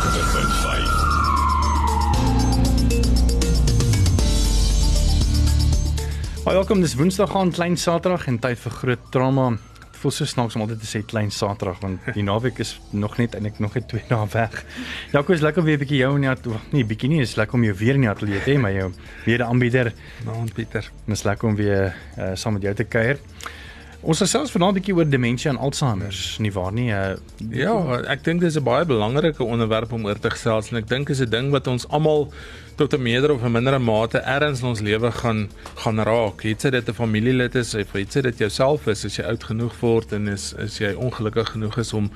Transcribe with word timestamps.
Baie 6.43 6.55
welkom, 6.57 6.81
dis 6.81 6.95
Woensdag 6.97 7.35
aan 7.37 7.51
klein 7.53 7.77
Saterdag 7.77 8.25
en 8.31 8.39
tyd 8.41 8.57
vir 8.63 8.71
groot 8.79 9.03
trauma. 9.13 9.49
Dit 9.77 9.99
voel 10.01 10.15
so 10.17 10.25
snaaks 10.25 10.57
om 10.57 10.61
altyd 10.65 10.81
te 10.81 10.89
sê 10.89 11.03
klein 11.05 11.29
Saterdag 11.29 11.77
want 11.85 11.99
die 12.17 12.25
naweek 12.31 12.57
is 12.65 12.81
nog 12.89 13.13
net 13.21 13.37
eintlik 13.37 13.61
nog 13.61 13.77
net 13.77 13.85
2 13.93 14.09
dae 14.09 14.25
weg. 14.33 14.65
Jaco 15.13 15.37
is 15.37 15.45
lekker 15.45 15.61
om 15.61 15.67
weer 15.69 15.77
'n 15.77 15.83
bietjie 15.85 16.01
jou 16.01 16.15
in 16.15 16.25
die 16.25 16.31
ateljee. 16.33 16.63
Nee, 16.71 16.85
bietjie 16.95 17.09
nie, 17.13 17.21
is 17.21 17.37
lekker 17.37 17.61
om 17.61 17.67
jou 17.69 17.75
weer 17.77 17.93
in 17.93 18.07
die 18.07 18.09
ateljee 18.09 18.41
te 18.41 18.55
hê, 18.55 18.57
maar 18.57 18.73
jou 18.73 18.89
weer 19.27 19.45
'n 19.45 19.49
aanbieder. 19.53 19.93
Nou, 20.25 20.49
Pieter. 20.49 20.89
Dis 21.05 21.23
lekker 21.23 21.47
om 21.47 21.55
weer 21.55 21.93
uh, 22.17 22.33
saam 22.33 22.53
met 22.57 22.63
jou 22.63 22.73
te 22.73 22.89
kuier. 22.89 23.21
Ons 24.05 24.19
gesels 24.21 24.51
vanaand 24.53 24.75
'n 24.75 24.77
bietjie 24.77 24.93
oor 24.93 25.07
demensie 25.09 25.49
en 25.49 25.57
Alzheimer, 25.57 26.13
nie 26.37 26.51
waar 26.53 26.71
nie? 26.71 26.91
Uh, 26.93 27.15
Ja, 27.49 27.73
ek 28.05 28.23
dink 28.23 28.41
dis 28.41 28.55
'n 28.55 28.63
baie 28.63 28.85
belangrike 28.85 29.43
onderwerp 29.43 29.91
om 29.93 30.05
oor 30.05 30.19
te 30.19 30.29
gesels 30.29 30.69
en 30.69 30.77
ek 30.77 30.87
dink 30.87 31.09
is 31.09 31.21
'n 31.21 31.29
ding 31.29 31.49
wat 31.49 31.67
ons 31.67 31.87
almal 31.89 32.31
tot 32.77 32.93
'n 32.93 33.01
meerder 33.01 33.31
of 33.33 33.41
'n 33.41 33.51
mindere 33.51 33.79
mate 33.79 34.19
ergens 34.19 34.61
in 34.61 34.67
ons 34.67 34.79
lewe 34.79 35.11
gaan 35.11 35.49
gaan 35.75 35.99
raak. 35.99 36.43
Het 36.43 36.61
sy 36.61 36.69
dit 36.69 36.87
'n 36.87 36.93
familielid 36.93 37.55
is 37.55 37.73
of 37.73 37.91
het 37.93 38.11
sy 38.11 38.21
dit 38.21 38.37
jouself 38.37 38.87
is 38.87 39.05
as 39.05 39.15
jy 39.17 39.23
oud 39.23 39.43
genoeg 39.43 39.73
word 39.79 40.13
en 40.13 40.27
is 40.27 40.53
is 40.53 40.77
jy 40.77 40.93
ongelukkig 40.93 41.49
genoeg 41.49 41.77
is 41.77 41.93
om 41.93 42.11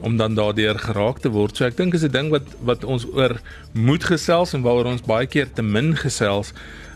om 0.00 0.16
dan 0.16 0.34
daardeur 0.34 0.78
geraak 0.78 1.18
te 1.18 1.28
word. 1.28 1.56
So 1.56 1.64
ek 1.66 1.76
dink 1.76 1.94
is 1.94 2.04
'n 2.04 2.10
ding 2.10 2.30
wat 2.30 2.46
wat 2.64 2.84
ons 2.84 3.04
oor 3.04 3.40
moet 3.74 4.04
gesels 4.04 4.54
en 4.54 4.62
waaroor 4.62 4.92
ons 4.92 5.02
baie 5.02 5.26
keer 5.26 5.52
te 5.52 5.62
min 5.62 5.94
gesels 5.94 6.52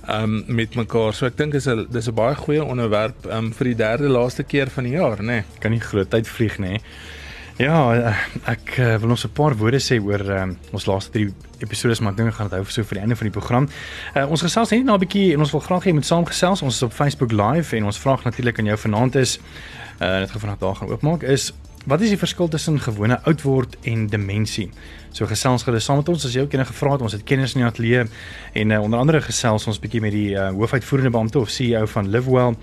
um 0.09 0.45
met 0.47 0.75
mekaar. 0.75 1.15
So 1.15 1.27
ek 1.27 1.37
dink 1.37 1.55
is 1.55 1.69
'n 1.69 1.87
dis 1.91 2.09
'n 2.09 2.15
baie 2.15 2.35
goeie 2.35 2.65
onderwerp 2.65 3.27
um 3.27 3.53
vir 3.53 3.65
die 3.65 3.75
derde 3.75 4.09
laaste 4.09 4.43
keer 4.43 4.71
van 4.71 4.85
die 4.85 4.93
jaar, 4.93 5.19
nê. 5.19 5.27
Nee. 5.27 5.45
kan 5.61 5.71
nie 5.71 5.81
glo 5.81 6.05
tyd 6.05 6.29
vlieg 6.29 6.59
nê. 6.59 6.81
Ja, 7.59 7.95
eh, 7.95 8.17
ek 8.49 8.79
uh, 8.79 8.97
wil 8.97 9.11
ons 9.11 9.25
'n 9.25 9.33
paar 9.33 9.55
woorde 9.55 9.79
sê 9.79 10.01
oor 10.01 10.21
um, 10.21 10.57
ons 10.73 10.87
laaste 10.87 11.11
drie 11.11 11.35
episode, 11.61 12.03
maar 12.03 12.13
ek 12.13 12.17
dink 12.17 12.29
ek 12.29 12.35
gaan 12.35 12.49
dit 12.49 12.59
hou 12.59 12.65
so 12.65 12.83
vir 12.83 12.95
die 12.95 13.03
einde 13.03 13.17
van 13.17 13.27
die 13.31 13.39
program. 13.39 13.69
Uh, 14.17 14.31
ons 14.31 14.43
gesels 14.43 14.71
net 14.71 14.85
na 14.85 14.95
'n 14.95 15.01
bietjie 15.01 15.33
en 15.35 15.41
ons 15.41 15.53
wil 15.53 15.61
graag 15.61 15.85
hê 15.85 15.87
jy 15.87 15.95
moet 15.95 16.07
saamgesels. 16.07 16.63
Ons 16.63 16.75
is 16.75 16.83
op 16.83 16.93
Facebook 16.93 17.33
Live 17.33 17.77
en 17.77 17.85
ons 17.85 17.99
vraag 17.99 18.25
natuurlik 18.25 18.59
aan 18.59 18.67
jou 18.67 18.79
vanaand 18.79 19.15
is 19.17 19.39
uh 20.01 20.19
net 20.19 20.31
gevra 20.31 20.57
daar 20.59 20.75
gaan 20.75 20.89
oopmaak 20.89 21.23
is 21.23 21.53
Wat 21.83 22.01
is 22.01 22.13
die 22.13 22.19
verskil 22.19 22.47
tussen 22.47 22.77
gewone 22.79 23.17
oud 23.27 23.41
word 23.43 23.73
en 23.91 24.05
demensie? 24.07 24.69
So 25.11 25.27
gesels 25.27 25.65
gerus 25.67 25.89
saam 25.89 25.99
met 25.99 26.11
ons 26.13 26.27
as 26.29 26.37
jy 26.37 26.45
ook 26.45 26.55
enige 26.55 26.77
vrae 26.79 26.95
het. 26.95 27.03
Ons 27.03 27.17
het 27.17 27.25
kenners 27.27 27.57
in 27.57 27.65
die 27.65 27.67
ateljee 27.67 28.05
en 28.61 28.71
uh, 28.71 28.79
onder 28.85 29.03
andere 29.03 29.21
gesels 29.25 29.67
ons 29.67 29.81
bietjie 29.83 30.01
met 30.05 30.15
die 30.15 30.31
uh, 30.37 30.53
hoofuitvoerende 30.55 31.11
beampte 31.11 31.43
of 31.43 31.51
CEO 31.51 31.87
van 31.91 32.11
Livewell, 32.11 32.55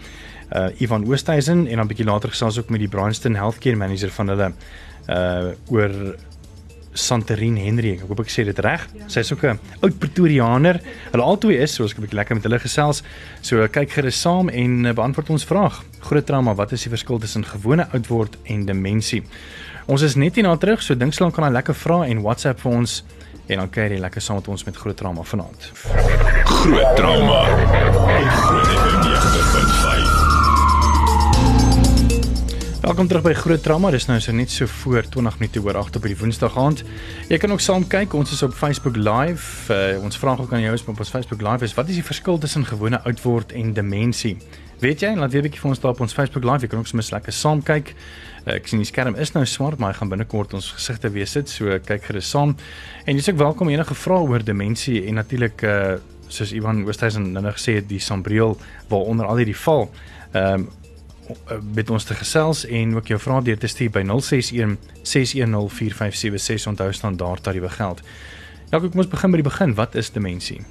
uh 0.49 0.81
Ivan 0.81 1.03
Oosthuizen 1.05 1.67
en 1.67 1.77
dan 1.77 1.89
bietjie 1.91 2.07
later 2.07 2.31
gesels 2.31 2.57
ook 2.57 2.71
met 2.73 2.81
die 2.81 2.87
Bryanston 2.89 3.35
Healthcare 3.37 3.77
Manager 3.77 4.09
van 4.15 4.31
hulle 4.33 4.47
uh 5.11 5.51
oor 5.69 5.93
Santerine 6.93 7.59
Henry. 7.59 7.97
Ek 7.99 8.07
hoop 8.07 8.23
ek 8.23 8.31
sê 8.33 8.47
dit 8.47 8.63
reg. 8.65 8.87
Ja. 8.97 9.11
Sy 9.11 9.21
is 9.27 9.33
ook 9.35 9.43
'n 9.45 9.59
oud 9.83 9.99
Pretoriaaner. 9.99 10.79
Hulle 11.11 11.23
albei 11.23 11.59
is, 11.59 11.75
so 11.75 11.83
ek 11.83 11.99
'n 11.99 12.07
bietjie 12.07 12.17
lekker 12.17 12.35
met 12.35 12.43
hulle 12.43 12.59
gesels. 12.59 13.03
So 13.41 13.67
kyk 13.67 13.91
gerus 13.91 14.21
saam 14.21 14.49
en 14.49 14.85
uh, 14.85 14.93
beantwoord 14.93 15.29
ons 15.29 15.45
vraag. 15.45 15.83
Groot 15.99 16.25
trauma, 16.25 16.53
wat 16.55 16.71
is 16.71 16.85
die 16.85 16.89
verskil 16.89 17.19
tussen 17.19 17.43
gewone 17.45 17.87
oud 17.91 18.07
word 18.07 18.37
en 18.47 18.65
demensie? 18.65 19.23
Ons 19.91 20.01
is 20.07 20.15
net 20.15 20.37
hierna 20.39 20.55
terug, 20.57 20.81
so 20.81 20.95
dink 20.95 21.13
slank 21.13 21.35
kan 21.35 21.43
'n 21.43 21.51
lekker 21.51 21.75
vrae 21.75 22.09
en 22.09 22.21
WhatsApp 22.21 22.59
vir 22.59 22.71
ons 22.71 23.03
en 23.47 23.57
dan 23.57 23.69
kyk 23.69 23.91
jy 23.91 23.99
lekker 23.99 24.21
saam 24.21 24.35
met 24.35 24.47
ons 24.47 24.63
met 24.63 24.75
groot 24.75 24.97
trauma 24.97 25.23
vanaand. 25.23 25.71
Groot 26.45 26.95
trauma. 26.95 27.43
Groot 28.29 28.67
FM 28.67 29.01
90.5. 29.01 30.19
Welkom 32.81 33.07
terug 33.07 33.23
by 33.23 33.33
Groot 33.33 33.63
Trauma. 33.63 33.91
Dis 33.91 34.05
nou 34.07 34.19
so 34.19 34.31
net 34.31 34.49
so 34.49 34.65
voor 34.65 35.03
20 35.03 35.39
minute 35.39 35.61
oor 35.61 35.77
8 35.77 35.95
op 35.95 36.03
die 36.03 36.17
Woensdag 36.17 36.57
aand. 36.57 36.83
Jy 37.27 37.37
kan 37.37 37.51
ook 37.51 37.59
saam 37.59 37.87
kyk. 37.87 38.13
Ons 38.13 38.31
is 38.31 38.41
op 38.41 38.53
Facebook 38.53 38.95
Live. 38.95 39.73
Uh, 39.73 40.03
ons 40.03 40.17
vra 40.17 40.37
ook 40.39 40.53
aan 40.53 40.61
jou 40.61 40.73
is 40.73 40.81
op 40.81 40.99
ons 40.99 41.09
Facebook 41.09 41.41
Live 41.41 41.63
is 41.63 41.73
wat 41.73 41.87
is 41.89 41.95
die 41.95 42.03
verskil 42.03 42.37
tussen 42.37 42.65
gewone 42.65 43.01
oud 43.03 43.21
word 43.21 43.51
en 43.51 43.73
demensie? 43.73 44.37
Weet 44.79 45.01
jy? 45.03 45.11
Laat 45.15 45.31
weet 45.31 45.43
'n 45.43 45.49
bietjie 45.49 45.59
vir 45.59 45.69
ons 45.69 45.79
daar 45.79 45.91
op 45.91 45.99
ons 45.99 46.13
Facebook 46.13 46.43
Live. 46.43 46.61
Jy 46.61 46.67
kan 46.67 46.79
ook 46.79 46.87
sommer 46.87 47.07
lekker 47.11 47.33
saam 47.33 47.63
kyk. 47.63 47.95
Uh, 48.45 48.53
ek 48.53 48.67
sien 48.67 48.79
die 48.79 48.85
skerm 48.85 49.15
is 49.15 49.31
nou 49.31 49.45
swart, 49.45 49.77
maar 49.77 49.91
hy 49.91 49.97
gaan 49.97 50.09
binnekort 50.09 50.53
ons 50.53 50.71
gesigte 50.71 51.09
weer 51.11 51.27
sit. 51.27 51.49
So 51.49 51.79
kyk 51.79 52.03
gerus 52.03 52.29
saam. 52.29 52.55
En 53.05 53.15
jy's 53.15 53.29
ook 53.29 53.37
welkom 53.37 53.69
enige 53.69 53.93
vrae 53.93 54.23
oor 54.23 54.43
demensie 54.43 55.05
en 55.07 55.13
natuurlik 55.13 55.61
uh 55.61 55.97
soos 56.29 56.51
Ivan 56.53 56.85
Oosthuizen 56.85 57.31
nou 57.31 57.51
gesê 57.51 57.73
het, 57.73 57.89
die 57.89 57.99
sambreel 57.99 58.57
waaronder 58.87 59.25
al 59.25 59.35
hierdie 59.35 59.57
val. 59.57 59.89
Ehm 60.31 60.53
um, 60.53 60.69
met 61.73 61.89
ons 61.89 62.03
te 62.03 62.13
gesels 62.13 62.65
en 62.65 62.95
ook 62.95 63.07
jou 63.07 63.19
vrae 63.19 63.43
deur 63.43 63.57
te 63.57 63.67
stuur 63.67 63.91
by 63.91 64.01
061 64.01 64.77
610 65.01 65.69
4576 65.69 66.67
onthou 66.67 66.93
standaard 66.93 67.43
tariewe 67.43 67.69
geld. 67.69 68.01
Ja, 68.71 68.79
kom 68.79 68.89
ons 68.93 69.07
begin 69.07 69.31
by 69.31 69.37
die 69.37 69.49
begin. 69.49 69.75
Wat 69.75 69.95
is 69.95 70.11
demensie? 70.11 70.61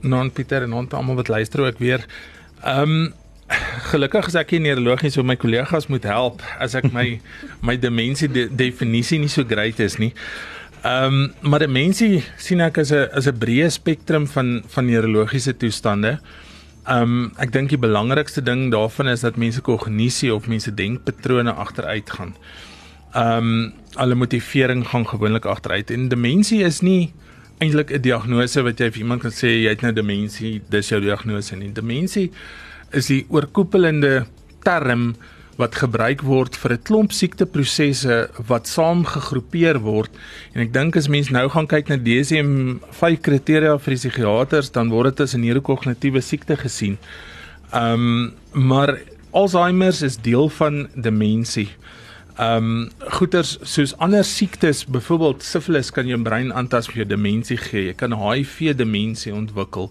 Non 0.00 0.32
Pieter 0.32 0.62
en 0.62 0.72
ons 0.72 0.92
almal 0.92 1.14
wat 1.14 1.28
luister 1.28 1.60
ook 1.60 1.78
weer. 1.78 2.06
Ehm 2.64 2.90
um, 2.90 3.14
gelukkig 3.92 4.26
is 4.26 4.36
ek 4.38 4.56
hier 4.56 4.62
neurologies 4.64 5.14
so 5.14 5.22
my 5.22 5.36
kollegas 5.38 5.86
moet 5.92 6.06
help 6.08 6.42
as 6.62 6.74
ek 6.78 6.90
my 6.94 7.06
my 7.68 7.76
demensie 7.78 8.28
de, 8.28 8.48
definisie 8.50 9.20
nie 9.22 9.30
so 9.30 9.44
great 9.46 9.80
is 9.80 9.98
nie. 10.02 10.12
Ehm 10.82 11.14
um, 11.14 11.50
maar 11.50 11.62
demensie 11.62 12.24
sien 12.36 12.60
ek 12.60 12.78
as 12.82 12.92
'n 12.92 13.08
as 13.12 13.26
'n 13.26 13.38
breë 13.38 13.70
spektrum 13.70 14.26
van 14.26 14.62
van 14.66 14.86
neurologiese 14.86 15.56
toestande. 15.56 16.18
Ehm 16.86 17.02
um, 17.02 17.32
ek 17.38 17.52
dink 17.52 17.70
die 17.70 17.78
belangrikste 17.78 18.42
ding 18.42 18.70
daarvan 18.70 19.08
is 19.08 19.20
dat 19.20 19.36
mense 19.36 19.60
kognisie 19.60 20.34
of 20.34 20.46
mense 20.46 20.74
denkpatrone 20.74 21.52
agteruit 21.52 22.10
gaan. 22.10 22.34
Ehm 23.14 23.38
um, 23.38 23.72
alle 23.94 24.14
motivering 24.14 24.86
gaan 24.88 25.06
gewoonlik 25.06 25.46
agteruit 25.46 25.90
en 25.90 26.08
demensie 26.08 26.62
is 26.64 26.80
nie 26.80 27.12
eintlik 27.58 27.90
'n 27.90 28.02
diagnose 28.02 28.62
wat 28.62 28.78
jy 28.78 28.90
vir 28.90 29.02
iemand 29.02 29.22
kan 29.22 29.30
sê 29.30 29.48
jy 29.48 29.68
het 29.68 29.82
nou 29.82 29.92
demensie, 29.92 30.62
dis 30.68 30.88
jou 30.88 31.00
diagnose 31.00 31.56
nie. 31.56 31.72
Demensie 31.72 32.30
is 32.92 33.06
die 33.06 33.24
oorkoepelende 33.28 34.26
term 34.64 35.14
wat 35.56 35.78
gebruik 35.80 36.22
word 36.22 36.56
vir 36.56 36.72
'n 36.72 36.82
klomp 36.82 37.12
siekteprosesse 37.12 38.28
wat 38.48 38.68
saamgegroepeer 38.68 39.80
word 39.80 40.10
en 40.54 40.60
ek 40.60 40.72
dink 40.72 40.96
as 40.96 41.08
mens 41.08 41.30
nou 41.30 41.48
gaan 41.48 41.66
kyk 41.66 41.88
na 41.88 41.96
DSM-5 41.96 43.20
kriteria 43.22 43.78
vir 43.78 43.94
psigiaters 43.94 44.70
dan 44.70 44.90
word 44.90 45.16
dit 45.16 45.20
as 45.20 45.34
'n 45.34 45.40
neurokognitiewe 45.40 46.20
siekte 46.20 46.56
gesien. 46.56 46.98
Ehm 47.72 47.92
um, 47.92 48.32
maar 48.52 48.98
Alzheimer 49.32 49.92
is 50.04 50.16
deel 50.16 50.48
van 50.48 50.88
demensie. 50.94 51.68
Ehm 52.36 52.64
um, 52.64 52.88
goeters 53.16 53.58
soos 53.62 53.96
ander 53.96 54.24
siektes, 54.24 54.84
byvoorbeeld 54.84 55.42
syfilis 55.42 55.90
kan 55.90 56.06
jou 56.06 56.22
brein 56.22 56.52
aantas 56.52 56.86
vir 56.86 56.96
jou 56.96 57.06
demensie 57.08 57.56
gee. 57.56 57.86
Jy 57.86 57.94
kan 57.94 58.12
HIV 58.12 58.76
demensie 58.76 59.32
ontwikkel. 59.34 59.90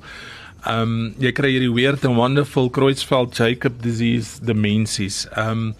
Ehm 0.65 0.81
um, 0.81 1.13
jy 1.21 1.29
kry 1.37 1.51
hierdie 1.53 1.73
weird 1.73 2.05
and 2.07 2.17
wonderful 2.17 2.71
Creutzfeldt-Jakob 2.73 3.81
disease 3.83 4.41
demensies. 4.41 5.25
Ehm 5.35 5.69
um, 5.69 5.75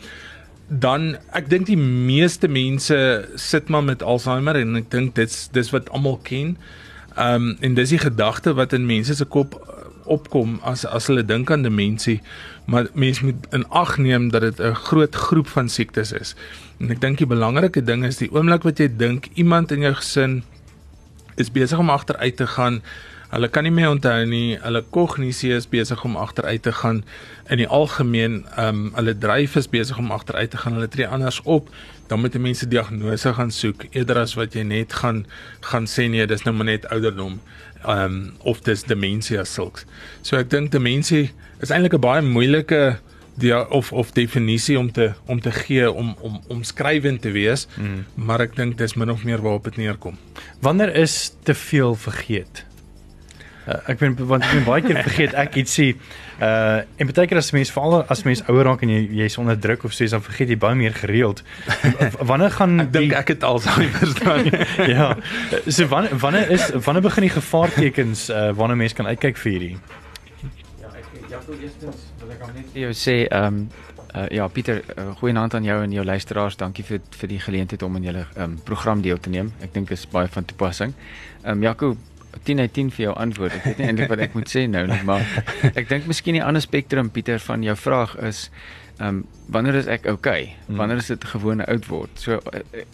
dan 0.66 1.12
ek 1.38 1.50
dink 1.50 1.68
die 1.69 1.78
meeste 1.78 2.50
mense 2.50 2.97
sit 3.38 3.69
maar 3.69 3.84
met 3.85 4.01
Alzheimer 4.01 4.57
en 4.57 4.79
ek 4.79 4.90
dink 4.94 5.13
dit's 5.18 5.47
dis 5.53 5.69
wat 5.73 5.90
almal 5.90 6.19
ken. 6.25 6.53
Ehm 7.16 7.50
um, 7.50 7.57
en 7.66 7.78
dis 7.78 7.96
die 7.96 8.01
gedagte 8.01 8.53
wat 8.53 8.73
in 8.78 8.85
mense 8.85 9.18
se 9.18 9.25
kop 9.25 9.57
opkom 10.06 10.59
as 10.62 10.85
as 10.85 11.09
hulle 11.09 11.25
dink 11.25 11.50
aan 11.52 11.66
demensie, 11.66 12.19
maar 12.69 12.90
mense 12.94 13.25
moet 13.25 13.47
in 13.57 13.66
ag 13.69 13.97
neem 13.97 14.29
dat 14.29 14.41
dit 14.41 14.59
'n 14.62 14.78
groot 14.85 15.16
groep 15.16 15.47
van 15.47 15.69
siektes 15.69 16.12
is. 16.12 16.35
En 16.79 16.91
ek 16.91 17.02
dink 17.02 17.17
die 17.17 17.28
belangrike 17.28 17.81
ding 17.81 18.06
is 18.06 18.17
die 18.17 18.29
oomblik 18.31 18.63
wat 18.63 18.78
jy 18.79 18.90
dink 18.97 19.29
iemand 19.34 19.72
in 19.72 19.81
jou 19.81 19.94
gesin 19.94 20.44
is 21.38 21.52
besig 21.52 21.79
om 21.79 21.90
agteruit 21.90 22.38
te 22.38 22.47
gaan, 22.47 22.81
hulle 23.31 23.49
kan 23.49 23.65
nie 23.67 23.73
meer 23.73 23.89
onthou 23.89 24.25
nie, 24.29 24.57
hulle 24.61 24.83
kognisie 24.95 25.53
is 25.55 25.67
besig 25.69 26.03
om 26.05 26.17
agteruit 26.17 26.63
te 26.63 26.71
gaan 26.71 27.03
in 27.49 27.61
die 27.61 27.67
algemeen, 27.67 28.43
ehm 28.55 28.85
um, 28.85 28.87
hulle 28.97 29.15
dryf 29.17 29.55
is 29.59 29.69
besig 29.69 29.97
om 30.01 30.11
agteruit 30.11 30.51
te 30.51 30.61
gaan, 30.61 30.77
hulle 30.77 30.89
tree 30.91 31.07
anders 31.07 31.41
op, 31.43 31.69
dan 32.07 32.21
moet 32.21 32.37
mense 32.37 32.67
diagnose 32.67 33.33
gaan 33.33 33.51
soek 33.51 33.87
eerder 33.91 34.22
as 34.22 34.35
wat 34.37 34.53
jy 34.53 34.63
net 34.63 34.93
gaan 34.93 35.25
gaan 35.66 35.87
sê 35.89 36.09
nee, 36.09 36.25
dis 36.29 36.45
nou 36.45 36.53
maar 36.55 36.69
net 36.73 36.89
ouderdom 36.93 37.39
ehm 37.85 38.05
um, 38.05 38.22
of 38.43 38.61
dis 38.66 38.83
demensie 38.83 39.39
as 39.39 39.53
sulks. 39.53 39.85
So 40.21 40.37
ek 40.37 40.49
dink 40.49 40.71
demensie 40.73 41.31
is 41.61 41.69
eintlik 41.69 41.93
'n 41.97 42.01
baie 42.01 42.21
moeilike 42.21 42.97
die 43.35 43.53
of 43.69 43.91
of 43.91 44.11
definisie 44.11 44.79
om 44.79 44.91
te 44.91 45.11
om 45.25 45.41
te 45.41 45.51
gee 45.51 45.91
om 45.91 46.16
om 46.21 46.39
omskrywend 46.47 47.21
te 47.21 47.31
wees, 47.31 47.67
mm. 47.75 48.05
maar 48.16 48.41
ek 48.41 48.55
dink 48.55 48.78
dis 48.78 48.95
min 48.95 49.11
of 49.11 49.23
meer 49.23 49.41
waarop 49.41 49.63
dit 49.63 49.78
neerkom. 49.78 50.17
Wanneer 50.59 50.95
is 50.95 51.33
te 51.43 51.53
veel 51.53 51.95
vergeet? 51.95 52.66
Uh, 53.66 53.79
ek 53.90 53.97
ben 53.97 54.14
want 54.29 54.44
ek 54.46 54.52
ben 54.59 54.66
baie 54.67 54.84
keer 54.85 55.00
vergeet 55.02 55.32
ek 55.41 55.56
ietsie 55.58 55.96
uh 56.38 56.84
en 57.02 57.09
baie 57.09 57.26
keer 57.26 57.40
as 57.40 57.47
mens 57.56 57.72
veral 57.73 58.03
as 58.14 58.22
mens 58.28 58.44
ouer 58.46 58.67
raak 58.67 58.84
en 58.85 58.91
jy 58.94 59.00
jy's 59.23 59.38
onder 59.41 59.58
druk 59.58 59.88
of 59.88 59.96
soos 59.97 60.14
dan 60.14 60.22
vergeet 60.22 60.53
jy 60.53 60.58
baie 60.62 60.78
meer 60.78 60.94
gereeld. 60.94 61.41
wanneer 62.32 62.53
gaan 62.53 62.85
ek 62.85 62.91
dink 62.94 63.16
ek 63.17 63.34
het 63.34 63.47
Alzheimer 63.47 64.14
dan. 64.22 64.52
ja. 64.97 65.08
So 65.66 65.90
wanneer 65.90 66.14
wanneer 66.22 66.53
is 66.53 66.70
wanneer 66.85 67.08
begin 67.08 67.26
die 67.26 67.34
gevaartekens 67.40 68.29
uh 68.29 68.52
wanneer 68.53 68.78
mens 68.84 68.94
kan 68.94 69.09
uitkyk 69.09 69.41
vir 69.41 69.52
hierdie? 69.56 69.73
Ja, 70.84 70.94
ek 70.94 71.09
Jaco 71.34 71.58
eerstens 71.58 72.06
wil 72.22 72.38
ek 72.38 72.46
hom 72.46 72.53
net 72.53 72.70
vir 72.70 72.85
jou 72.85 72.96
sê 73.02 73.20
ehm 73.26 73.66
um, 73.66 73.67
Uh, 74.16 74.29
ja, 74.32 74.46
Pieter, 74.47 74.78
uh, 74.96 75.09
goeienaand 75.20 75.58
aan 75.58 75.66
jou 75.67 75.76
en 75.84 75.91
jou 75.91 76.03
luisteraars. 76.06 76.56
Dankie 76.56 76.85
vir 76.88 77.02
vir 77.20 77.28
die 77.28 77.40
geleentheid 77.44 77.82
om 77.84 77.97
in 78.00 78.06
julle 78.08 78.22
um, 78.40 78.53
program 78.64 79.02
deel 79.03 79.20
te 79.20 79.28
neem. 79.34 79.50
Ek 79.59 79.73
dink 79.76 79.90
dit 79.91 79.97
is 79.97 80.06
baie 80.08 80.29
van 80.32 80.46
toepassing. 80.47 80.94
Ehm 81.41 81.58
um, 81.58 81.66
Jaco, 81.66 81.90
10 82.43 82.59
uit 82.59 82.73
10 82.73 82.91
vir 82.91 83.03
jou 83.05 83.16
antwoord. 83.16 83.53
Ek 83.53 83.64
weet 83.64 83.78
nie 83.78 83.87
eintlik 83.87 84.09
wat 84.09 84.20
ek 84.20 84.34
moet 84.34 84.49
sê 84.52 84.66
nou 84.70 84.85
nie, 84.87 85.02
maar 85.08 85.23
ek 85.73 85.90
dink 85.90 86.08
miskien 86.09 86.37
die 86.37 86.43
ander 86.43 86.61
spektrum 86.61 87.09
Pieter 87.09 87.40
van 87.40 87.64
jou 87.64 87.76
vraag 87.76 88.17
is 88.17 88.49
ehm 88.96 89.08
um, 89.08 89.23
wanneer 89.52 89.76
is 89.76 89.87
ek 89.91 90.05
okay? 90.08 90.55
Wanneer 90.67 90.97
is 90.97 91.11
dit 91.11 91.26
gewone 91.28 91.66
oud 91.67 91.87
word? 91.91 92.11
So 92.20 92.40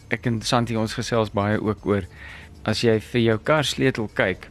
ek 0.09 0.25
en 0.25 0.41
Santi 0.41 0.75
ons 0.75 0.95
gesels 0.97 1.29
baie 1.33 1.59
ook 1.61 1.85
oor 1.85 2.07
as 2.65 2.81
jy 2.81 2.97
vir 3.11 3.21
jou 3.21 3.37
kar 3.37 3.65
sleutel 3.65 4.09
kyk 4.17 4.49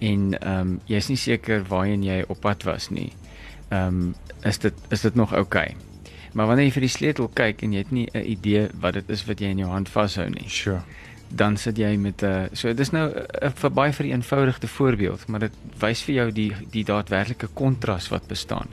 en 0.00 0.32
ehm 0.40 0.60
um, 0.60 0.80
jy's 0.88 1.10
nie 1.12 1.20
seker 1.20 1.66
waarheen 1.68 2.04
jy 2.06 2.22
op 2.28 2.40
pad 2.40 2.64
was 2.64 2.88
nie. 2.90 3.10
Ehm 3.68 3.86
um, 3.86 4.14
is 4.48 4.58
dit 4.58 4.74
is 4.90 5.04
dit 5.04 5.14
nog 5.14 5.36
okay? 5.36 5.76
Maar 6.32 6.46
wanneer 6.46 6.70
jy 6.70 6.72
vir 6.78 6.86
die 6.86 6.94
sleutel 6.96 7.28
kyk 7.34 7.62
en 7.66 7.72
jy 7.74 7.84
het 7.84 7.92
nie 7.92 8.08
'n 8.14 8.24
idee 8.24 8.68
wat 8.80 8.94
dit 8.94 9.10
is 9.10 9.24
wat 9.26 9.40
jy 9.40 9.50
in 9.52 9.58
jou 9.58 9.70
hand 9.70 9.88
vashou 9.88 10.28
nie. 10.30 10.48
Sure. 10.48 10.82
Dan 11.30 11.56
sit 11.56 11.78
jy 11.78 11.96
met 11.96 12.22
'n 12.22 12.26
uh, 12.26 12.48
so 12.52 12.74
dis 12.74 12.90
nou 12.90 13.10
'n 13.10 13.52
vir 13.54 13.70
baie 13.70 13.92
eenvoudige 13.98 14.66
voorbeeld, 14.66 15.26
maar 15.26 15.40
dit 15.40 15.52
wys 15.78 16.02
vir 16.02 16.14
jou 16.14 16.32
die 16.32 16.52
die 16.70 16.84
daadwerklike 16.84 17.48
kontras 17.54 18.08
wat 18.08 18.26
bestaan. 18.26 18.68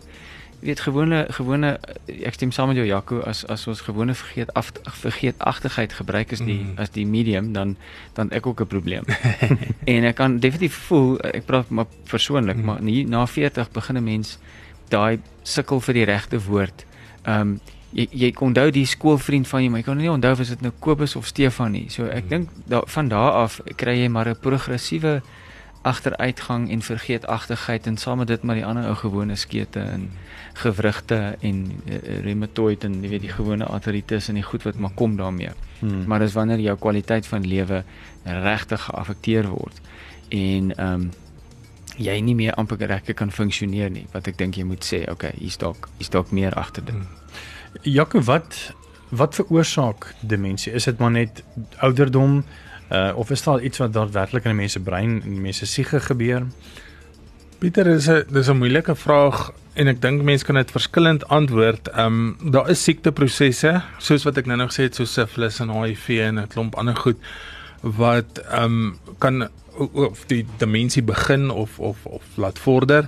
Jy 0.59 0.67
weet 0.67 0.79
gewone 0.79 1.25
gewone 1.29 1.79
ek 2.07 2.33
stem 2.33 2.51
saam 2.51 2.67
met 2.67 2.77
jou 2.77 2.85
Jaco 2.87 3.19
as 3.21 3.43
as 3.45 3.67
ons 3.67 3.81
gewone 3.85 4.15
vergeet 4.17 4.53
af 4.57 4.71
vergeetagtigheid 5.03 5.93
gebruik 5.93 6.31
as 6.33 6.39
die 6.39 6.63
mm. 6.63 6.77
as 6.81 6.89
die 6.89 7.05
medium 7.05 7.53
dan 7.53 7.75
dan 8.13 8.31
ek 8.31 8.47
ook 8.47 8.61
'n 8.61 8.67
probleem. 8.67 9.05
en 9.93 10.03
ek 10.03 10.15
kan 10.15 10.39
definitief 10.39 10.73
voel 10.87 11.19
ek 11.21 11.45
praat 11.45 11.69
maar 11.69 11.85
persoonlik 12.09 12.57
mm. 12.57 12.65
maar 12.65 12.81
nie, 12.81 13.05
na 13.07 13.25
40 13.25 13.71
begin 13.71 13.97
'n 13.97 14.03
mens 14.03 14.39
daai 14.89 15.19
sukkel 15.43 15.79
vir 15.79 15.93
die 15.93 16.05
regte 16.05 16.39
woord. 16.41 16.85
Ehm 17.23 17.41
um, 17.41 17.59
jy 17.95 18.07
jy 18.11 18.31
kon 18.35 18.51
onthou 18.51 18.71
die 18.71 18.85
skoolvriend 18.85 19.47
van 19.47 19.63
jou, 19.63 19.71
maar 19.71 19.79
jy 19.79 19.87
kan 19.87 19.97
nie 19.97 20.11
onthou 20.11 20.31
of 20.31 20.43
dit 20.47 20.61
nou 20.61 20.71
Kobus 20.79 21.15
of 21.15 21.27
Stefan 21.27 21.71
nie. 21.71 21.87
So 21.89 22.05
ek 22.05 22.25
mm. 22.25 22.29
dink 22.29 22.49
da, 22.67 22.81
van 22.85 23.11
daar 23.11 23.43
af 23.43 23.59
kry 23.75 23.97
jy 24.01 24.09
maar 24.09 24.29
'n 24.29 24.39
progressiewe 24.41 25.21
agteruitgang 25.87 26.69
en 26.71 26.81
vergeetagtigheid 26.81 27.87
en 27.87 27.97
saam 27.97 28.17
met 28.17 28.27
dit 28.27 28.43
maar 28.43 28.55
die 28.55 28.65
ander 28.65 28.87
ou 28.89 28.95
gewone 28.95 29.35
skete 29.35 29.79
en 29.79 30.09
gewrigte 30.53 31.37
en 31.39 31.81
uh, 31.85 31.99
reumatoid 32.25 32.83
en 32.83 32.97
jy 33.03 33.09
weet 33.09 33.21
die 33.27 33.31
gewone 33.31 33.65
artritis 33.65 34.27
en 34.27 34.39
die 34.39 34.43
goed 34.43 34.63
wat 34.63 34.75
maar 34.75 34.95
kom 34.95 35.15
daarmee. 35.17 35.53
Hmm. 35.79 36.03
Maar 36.07 36.19
dis 36.19 36.33
wanneer 36.33 36.59
jou 36.59 36.77
kwaliteit 36.77 37.27
van 37.27 37.47
lewe 37.47 37.83
regtig 38.23 38.81
geaffekteer 38.89 39.47
word 39.47 39.81
en 40.29 40.75
ehm 40.75 40.93
um, 40.93 41.09
jy 41.97 42.19
nie 42.21 42.35
meer 42.37 42.53
amper 42.61 42.77
regtig 42.77 43.15
kan 43.17 43.31
funksioneer 43.33 43.89
nie 43.89 44.03
wat 44.13 44.27
ek 44.29 44.37
dink 44.37 44.57
jy 44.59 44.63
moet 44.69 44.85
sê 44.85 44.99
okay 45.09 45.31
hier's 45.39 45.57
dalk 45.57 45.87
hier's 45.97 46.11
dalk 46.13 46.31
meer 46.31 46.53
agter 46.53 46.85
dit. 46.85 46.93
Hmm. 46.93 47.07
Jaco 47.81 48.21
wat 48.21 48.73
wat 49.09 49.35
veroorsaak 49.35 50.13
demensie? 50.19 50.73
Is 50.73 50.83
dit 50.83 50.97
maar 50.99 51.11
net 51.11 51.43
ouderdom 51.79 52.43
uh, 52.91 53.11
of 53.15 53.29
is 53.31 53.43
daar 53.43 53.61
iets 53.61 53.77
wat 53.77 53.93
daadwerklik 53.93 54.43
in 54.43 54.51
'n 54.51 54.55
mens 54.55 54.71
se 54.71 54.79
brein 54.79 55.21
en 55.23 55.41
mense 55.41 55.65
siege 55.65 55.99
gebeur? 55.99 56.43
Pieter 57.57 57.87
is 57.87 58.07
'n 58.07 58.23
dis 58.31 58.47
'n 58.47 58.57
moeilike 58.57 58.95
vraag 58.95 59.51
en 59.73 59.87
ek 59.87 60.01
dink 60.01 60.21
mense 60.21 60.45
kan 60.45 60.55
dit 60.55 60.71
verskillend 60.71 61.27
antwoord. 61.27 61.87
Ehm 61.87 62.35
um, 62.39 62.51
daar 62.51 62.69
is 62.69 62.83
siekteprosesse 62.83 63.81
soos 63.97 64.23
wat 64.23 64.37
ek 64.37 64.45
nou 64.45 64.57
nog 64.57 64.69
gesê 64.69 64.83
het 64.83 64.95
so 64.95 65.05
syfilis 65.05 65.59
en 65.59 65.69
HIV 65.69 66.09
en 66.09 66.39
'n 66.39 66.47
klomp 66.47 66.75
ander 66.75 66.95
goed 66.95 67.17
wat 67.81 68.41
ehm 68.51 68.63
um, 68.63 68.97
kan 69.17 69.49
of 69.77 70.25
die 70.25 70.45
demensie 70.57 71.03
begin 71.03 71.49
of 71.49 71.79
of 71.79 72.05
of 72.05 72.23
laat 72.35 72.59
vorder. 72.59 73.07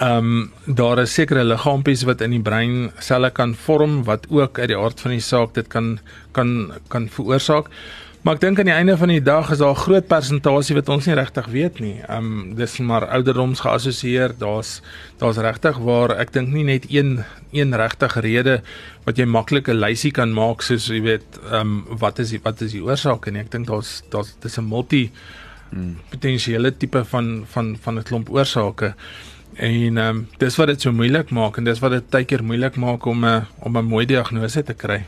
Um, 0.00 0.50
daar 0.64 0.98
is 0.98 1.14
sekere 1.14 1.44
liggaampies 1.44 2.04
wat 2.08 2.20
in 2.20 2.30
die 2.30 2.42
brein 2.42 2.90
selle 2.98 3.30
kan 3.30 3.54
vorm 3.54 4.04
wat 4.04 4.26
ook 4.30 4.58
uit 4.58 4.68
die 4.68 4.78
aard 4.78 5.00
van 5.00 5.10
die 5.10 5.24
saak 5.24 5.54
dit 5.54 5.68
kan 5.68 5.98
kan 6.32 6.72
kan 6.88 7.08
veroorsaak. 7.08 7.70
Maar 8.26 8.34
ek 8.34 8.42
dink 8.42 8.58
aan 8.58 8.66
die 8.66 8.74
einde 8.74 8.96
van 8.98 9.12
die 9.12 9.22
dag 9.22 9.50
is 9.54 9.60
daar 9.62 9.70
'n 9.70 9.84
groot 9.86 10.06
persentasie 10.06 10.74
wat 10.74 10.88
ons 10.88 11.06
nie 11.06 11.14
regtig 11.14 11.46
weet 11.46 11.78
nie. 11.80 12.00
Ehm 12.08 12.26
um, 12.26 12.54
dis 12.54 12.78
maar 12.78 13.06
ouderdoms 13.06 13.60
geassosieer. 13.60 14.34
Daar's 14.38 14.82
daar's 15.18 15.36
regtig 15.36 15.78
waar 15.78 16.10
ek 16.18 16.32
dink 16.32 16.48
nie 16.48 16.64
net 16.64 16.90
een 16.90 17.24
een 17.52 17.74
regtige 17.74 18.20
rede 18.20 18.62
wat 19.04 19.16
jy 19.16 19.24
maklik 19.24 19.68
'n 19.68 19.80
lysie 19.80 20.10
kan 20.10 20.32
maak 20.32 20.62
soos 20.62 20.86
jy 20.86 21.00
weet 21.00 21.38
ehm 21.50 21.60
um, 21.60 21.84
wat 21.98 22.18
is 22.18 22.30
die, 22.30 22.40
wat 22.42 22.60
is 22.60 22.72
die 22.72 22.82
oorsake 22.82 23.30
nie. 23.30 23.40
Ek 23.40 23.50
dink 23.50 23.66
daar's 23.66 24.02
daar's 24.10 24.34
dis 24.40 24.58
'n 24.58 24.68
multi 24.68 25.10
hmm. 25.70 25.96
potensiële 26.10 26.76
tipe 26.76 27.04
van 27.04 27.46
van 27.46 27.76
van 27.80 27.98
'n 27.98 28.02
klomp 28.02 28.30
oorsake. 28.30 28.94
En 29.58 29.96
ehm 29.98 30.16
um, 30.16 30.26
dis 30.38 30.56
wat 30.56 30.70
dit 30.70 30.80
so 30.80 30.92
moeilik 30.94 31.30
maak 31.34 31.56
en 31.58 31.66
dis 31.66 31.80
wat 31.82 31.90
dit 31.90 32.10
baie 32.14 32.26
keer 32.30 32.44
moeilik 32.46 32.76
maak 32.78 33.06
om 33.10 33.24
'n 33.26 33.46
om 33.58 33.78
'n 33.78 33.84
mooi 33.84 34.06
diagnose 34.06 34.62
te 34.62 34.74
kry. 34.74 35.02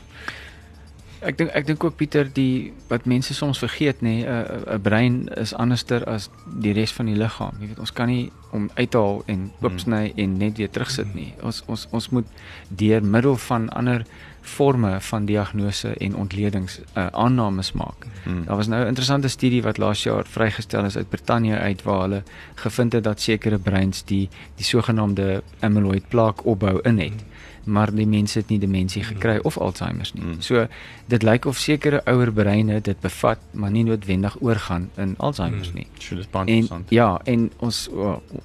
Ek 1.21 1.37
dink 1.37 1.51
ek 1.53 1.65
dink 1.65 1.83
ook 1.83 1.95
Pieter 1.95 2.27
die 2.33 2.73
wat 2.89 3.05
mense 3.05 3.33
soms 3.33 3.59
vergeet 3.59 4.01
nê, 4.01 4.25
'n 4.25 4.45
'n 4.75 4.81
brein 4.81 5.29
is 5.37 5.53
anderster 5.53 6.03
as 6.05 6.29
die 6.59 6.73
res 6.73 6.91
van 6.91 7.05
die 7.05 7.15
liggaam. 7.15 7.55
Jy 7.59 7.67
weet 7.67 7.79
ons 7.79 7.93
kan 7.93 8.07
nie 8.07 8.31
om 8.51 8.69
uithaal 8.73 9.23
en 9.25 9.51
oopsny 9.61 10.07
hmm. 10.07 10.19
en 10.19 10.37
net 10.37 10.57
weer 10.57 10.69
terugsit 10.69 11.13
nie. 11.13 11.33
Ons 11.41 11.63
ons 11.67 11.87
ons 11.91 12.09
moet 12.09 12.27
deur 12.67 13.03
middel 13.03 13.37
van 13.37 13.69
ander 13.69 14.05
forme 14.41 15.01
van 15.01 15.25
diagnose 15.25 15.93
en 15.93 16.15
ontledings 16.15 16.79
uh, 16.97 17.07
aannames 17.07 17.71
maak. 17.71 18.07
Hmm. 18.23 18.45
Daar 18.45 18.55
was 18.55 18.67
nou 18.67 18.83
'n 18.83 18.87
interessante 18.87 19.27
studie 19.27 19.61
wat 19.61 19.77
laas 19.77 20.03
jaar 20.03 20.25
vrygestel 20.25 20.85
is 20.85 20.97
uit 20.97 21.09
Brittanje 21.09 21.57
uit 21.57 21.83
waar 21.83 22.01
hulle 22.01 22.23
gevind 22.55 22.93
het 22.93 23.03
dat 23.03 23.21
sekere 23.21 23.57
breins 23.57 24.03
die 24.03 24.29
die 24.55 24.65
sogenaamde 24.65 25.43
amyloid 25.59 26.07
plaak 26.07 26.45
opbou 26.45 26.79
in 26.81 26.99
het. 26.99 27.11
Hmm 27.11 27.30
maar 27.63 27.93
die 27.93 28.07
mense 28.07 28.39
het 28.39 28.49
nie 28.49 28.59
demensie 28.59 29.03
gekry 29.03 29.37
of 29.43 29.57
Alzheimer's 29.57 30.13
nie. 30.13 30.23
Mm. 30.23 30.41
So 30.41 30.67
dit 31.11 31.23
lyk 31.23 31.45
of 31.45 31.57
sekere 31.57 32.01
ouer 32.09 32.31
breine 32.33 32.79
dit 32.81 32.99
bevat, 32.99 33.39
maar 33.51 33.71
nie 33.71 33.83
noodwendig 33.83 34.37
oorgaan 34.41 34.89
in 34.97 35.13
Alzheimer's 35.17 35.71
mm. 35.71 35.75
nie. 35.75 35.87
So 35.99 36.15
dis 36.15 36.29
baie 36.31 36.47
interessant. 36.47 36.89
En, 36.89 36.95
ja, 36.95 37.09
en 37.23 37.49
ons 37.59 37.81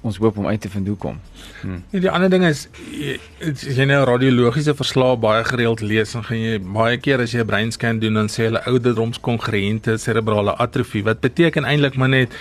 ons 0.01 0.17
hoop 0.17 0.37
om 0.37 0.47
uit 0.47 0.61
te 0.61 0.69
vind 0.69 0.87
hoe 0.87 0.97
kom. 0.97 1.19
Mm. 1.63 1.83
En 1.91 2.05
die 2.05 2.11
ander 2.11 2.29
ding 2.29 2.45
is 2.45 2.67
as 3.41 3.65
jy 3.77 3.89
nou 3.89 4.03
radiologiese 4.05 4.75
verslae 4.77 5.17
baie 5.17 5.43
gereeld 5.47 5.81
lees, 5.81 6.13
dan 6.15 6.25
gaan 6.27 6.41
jy 6.41 6.61
baie 6.61 6.97
keer 6.97 7.23
as 7.23 7.33
jy 7.33 7.41
'n 7.41 7.51
breinscan 7.51 7.99
doen 7.99 8.13
dan 8.13 8.29
sê 8.29 8.49
hulle 8.49 8.63
ouderdomskongruente 8.65 9.97
cerebrale 9.97 10.55
atrofie 10.57 11.03
wat 11.03 11.21
beteken 11.21 11.65
eintlik 11.65 11.95
maar 11.95 12.09
net 12.09 12.33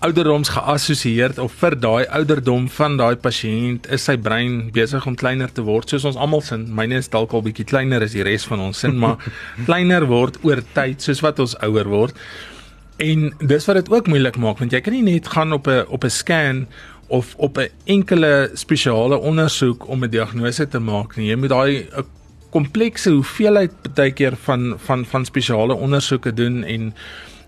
ouderdoms 0.00 0.48
geassosieer 0.48 1.34
of 1.42 1.52
vir 1.60 1.74
daai 1.76 2.06
ouderdom 2.16 2.68
van 2.72 2.94
daai 2.96 3.16
pasiënt 3.20 3.88
is 3.92 4.06
sy 4.08 4.14
brein 4.16 4.70
besig 4.72 5.04
om 5.06 5.16
kleiner 5.18 5.50
te 5.52 5.64
word. 5.66 5.92
Soos 5.92 6.06
ons 6.08 6.16
almal 6.16 6.40
sin 6.44 6.64
myne 6.76 6.96
is 7.02 7.10
dalk 7.12 7.34
al 7.36 7.44
bietjie 7.44 7.66
kleiner 7.68 8.00
as 8.04 8.16
die 8.16 8.24
res 8.24 8.46
van 8.48 8.62
ons 8.64 8.80
sin 8.80 8.96
maar 9.00 9.20
kleiner 9.68 10.08
word 10.08 10.38
oor 10.46 10.62
tyd 10.76 11.04
soos 11.04 11.20
wat 11.24 11.42
ons 11.44 11.56
ouer 11.66 11.90
word. 11.92 12.16
En 13.00 13.28
dis 13.40 13.68
wat 13.68 13.80
dit 13.80 13.92
ook 13.92 14.08
moeilik 14.08 14.40
maak 14.40 14.62
want 14.64 14.72
jy 14.72 14.80
kan 14.84 14.96
nie 14.96 15.04
net 15.04 15.28
gaan 15.34 15.52
op 15.52 15.68
'n 15.68 15.84
op 15.88 16.04
'n 16.04 16.16
scan 16.16 16.66
of 17.08 17.34
op 17.36 17.58
'n 17.58 17.68
enkele 17.84 18.50
spesiale 18.54 19.20
ondersoek 19.20 19.88
om 19.88 20.04
'n 20.04 20.10
diagnose 20.10 20.68
te 20.68 20.78
maak 20.80 21.16
nie. 21.16 21.28
Jy 21.28 21.36
moet 21.36 21.52
daai 21.52 21.86
'n 21.92 22.06
komplekse 22.50 23.10
hoeveelheid 23.10 23.94
baie 23.94 24.12
keer 24.12 24.36
van 24.36 24.78
van 24.78 25.04
van 25.04 25.24
spesiale 25.24 25.74
ondersoeke 25.74 26.32
doen 26.32 26.64
en 26.64 26.94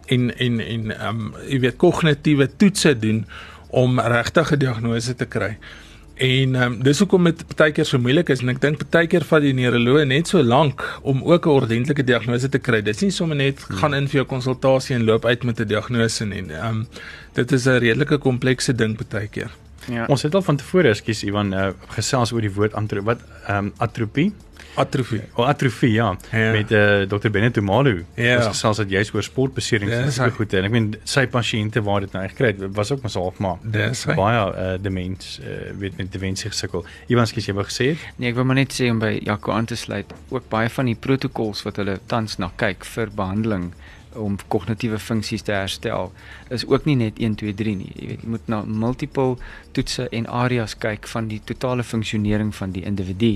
en 0.07 0.31
en 0.37 0.61
en 0.61 0.91
ehm 0.91 1.09
um, 1.09 1.33
jy 1.49 1.61
weet 1.61 1.77
kognitiewe 1.77 2.49
toetse 2.57 2.99
doen 2.99 3.25
om 3.71 4.01
regtig 4.01 4.53
'n 4.53 4.59
diagnose 4.59 5.15
te 5.15 5.25
kry. 5.25 5.57
En 6.15 6.55
ehm 6.55 6.73
um, 6.73 6.83
dis 6.83 6.99
hoekom 6.99 7.25
dit 7.25 7.57
baie 7.57 7.73
keer 7.73 7.85
so 7.89 7.99
moeilik 7.99 8.29
is 8.29 8.43
en 8.43 8.49
ek 8.49 8.61
dink 8.61 8.85
baie 8.91 9.07
keer 9.07 9.25
vat 9.25 9.43
die 9.43 9.55
neuroloog 9.57 10.05
net 10.07 10.29
so 10.29 10.43
lank 10.43 10.85
om 11.03 11.23
ook 11.25 11.47
'n 11.47 11.51
ordentlike 11.51 12.05
diagnose 12.05 12.49
te 12.49 12.59
kry. 12.59 12.83
Dit 12.83 12.95
is 12.95 13.03
nie 13.03 13.11
sommer 13.11 13.37
net 13.37 13.63
hmm. 13.63 13.77
gaan 13.77 13.95
in 13.95 14.09
vir 14.09 14.23
jou 14.23 14.27
konsultasie 14.27 14.97
en 14.97 15.05
loop 15.05 15.25
uit 15.25 15.45
met 15.45 15.61
'n 15.61 15.67
diagnose 15.67 16.25
nie. 16.25 16.43
Ehm 16.43 16.69
um, 16.69 16.87
dit 17.33 17.53
is 17.53 17.67
'n 17.67 17.79
redelike 17.79 18.19
komplekse 18.19 18.75
ding 18.75 18.99
baie 19.09 19.29
keer. 19.29 19.51
Ja. 19.89 20.07
Ons 20.07 20.23
het 20.23 20.35
al 20.35 20.43
van 20.43 20.57
tevore, 20.57 20.89
ekskuus 20.89 21.25
Ivan, 21.25 21.53
uh, 21.55 21.71
gesels 21.89 22.33
oor 22.33 22.41
die 22.41 22.55
woord 22.55 22.75
antro 22.75 23.03
wat 23.03 23.19
ehm 23.47 23.57
um, 23.57 23.73
atropie 23.79 24.33
atrofie. 24.75 25.21
O, 25.35 25.43
oh, 25.43 25.49
atrofie 25.49 25.93
ja. 25.93 26.17
ja. 26.31 26.51
Met 26.53 26.73
eh 26.73 27.01
uh, 27.03 27.09
Dr. 27.09 27.31
Bennett 27.31 27.61
Malu. 27.61 28.05
Ja. 28.15 28.37
Ons 28.37 28.47
gesels 28.47 28.77
dat 28.77 28.91
jy 28.91 29.05
oor 29.15 29.23
sportbeserings 29.23 29.93
ja, 29.93 30.11
so 30.11 30.31
goed 30.37 30.53
en 30.53 30.69
ek 30.69 30.75
meen 30.75 30.91
sy 31.05 31.27
pasiënte 31.27 31.83
waar 31.83 32.07
dit 32.07 32.13
nou 32.13 32.25
gekry 32.29 32.53
het 32.53 32.65
was 32.77 32.93
ook 32.93 33.03
mos 33.03 33.15
half 33.15 33.39
maar. 33.39 33.59
Dis 33.63 34.05
baie 34.07 34.43
eh 34.43 34.75
uh, 34.75 34.83
demens 34.83 35.39
uh, 35.43 35.71
weet 35.79 35.97
met 35.97 36.13
demensie 36.13 36.51
gesukkel. 36.51 36.85
Iwan 37.07 37.27
skies 37.27 37.49
jy 37.49 37.55
wou 37.55 37.67
gesê? 37.69 37.95
Nee, 38.17 38.31
ek 38.31 38.41
wil 38.41 38.49
maar 38.49 38.61
net 38.61 38.73
sê 38.73 38.91
om 38.91 38.99
by 39.03 39.19
Jaco 39.23 39.53
aan 39.53 39.69
te 39.69 39.77
sluit, 39.77 40.13
ook 40.29 40.49
baie 40.49 40.71
van 40.71 40.91
die 40.91 40.99
protokols 40.99 41.63
wat 41.63 41.77
hulle 41.77 41.99
tans 42.07 42.39
na 42.39 42.51
kyk 42.57 42.85
vir 42.85 43.11
behandeling 43.15 43.73
om 44.15 44.37
kognitiewe 44.49 44.99
funksies 44.99 45.43
te 45.47 45.53
herstel 45.53 46.13
is 46.53 46.67
ook 46.69 46.85
nie 46.89 46.97
net 46.97 47.19
1 47.19 47.37
2 47.41 47.55
3 47.61 47.75
nie 47.81 47.93
jy 47.95 48.09
weet 48.11 48.25
jy 48.25 48.33
moet 48.35 48.49
na 48.53 48.63
multiple 48.67 49.37
toetse 49.77 50.09
en 50.13 50.29
areas 50.45 50.77
kyk 50.85 51.09
van 51.15 51.29
die 51.33 51.41
totale 51.49 51.87
funksionering 51.87 52.53
van 52.57 52.75
die 52.77 52.85
individu 52.89 53.35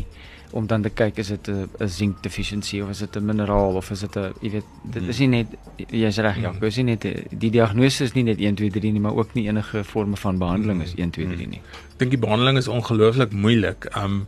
om 0.56 0.66
dan 0.66 0.82
te 0.82 0.90
kyk 0.90 1.18
is 1.22 1.28
dit 1.34 1.48
'n 1.48 1.68
'n 1.78 1.88
sinkdefisiënsie 1.88 2.82
of 2.82 2.90
is 2.90 2.98
dit 2.98 3.16
'n 3.16 3.24
mineraal 3.24 3.76
of 3.76 3.90
is 3.90 4.00
dit 4.00 4.16
'n 4.16 4.32
jy 4.40 4.50
weet 4.50 4.68
dit 4.82 5.02
is 5.08 5.18
nie 5.18 5.28
net 5.28 5.46
jy's 5.90 6.18
reg 6.18 6.40
ja, 6.40 6.52
is 6.60 6.76
nie 6.76 6.84
net 6.84 7.06
die 7.30 7.50
diagnose 7.50 8.04
is 8.04 8.14
nie 8.14 8.24
net 8.24 8.38
1 8.38 8.54
2 8.54 8.70
3 8.70 8.92
nie, 8.92 9.00
maar 9.00 9.16
ook 9.16 9.34
nie 9.34 9.48
enige 9.48 9.84
vorme 9.84 10.16
van 10.16 10.38
behandeling 10.38 10.82
is 10.82 10.94
1 10.96 11.10
2 11.10 11.26
3 11.26 11.46
nie. 11.46 11.60
Ek 11.92 11.98
dink 11.98 12.10
die 12.10 12.20
behandeling 12.20 12.58
is 12.58 12.68
ongelooflik 12.68 13.32
moeilik. 13.32 13.88
Um 13.96 14.26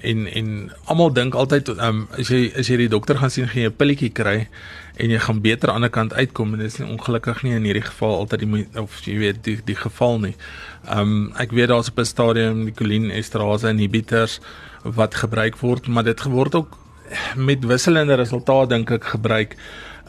en 0.00 0.26
en 0.26 0.72
almal 0.84 1.12
dink 1.12 1.34
altyd 1.34 1.68
um 1.68 2.08
as 2.18 2.28
jy 2.28 2.52
as 2.58 2.68
jy 2.68 2.76
die 2.76 2.88
dokter 2.88 3.18
gaan 3.18 3.30
sien, 3.30 3.48
gaan 3.48 3.62
jy 3.62 3.68
'n 3.68 3.76
pilletjie 3.76 4.12
kry 4.12 4.48
en 4.98 5.12
jy 5.14 5.18
gaan 5.22 5.40
beter 5.40 5.70
aan 5.70 5.84
die 5.84 5.88
ander 5.88 5.94
kant 5.94 6.14
uitkom 6.14 6.54
en 6.54 6.62
dit 6.62 6.72
is 6.72 6.78
nie 6.80 6.88
ongelukkig 6.90 7.42
nie 7.46 7.54
in 7.54 7.66
hierdie 7.68 7.86
geval 7.86 8.16
altyd 8.22 8.44
die 8.44 8.64
of 8.82 8.98
jy 9.06 9.18
weet 9.22 9.44
die 9.46 9.58
die 9.64 9.78
geval 9.78 10.18
nie. 10.24 10.34
Um 10.94 11.30
ek 11.38 11.54
weet 11.54 11.70
daar's 11.70 11.90
op 11.92 11.98
'n 11.98 12.04
stadium 12.04 12.64
die 12.64 12.74
kolien 12.74 13.10
esterase 13.10 13.68
inhibitors 13.68 14.40
wat 14.82 15.14
gebruik 15.14 15.58
word, 15.58 15.86
maar 15.88 16.04
dit 16.04 16.22
word 16.22 16.54
ook 16.54 16.78
met 17.36 17.64
wisselende 17.64 18.14
resultate 18.14 18.74
dink 18.74 18.90
ek 18.90 19.04
gebruik. 19.04 19.56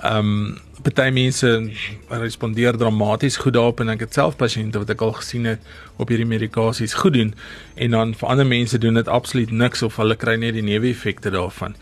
Um 0.04 0.58
party 0.82 1.10
mense 1.12 1.72
respondeer 2.10 2.78
dramaties 2.78 3.38
goed 3.38 3.54
daarop 3.54 3.80
en 3.80 3.90
ek 3.90 4.00
het 4.00 4.14
self 4.14 4.38
pasiënte 4.40 4.80
wat 4.80 4.90
ek 4.90 5.02
al 5.02 5.12
gesien 5.18 5.46
het 5.46 5.60
op 5.98 6.10
hierdie 6.10 6.28
medikasies 6.28 6.94
goed 6.94 7.14
doen 7.14 7.34
en 7.76 7.92
dan 7.92 8.14
vir 8.16 8.30
ander 8.30 8.48
mense 8.48 8.78
doen 8.78 8.94
dit 8.94 9.08
absoluut 9.08 9.52
niks 9.52 9.84
of 9.84 9.98
hulle 10.00 10.16
kry 10.16 10.38
net 10.40 10.54
die 10.54 10.64
neeweffekte 10.64 11.30
daarvan. 11.36 11.76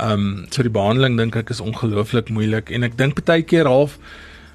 Um 0.00 0.46
so 0.50 0.64
die 0.66 0.72
behandeling 0.72 1.18
dink 1.18 1.36
ek 1.36 1.50
is 1.54 1.60
ongelooflik 1.60 2.30
moeilik 2.32 2.70
en 2.70 2.86
ek 2.88 2.96
dink 2.96 3.24
baie 3.24 3.42
keer 3.42 3.68
half 3.68 3.98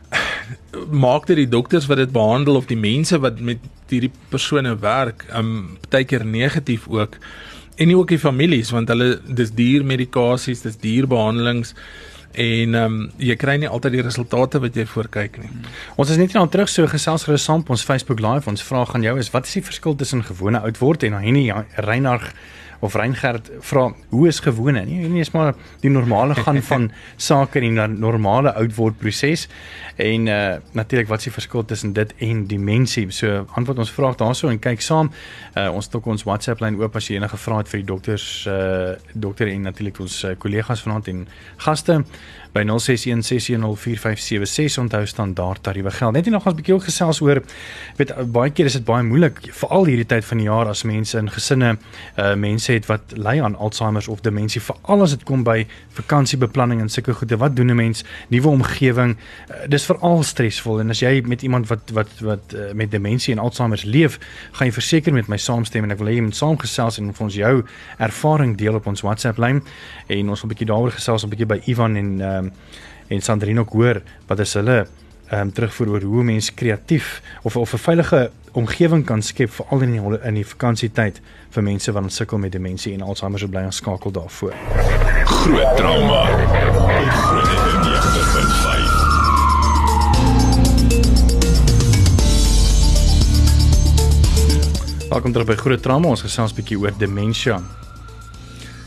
maak 1.06 1.28
dit 1.30 1.44
die 1.44 1.50
dokters 1.50 1.90
wat 1.92 2.02
dit 2.02 2.14
behandel 2.14 2.58
of 2.58 2.70
die 2.72 2.80
mense 2.80 3.20
wat 3.22 3.40
met 3.40 3.62
hierdie 3.90 4.14
persone 4.32 4.74
werk 4.82 5.28
um 5.38 5.78
baie 5.90 6.08
keer 6.10 6.26
negatief 6.26 6.88
ook 6.90 7.20
en 7.76 7.88
nie 7.88 7.98
ook 7.98 8.14
die 8.14 8.22
families 8.22 8.72
want 8.74 8.90
hulle 8.90 9.16
dis 9.26 9.52
duur 9.56 9.86
medikasies, 9.86 10.64
dis 10.66 10.78
duur 10.82 11.08
behandelings 11.12 11.76
en 12.36 12.76
ehm 12.76 12.96
um, 12.96 12.96
jy 13.22 13.36
kry 13.40 13.56
nie 13.62 13.70
altyd 13.72 13.96
die 13.96 14.04
resultate 14.04 14.60
wat 14.60 14.76
jy 14.76 14.84
voorkyk 14.92 15.38
nie. 15.40 15.52
Ons 15.96 16.12
is 16.12 16.20
net 16.20 16.34
nou 16.36 16.44
terug 16.52 16.68
so 16.72 16.88
gesels 16.92 17.24
gerus 17.28 17.46
saam 17.48 17.64
op 17.64 17.72
ons 17.72 17.86
Facebook 17.88 18.20
Live. 18.20 18.50
Ons 18.52 18.64
vraag 18.64 18.92
aan 18.96 19.06
jou 19.08 19.16
is 19.20 19.32
wat 19.32 19.48
is 19.48 19.56
die 19.56 19.64
verskil 19.64 19.96
tussen 19.96 20.24
gewone 20.28 20.60
oud 20.60 20.82
word 20.82 21.08
en 21.08 21.16
Henny 21.22 21.48
Reinhard 21.88 22.36
of 22.80 22.96
Reingerd 22.96 23.52
vra 23.60 23.94
hoe 24.10 24.28
is 24.28 24.40
gewone? 24.40 24.86
Nie 24.86 25.08
nie 25.08 25.20
is 25.20 25.32
maar 25.32 25.54
die 25.80 25.90
normale 25.90 26.36
gaan 26.36 26.62
van 26.72 26.92
sake 27.16 27.60
in 27.60 27.80
'n 27.80 28.00
normale 28.00 28.54
oud 28.54 28.76
word 28.76 28.98
proses 28.98 29.48
en 29.96 30.28
uh, 30.28 30.56
natuurlik 30.72 31.08
wat 31.08 31.18
is 31.18 31.24
die 31.24 31.34
verskil 31.34 31.66
tussen 31.66 31.94
dit 31.94 32.14
en 32.18 32.48
demensie 32.48 33.12
so 33.12 33.46
antwoord 33.54 33.78
ons 33.78 33.92
vraag 33.92 34.16
daaroor 34.16 34.52
en 34.52 34.60
kyk 34.60 34.82
saam. 34.82 35.12
Uh, 35.56 35.74
ons 35.74 35.86
het 35.86 35.96
ook 35.96 36.06
ons 36.06 36.24
WhatsApp 36.24 36.60
lyn 36.60 36.82
oop 36.82 36.96
as 36.96 37.08
jy 37.08 37.16
enige 37.16 37.38
vrae 37.38 37.58
het 37.58 37.70
vir 37.70 37.80
die 37.80 37.88
dokters 37.88 38.46
uh, 38.48 38.90
dokter 39.14 39.48
en 39.48 39.62
natuurlik 39.62 40.00
ons 40.00 40.24
uh, 40.24 40.32
kollegas 40.38 40.82
vanaand 40.82 41.08
en 41.08 41.28
gaste 41.58 42.04
by 42.56 42.64
0616104576 42.64 42.72
onthou 44.80 45.04
standaard 45.06 45.64
tariewe 45.64 45.92
geld. 45.92 46.14
Net 46.14 46.26
nog 46.32 46.48
'n 46.48 46.56
bietjie 46.56 46.74
ook 46.74 46.84
gesels 46.84 47.22
oor 47.22 47.44
weet 47.98 48.32
baie 48.32 48.52
keer 48.52 48.66
is 48.66 48.74
dit 48.74 48.86
baie 48.86 49.04
moeilik 49.04 49.40
veral 49.52 49.86
hierdie 49.86 50.06
tyd 50.06 50.26
van 50.26 50.38
die 50.38 50.48
jaar 50.48 50.68
as 50.68 50.84
mense 50.84 51.18
in 51.18 51.30
gesinne 51.30 51.78
uh 52.18 52.36
mense 52.36 52.65
het 52.68 52.86
wat 52.86 53.02
ly 53.16 53.42
aan 53.42 53.56
Alzheimer 53.56 54.06
of 54.10 54.22
demensie 54.22 54.62
veral 54.62 55.02
as 55.02 55.10
dit 55.10 55.24
kom 55.24 55.44
by 55.44 55.68
vakansiebeplanning 55.90 56.82
en 56.82 56.90
sulke 56.90 57.14
goede. 57.14 57.38
Wat 57.38 57.56
doen 57.56 57.72
'n 57.72 57.76
mens? 57.76 58.04
Nuwe 58.30 58.48
omgewing. 58.48 59.18
Uh, 59.50 59.68
dis 59.68 59.86
veral 59.86 60.24
stresvol 60.24 60.80
en 60.80 60.90
as 60.90 61.00
jy 61.00 61.22
met 61.26 61.42
iemand 61.42 61.68
wat 61.68 61.92
wat 61.94 62.10
wat 62.20 62.54
uh, 62.54 62.72
met 62.74 62.92
demensie 62.92 63.34
en 63.34 63.40
Alzheimer 63.40 63.82
leef, 63.86 64.20
gaan 64.52 64.68
jy 64.68 64.74
verseker 64.74 65.14
met 65.14 65.28
my 65.28 65.38
saamstem 65.38 65.84
en 65.84 65.92
ek 65.92 65.98
wil 65.98 66.08
hê 66.08 66.16
jy 66.16 66.22
moet 66.22 66.36
saamgesels 66.36 66.98
en 66.98 67.14
ons 67.18 67.36
jou 67.36 67.64
ervaring 67.98 68.58
deel 68.58 68.76
op 68.76 68.88
ons 68.88 69.02
WhatsApp 69.02 69.38
lyn 69.38 69.64
en 70.08 70.30
ons 70.30 70.42
wil 70.42 70.50
'n 70.50 70.54
bietjie 70.54 70.68
daaroor 70.68 70.92
gesels 70.92 71.24
'n 71.24 71.30
bietjie 71.30 71.46
by 71.46 71.62
Ivan 71.66 71.96
en 71.96 72.20
uh 72.22 72.38
um, 72.38 72.52
en 73.08 73.22
Sandrine 73.22 73.60
ook 73.60 73.74
hoor 73.74 74.02
wat 74.28 74.40
is 74.40 74.54
hulle 74.54 74.88
ehm 75.30 75.42
um, 75.42 75.52
terugvoer 75.54 75.90
oor 75.90 76.02
hoe 76.02 76.24
mense 76.24 76.54
kreatief 76.54 77.22
of 77.42 77.58
of 77.58 77.74
'n 77.74 77.78
veilige 77.78 78.32
omgewing 78.56 79.06
kan 79.06 79.22
skep 79.22 79.52
veral 79.52 79.82
in 79.82 79.92
die 79.92 80.20
in 80.24 80.40
die 80.40 80.48
vakansietyd 80.48 81.22
vir 81.56 81.64
mense 81.64 81.92
wat 81.92 82.12
sukkel 82.12 82.40
met 82.40 82.52
demensie 82.52 82.94
en 82.94 83.02
Alzheimer 83.02 83.40
se 83.40 83.48
bly 83.48 83.66
ons 83.68 83.82
skakel 83.84 84.12
daarvoor. 84.12 84.54
Groot 85.26 85.78
trauma. 85.78 86.22
Groot 86.26 87.52
trauma. 87.52 87.76
Welkom 95.10 95.32
terug 95.32 95.48
by 95.48 95.56
Groot 95.56 95.82
Trauma. 95.82 96.10
Ons 96.10 96.26
gesels 96.26 96.52
'n 96.52 96.56
bietjie 96.56 96.80
oor 96.80 96.92
demensie. 96.98 97.85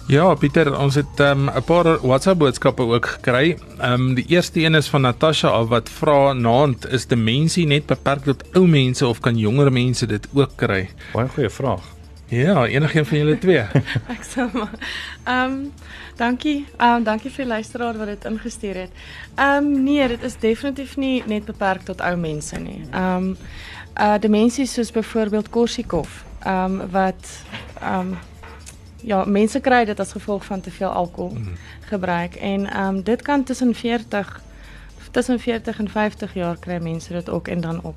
Ja, 0.08 0.30
Pieter, 0.40 0.70
ons 0.72 0.94
het 0.96 1.20
ehm, 1.20 1.44
'n 1.44 1.56
um, 1.56 1.64
paar 1.64 2.00
WhatsApp 2.00 2.38
boodskappe 2.38 2.82
ook 2.82 3.06
gekry. 3.06 3.58
Ehm 3.78 3.92
um, 3.92 4.14
die 4.14 4.24
eerste 4.26 4.60
een 4.60 4.74
is 4.74 4.88
van 4.88 5.00
Natasha 5.00 5.48
af 5.48 5.68
wat 5.68 5.88
vra 5.88 6.32
naand 6.32 6.88
is 6.90 7.06
demensie 7.06 7.66
net 7.66 7.86
beperk 7.86 8.22
tot 8.24 8.44
ou 8.54 8.66
mense 8.66 9.06
of 9.06 9.20
kan 9.20 9.36
jonger 9.36 9.72
mense 9.72 10.06
dit 10.06 10.28
ook 10.32 10.50
kry? 10.56 10.88
Baie 11.12 11.28
goeie 11.28 11.50
vraag. 11.50 11.80
Ja, 12.28 12.66
enigiemand 12.66 13.08
van 13.08 13.18
julle 13.18 13.38
twee. 13.38 13.58
Ek 14.14 14.24
sê 14.24 14.48
maar. 14.52 14.72
Ehm 15.24 15.52
um, 15.52 15.72
dankie. 16.16 16.66
Ehm 16.76 16.94
um, 16.94 17.04
dankie 17.04 17.30
vir 17.30 17.44
die 17.44 17.52
luisteraar 17.52 17.98
wat 17.98 18.06
dit 18.06 18.24
ingestuur 18.24 18.74
het. 18.74 18.90
Ehm 19.34 19.64
um, 19.64 19.82
nee, 19.82 20.08
dit 20.08 20.22
is 20.22 20.38
definitief 20.38 20.96
nie 20.96 21.22
net 21.26 21.44
beperk 21.44 21.82
tot 21.82 22.00
ou 22.00 22.16
mense 22.16 22.58
nie. 22.58 22.80
Ehm 22.90 23.16
um, 23.16 23.36
uh 24.00 24.16
demensie 24.20 24.66
soos 24.66 24.90
byvoorbeeld 24.90 25.48
Korsakoff, 25.48 26.24
ehm 26.40 26.80
um, 26.80 26.90
wat 26.90 27.44
ehm 27.80 28.00
um, 28.00 28.18
ja, 29.08 29.24
mense 29.24 29.60
kry 29.64 29.84
dit 29.88 30.00
as 30.00 30.12
gevolg 30.12 30.44
van 30.44 30.60
te 30.60 30.70
veel 30.70 30.88
alkohol 30.88 31.36
mm. 31.36 31.56
gebruik 31.88 32.34
en 32.34 32.66
ehm 32.66 32.96
um, 32.96 33.02
dit 33.02 33.22
kan 33.22 33.44
tussen 33.44 33.74
40 33.74 34.40
tussen 35.10 35.40
40 35.40 35.78
en 35.78 35.88
50 35.88 36.34
jaar 36.34 36.56
kry 36.60 36.78
mense 36.82 37.12
dit 37.12 37.30
ook 37.30 37.48
en 37.48 37.60
dan 37.60 37.80
op. 37.82 37.96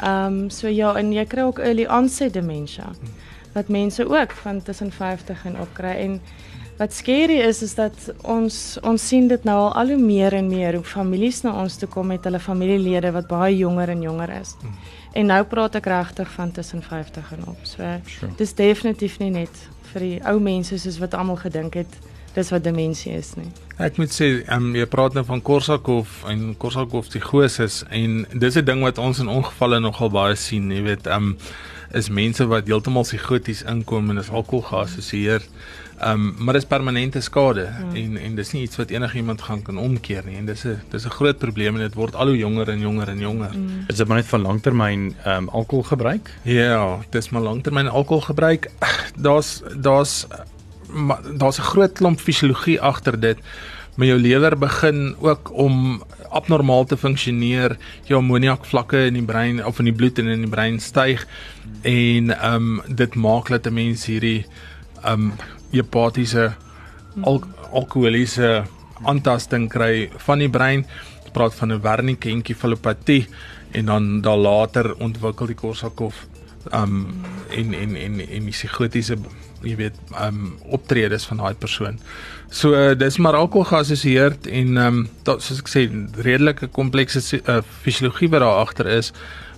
Ehm 0.00 0.40
um, 0.40 0.50
so 0.50 0.68
ja, 0.68 0.94
en 0.94 1.12
jy 1.12 1.24
kry 1.24 1.42
ook 1.42 1.58
early 1.58 1.86
onset 1.86 2.32
dementia 2.32 2.90
mm. 2.90 3.12
wat 3.52 3.68
mense 3.68 4.08
ook 4.08 4.32
van 4.42 4.62
tussen 4.62 4.92
50 4.92 5.44
en 5.44 5.60
op 5.60 5.68
kry 5.72 5.94
en 6.08 6.20
wat 6.78 6.92
scary 6.92 7.38
is 7.38 7.62
is 7.62 7.74
dat 7.74 8.10
ons 8.22 8.78
ons 8.82 9.08
sien 9.08 9.28
dit 9.28 9.44
nou 9.44 9.58
al 9.58 9.74
al 9.74 9.94
hoe 9.94 10.02
meer 10.02 10.34
en 10.34 10.48
meer 10.48 10.74
hoe 10.74 10.84
families 10.84 11.42
na 11.42 11.52
ons 11.62 11.76
toe 11.78 11.88
kom 11.88 12.06
met 12.10 12.24
hulle 12.24 12.40
familielede 12.40 13.12
wat 13.14 13.30
baie 13.30 13.56
jonger 13.56 13.88
en 13.88 14.02
jonger 14.02 14.34
is. 14.40 14.56
Mm. 14.62 14.74
En 15.14 15.30
nou 15.30 15.44
praat 15.46 15.78
ek 15.78 15.86
regtig 15.86 16.30
van 16.34 16.50
tussen 16.50 16.82
50 16.82 17.32
en 17.32 17.46
op. 17.46 17.58
So 17.62 17.86
sure. 18.04 18.32
dis 18.36 18.54
definitief 18.54 19.18
nie 19.22 19.30
net 19.30 19.68
vir 19.94 20.08
die 20.08 20.18
ou 20.28 20.40
mense 20.42 20.78
soos 20.78 20.98
wat 21.02 21.14
almal 21.14 21.40
gedink 21.40 21.78
het 21.80 22.00
dis 22.34 22.50
wat 22.50 22.64
demensie 22.66 23.12
is 23.14 23.34
nie. 23.38 23.48
Ek 23.82 23.98
moet 23.98 24.10
sê, 24.14 24.28
um, 24.54 24.72
jy 24.74 24.86
praat 24.90 25.14
nou 25.14 25.22
van 25.26 25.42
Korsakoff 25.44 26.24
en 26.30 26.52
Korsakoff 26.58 27.10
psigoses 27.10 27.82
en 27.94 28.24
dis 28.32 28.56
'n 28.58 28.64
ding 28.64 28.82
wat 28.82 28.98
ons 28.98 29.18
in 29.18 29.30
ongevalle 29.30 29.80
nogal 29.80 30.10
baie 30.10 30.36
sien, 30.36 30.70
jy 30.70 30.82
weet, 30.82 31.06
um 31.06 31.36
is 31.94 32.08
mense 32.10 32.44
wat 32.46 32.66
heeltemal 32.66 33.06
psigoties 33.06 33.62
inkom 33.62 34.10
en 34.10 34.18
is 34.18 34.30
alkohol 34.30 34.62
geassosieer. 34.62 35.42
Um 36.02 36.34
maar 36.38 36.54
dis 36.54 36.66
permanente 36.66 37.20
skade 37.20 37.66
hmm. 37.66 37.94
en 37.94 38.16
en 38.16 38.34
dis 38.34 38.52
nie 38.52 38.62
iets 38.62 38.76
wat 38.76 38.90
enigiemand 38.90 39.42
gaan 39.42 39.62
kan 39.62 39.78
omkeer 39.78 40.24
nie 40.26 40.36
en 40.36 40.46
dis 40.46 40.64
'n 40.64 40.80
dis 40.90 41.04
'n 41.06 41.10
groot 41.10 41.38
probleem 41.38 41.74
en 41.74 41.80
dit 41.80 41.94
word 41.94 42.14
al 42.14 42.26
hoe 42.26 42.36
jonger 42.36 42.68
en 42.68 42.80
jonger 42.80 43.08
en 43.08 43.18
jonger. 43.18 43.52
Hmm. 43.52 43.84
Is 43.88 43.96
dit 43.96 44.08
maar 44.08 44.16
net 44.16 44.26
van 44.26 44.40
langtermyn 44.40 45.14
um 45.26 45.48
alkoholgebruik? 45.48 46.34
Ja, 46.42 46.98
dis 47.10 47.30
maar 47.30 47.42
langtermyn 47.42 47.88
alkoholgebruik. 47.88 48.70
Daar's 49.16 49.62
daar's 49.76 50.26
daar's 51.38 51.58
'n 51.58 51.70
groot 51.70 51.92
klomp 51.92 52.20
fisiologie 52.20 52.80
agter 52.80 53.20
dit. 53.20 53.38
Maar 53.94 54.06
jou 54.06 54.18
lewer 54.18 54.58
begin 54.58 55.14
ook 55.20 55.52
om 55.52 56.02
abnormaal 56.28 56.84
te 56.84 56.96
funksioneer. 56.96 57.76
Jou 58.04 58.20
ammoniak 58.20 58.64
vlakke 58.64 59.04
in 59.06 59.14
die 59.14 59.22
brein 59.22 59.64
of 59.66 59.78
in 59.78 59.84
die 59.84 59.94
bloed 59.94 60.18
en 60.18 60.26
in 60.26 60.40
die 60.40 60.50
brein 60.50 60.80
styg 60.80 61.26
en 61.82 62.32
um 62.52 62.82
dit 62.88 63.14
maak 63.14 63.48
dat 63.48 63.66
'n 63.66 63.74
mens 63.74 64.06
hierdie 64.06 64.46
um 65.06 65.32
hepatiese 65.74 66.52
al 67.22 67.42
alkoholiese 67.74 68.64
aantasting 69.02 69.68
kry 69.70 70.08
van 70.26 70.42
die 70.42 70.50
brein. 70.50 70.84
Ons 71.22 71.34
praat 71.34 71.54
van 71.54 71.72
'n 71.72 71.82
Wernicke-enkephalopatie 71.82 73.26
en 73.72 73.86
dan 73.86 74.20
daar 74.20 74.38
later 74.38 74.94
ontwikkel 74.94 75.46
die 75.46 75.58
Korsakoff 75.58 76.26
um 76.72 77.22
en 77.50 77.74
en 77.74 77.96
en 77.96 78.20
en 78.20 78.44
die 78.44 78.52
psigotiese 78.52 79.16
jy 79.64 79.76
weet 79.76 79.96
um 80.20 80.58
optredes 80.76 81.24
van 81.28 81.40
daai 81.42 81.54
persoon. 81.54 81.98
So 82.50 82.74
uh, 82.76 82.92
dis 82.98 83.18
maar 83.18 83.36
alkohol 83.36 83.64
geassosieer 83.64 84.36
en 84.50 84.76
um 84.76 85.08
dat 85.22 85.42
soos 85.42 85.62
ek 85.64 85.68
sê 85.72 85.86
redelike 86.24 86.68
komplekse 86.68 87.40
uh, 87.40 87.60
fisiologie 87.82 88.30
wat 88.32 88.44
daar 88.44 88.60
agter 88.64 88.86
is, 88.86 89.12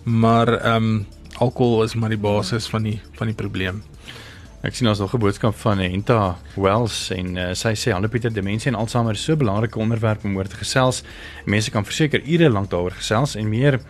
maar 0.04 0.54
um 0.74 1.06
alkohol 1.38 1.84
is 1.84 1.94
maar 1.94 2.14
die 2.14 2.22
basis 2.22 2.66
van 2.66 2.82
die 2.82 3.00
van 3.18 3.26
die 3.32 3.36
probleem. 3.36 3.82
Ek 4.66 4.74
sien 4.74 4.88
ons 4.90 4.98
nog 4.98 5.12
'n 5.14 5.18
boodskap 5.22 5.54
van 5.54 5.78
Enta 5.78 6.36
Wells 6.56 7.10
en 7.14 7.36
uh, 7.36 7.54
sy 7.54 7.70
sê 7.78 7.92
Hanne 7.92 8.08
Pieter 8.08 8.32
demensie 8.32 8.72
en 8.72 8.74
Alzheimer 8.74 9.14
is 9.14 9.22
so 9.22 9.32
'n 9.32 9.38
belangrike 9.38 9.78
onderwerp 9.78 10.24
om 10.24 10.36
oor 10.36 10.48
te 10.48 10.56
gesels. 10.56 11.04
Mense 11.44 11.70
kan 11.70 11.84
verseker 11.84 12.20
ure 12.26 12.50
lank 12.50 12.70
daaroor 12.70 12.90
gesels 12.90 13.36
en 13.36 13.48
meer 13.48 13.80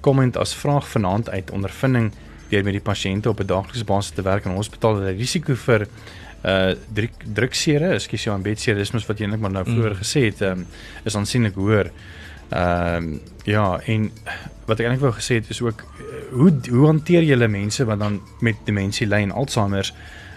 komment 0.00 0.36
uh, 0.36 0.40
as 0.40 0.54
vraag 0.54 0.88
vanaand 0.88 1.30
uit 1.30 1.50
ondervinding 1.50 2.12
deur 2.50 2.64
met 2.64 2.72
die 2.72 2.84
pasiënte 2.92 3.28
op 3.28 3.40
'n 3.40 3.46
daaglikse 3.46 3.84
basis 3.84 4.12
te 4.12 4.22
werk 4.22 4.44
in 4.44 4.52
'n 4.52 4.56
hospitaal 4.56 4.94
dat 4.94 5.06
die 5.06 5.16
risiko 5.16 5.54
vir 5.54 5.88
uh 6.44 6.74
druk 6.92 7.12
druksere, 7.34 7.94
ekskuus 7.94 8.24
ja, 8.24 8.38
bedsere, 8.38 8.78
dis 8.78 8.92
mos 8.92 9.06
wat 9.06 9.18
jy 9.18 9.24
eintlik 9.24 9.40
maar 9.40 9.50
nou 9.50 9.64
Mm. 9.64 9.74
vroeër 9.74 9.96
gesê 9.96 10.24
het, 10.24 10.40
um, 10.42 10.66
is 11.04 11.16
aansienlik 11.16 11.54
hoër. 11.54 11.90
Ehm 12.54 13.18
ja, 13.44 13.80
en 13.84 14.10
wat 14.64 14.78
ek 14.80 14.86
eintlik 14.86 15.02
wou 15.02 15.12
gesê 15.12 15.36
het 15.40 15.50
is 15.52 15.60
ook 15.60 15.82
uh, 15.82 16.20
hoe 16.38 16.52
hoe 16.70 16.86
hanteer 16.86 17.26
julle 17.26 17.48
mense 17.48 17.84
wat 17.84 17.98
dan 18.00 18.20
met 18.40 18.60
demensie 18.64 19.06
ly 19.06 19.20
en 19.26 19.34
Alzheimer 19.34 19.90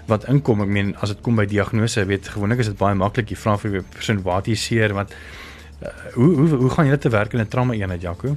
wat 0.09 0.25
inkom? 0.31 0.63
Ek 0.65 0.71
meen 0.71 0.95
as 1.03 1.13
dit 1.13 1.21
kom 1.23 1.37
by 1.39 1.45
diagnose, 1.47 2.03
weet 2.09 2.27
gewoonlik 2.33 2.63
is 2.63 2.71
dit 2.71 2.79
baie 2.79 2.97
maklik. 2.97 3.29
Jy 3.31 3.37
vra 3.39 3.55
vir 3.61 3.77
die 3.77 3.83
persoon 3.95 4.23
wat 4.25 4.49
jy 4.49 4.57
seer, 4.59 4.95
wat 4.97 5.13
uh, 5.13 5.93
hoe 6.15 6.31
hoe 6.41 6.49
hoe 6.65 6.71
gaan 6.73 6.89
julle 6.89 6.99
te 7.05 7.13
werk 7.13 7.37
in 7.37 7.43
'n 7.45 7.51
trauma 7.53 7.77
eenheid, 7.77 8.01
Jaco? 8.01 8.35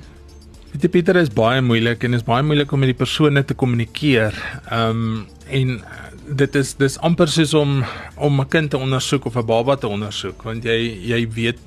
Jy 0.70 0.88
Pieter 0.88 1.16
is 1.16 1.32
baie 1.34 1.62
moeilik 1.62 2.04
en 2.04 2.14
is 2.14 2.22
baie 2.22 2.44
moeilik 2.46 2.72
om 2.72 2.78
met 2.78 2.92
die 2.92 3.00
persone 3.00 3.44
te 3.44 3.54
kommunikeer. 3.54 4.36
Ehm 4.70 4.90
um, 4.90 5.26
en 5.50 5.80
dit 6.36 6.54
is 6.54 6.76
dis 6.78 6.98
amper 7.02 7.28
soos 7.28 7.54
om 7.54 7.82
om 8.16 8.40
'n 8.40 8.48
kind 8.48 8.70
te 8.70 8.78
ondersoek 8.78 9.24
of 9.24 9.36
'n 9.36 9.46
baba 9.46 9.76
te 9.76 9.88
ondersoek 9.88 10.42
want 10.42 10.64
jy 10.64 10.78
jy 11.10 11.28
weet 11.32 11.58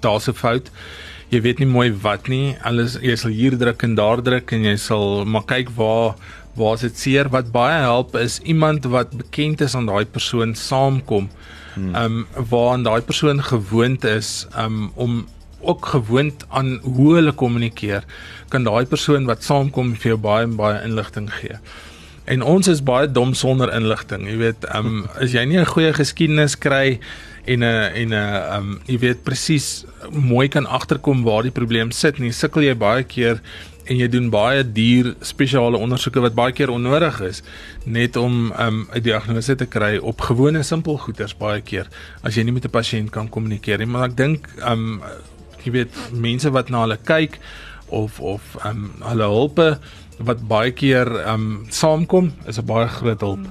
daar's 0.00 0.28
'n 0.28 0.34
fout. 0.34 0.70
Jy 1.32 1.40
weet 1.40 1.62
nie 1.62 1.70
mooi 1.70 1.88
wat 2.04 2.26
nie. 2.28 2.52
Alles 2.68 2.98
jy 3.00 3.14
sal 3.16 3.32
hier 3.32 3.54
druk 3.56 3.82
en 3.86 3.94
daar 3.96 4.20
druk 4.20 4.52
en 4.52 4.66
jy 4.68 4.74
sal 4.76 5.22
maar 5.24 5.46
kyk 5.48 5.70
waar 5.78 6.18
waar 6.58 6.76
dit 6.76 6.98
seer 7.00 7.30
wat 7.32 7.48
baie 7.54 7.78
help 7.80 8.18
is 8.20 8.34
iemand 8.44 8.84
wat 8.92 9.14
bekend 9.16 9.62
is 9.64 9.72
aan 9.78 9.88
daai 9.88 10.04
persoon 10.04 10.52
saamkom. 10.54 11.30
Ehm 11.76 12.18
um, 12.18 12.26
waar 12.50 12.74
aan 12.74 12.84
daai 12.84 13.00
persoon 13.00 13.40
gewoond 13.42 14.04
is 14.04 14.46
um, 14.60 14.90
om 14.94 15.24
ook 15.60 15.86
gewoond 15.86 16.44
aan 16.48 16.80
hoe 16.82 17.14
hulle 17.14 17.32
kommunikeer, 17.32 18.04
kan 18.48 18.64
daai 18.68 18.84
persoon 18.86 19.24
wat 19.24 19.44
saamkom 19.46 19.94
vir 19.96 20.12
jou 20.12 20.20
baie 20.20 20.46
baie 20.46 20.82
inligting 20.84 21.30
gee. 21.32 21.56
En 22.24 22.42
ons 22.42 22.68
is 22.68 22.82
baie 22.84 23.08
dom 23.10 23.32
sonder 23.34 23.72
inligting. 23.72 24.28
Jy 24.28 24.36
weet, 24.36 24.68
ehm 24.68 24.86
um, 24.86 25.06
as 25.22 25.32
jy 25.32 25.48
nie 25.48 25.58
'n 25.64 25.72
goeie 25.72 25.96
geskiedenis 25.96 26.58
kry 26.58 27.00
en 27.44 27.58
'n 27.58 27.64
en 27.94 28.08
'n 28.08 28.12
ehm 28.12 28.56
um, 28.56 28.80
jy 28.86 28.98
weet 28.98 29.22
presies 29.24 29.84
mooi 30.10 30.48
kan 30.48 30.66
agterkom 30.66 31.22
waar 31.22 31.42
die 31.42 31.50
probleem 31.50 31.90
sit 31.90 32.18
nie, 32.18 32.32
sukkel 32.32 32.62
jy 32.62 32.74
baie 32.74 33.04
keer 33.04 33.40
en 33.84 33.96
jy 33.98 34.08
doen 34.08 34.30
baie 34.30 34.62
duur 34.62 35.14
spesiale 35.20 35.76
ondersoeke 35.76 36.20
wat 36.20 36.34
baie 36.34 36.52
keer 36.52 36.70
onnodig 36.70 37.20
is 37.20 37.42
net 37.84 38.16
om 38.16 38.52
um, 38.52 38.86
'n 38.94 39.02
diagnose 39.02 39.54
te 39.54 39.66
kry 39.66 39.98
op 39.98 40.20
gewone 40.20 40.62
simpel 40.62 40.98
goeters 40.98 41.34
baie 41.34 41.60
keer 41.60 41.88
as 42.22 42.34
jy 42.34 42.44
nie 42.44 42.52
met 42.52 42.64
'n 42.64 42.70
pasiënt 42.70 43.10
kan 43.10 43.28
kommunikeer 43.28 43.78
nie 43.78 43.86
maar 43.86 44.08
ek 44.08 44.16
dink 44.16 44.48
um 44.64 45.02
jy 45.64 45.72
weet 45.72 45.94
mense 46.12 46.50
wat 46.50 46.70
na 46.70 46.80
hulle 46.80 46.98
kyk 47.04 47.38
of 47.88 48.20
of 48.20 48.56
um 48.64 48.90
hulle 49.02 49.28
hulpe 49.28 49.78
wat 50.22 50.42
baie 50.48 50.70
keer 50.70 51.08
um 51.26 51.66
saamkom 51.70 52.32
is 52.46 52.58
'n 52.58 52.66
baie 52.66 52.88
groot 52.88 53.20
hulp. 53.20 53.46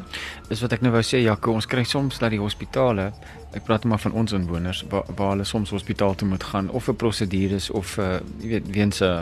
Dis 0.49 0.61
wat 0.61 0.73
ek 0.73 0.81
nou 0.81 0.91
wou 0.91 1.01
sê 1.01 1.23
Jaco, 1.23 1.51
ons 1.51 1.65
kry 1.65 1.83
soms 1.83 2.19
dat 2.19 2.29
die 2.31 2.39
hospitale, 2.39 3.13
ek 3.53 3.63
praat 3.63 3.83
maar 3.83 3.99
van 3.99 4.11
ons 4.11 4.31
inwoners 4.31 4.85
waar, 4.89 5.03
waar 5.15 5.29
hulle 5.29 5.43
soms 5.43 5.69
hospitaal 5.69 6.15
toe 6.15 6.27
moet 6.27 6.43
gaan 6.43 6.69
of 6.69 6.83
vir 6.83 6.95
prosedures 6.95 7.69
of 7.69 7.97
uh, 7.97 8.19
jy 8.39 8.47
weet 8.47 8.71
weens 8.71 9.01
'n 9.01 9.03
uh, 9.03 9.21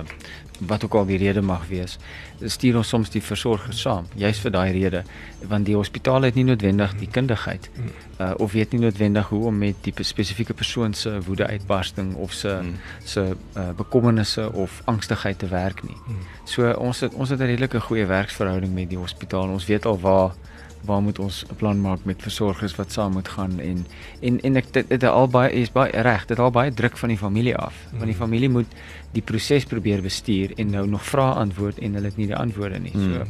wat 0.59 0.83
ook 0.83 0.93
al 0.93 1.05
die 1.05 1.17
rede 1.17 1.41
mag 1.41 1.67
wees. 1.67 1.97
Stuur 2.43 2.77
ons 2.77 2.87
soms 2.87 3.09
die 3.09 3.21
versorger 3.23 3.73
saam, 3.73 4.07
juis 4.15 4.39
vir 4.39 4.51
daai 4.51 4.71
rede, 4.71 5.03
want 5.47 5.65
die 5.65 5.75
hospitaal 5.75 6.27
het 6.27 6.35
nie 6.35 6.43
noodwendig 6.43 6.95
die 6.99 7.07
kundigheid 7.07 7.69
uh, 8.19 8.33
of 8.37 8.51
weet 8.51 8.71
nie 8.71 8.81
noodwendig 8.81 9.27
hoe 9.27 9.45
om 9.45 9.57
met 9.57 9.75
die 9.81 9.93
spesifieke 10.03 10.53
persoon 10.53 10.93
se 10.93 11.21
woedeuitbarsting 11.21 12.15
of 12.15 12.33
se 12.33 12.49
Hmm. 12.49 12.75
se 13.03 13.35
uh, 13.57 13.69
bekommernisse 13.77 14.51
of 14.53 14.81
angstigheid 14.85 15.39
te 15.39 15.47
werk 15.47 15.83
nie. 15.83 15.97
So 16.43 16.71
ons 16.71 16.99
het 16.99 17.13
ons 17.13 17.29
het 17.29 17.39
'n 17.39 17.43
redelike 17.45 17.79
goeie 17.79 18.05
werksverhouding 18.05 18.73
met 18.73 18.89
die 18.89 18.97
hospitaal. 18.97 19.49
Ons 19.49 19.65
weet 19.65 19.85
al 19.85 19.99
waar 19.99 20.31
waar 20.85 21.01
moet 21.01 21.19
ons 21.19 21.45
'n 21.49 21.55
plan 21.55 21.81
maak 21.81 22.03
met 22.03 22.21
versorgers 22.21 22.75
wat 22.75 22.91
saam 22.91 23.11
moet 23.11 23.27
gaan 23.27 23.59
en 23.59 23.85
en 24.21 24.41
en 24.41 24.55
ek 24.55 24.73
dit 24.73 24.89
dit 24.89 25.03
al 25.03 25.27
baie 25.27 25.51
is 25.51 25.71
baie 25.71 26.01
reg 26.01 26.25
dit 26.25 26.39
al 26.39 26.51
baie 26.51 26.73
druk 26.73 26.97
van 26.97 27.09
die 27.09 27.17
familie 27.17 27.55
af. 27.55 27.75
Want 27.91 28.05
die 28.05 28.15
familie 28.15 28.49
moet 28.49 28.67
die 29.11 29.21
proses 29.21 29.65
probeer 29.65 30.01
bestuur 30.01 30.51
en 30.55 30.69
nou 30.69 30.87
nog 30.87 31.05
vra 31.05 31.31
antwoord 31.31 31.79
en 31.79 31.93
hulle 31.93 32.05
het 32.05 32.17
nie 32.17 32.27
die 32.27 32.35
antwoorde 32.35 32.79
nie. 32.79 32.93
So 32.93 33.25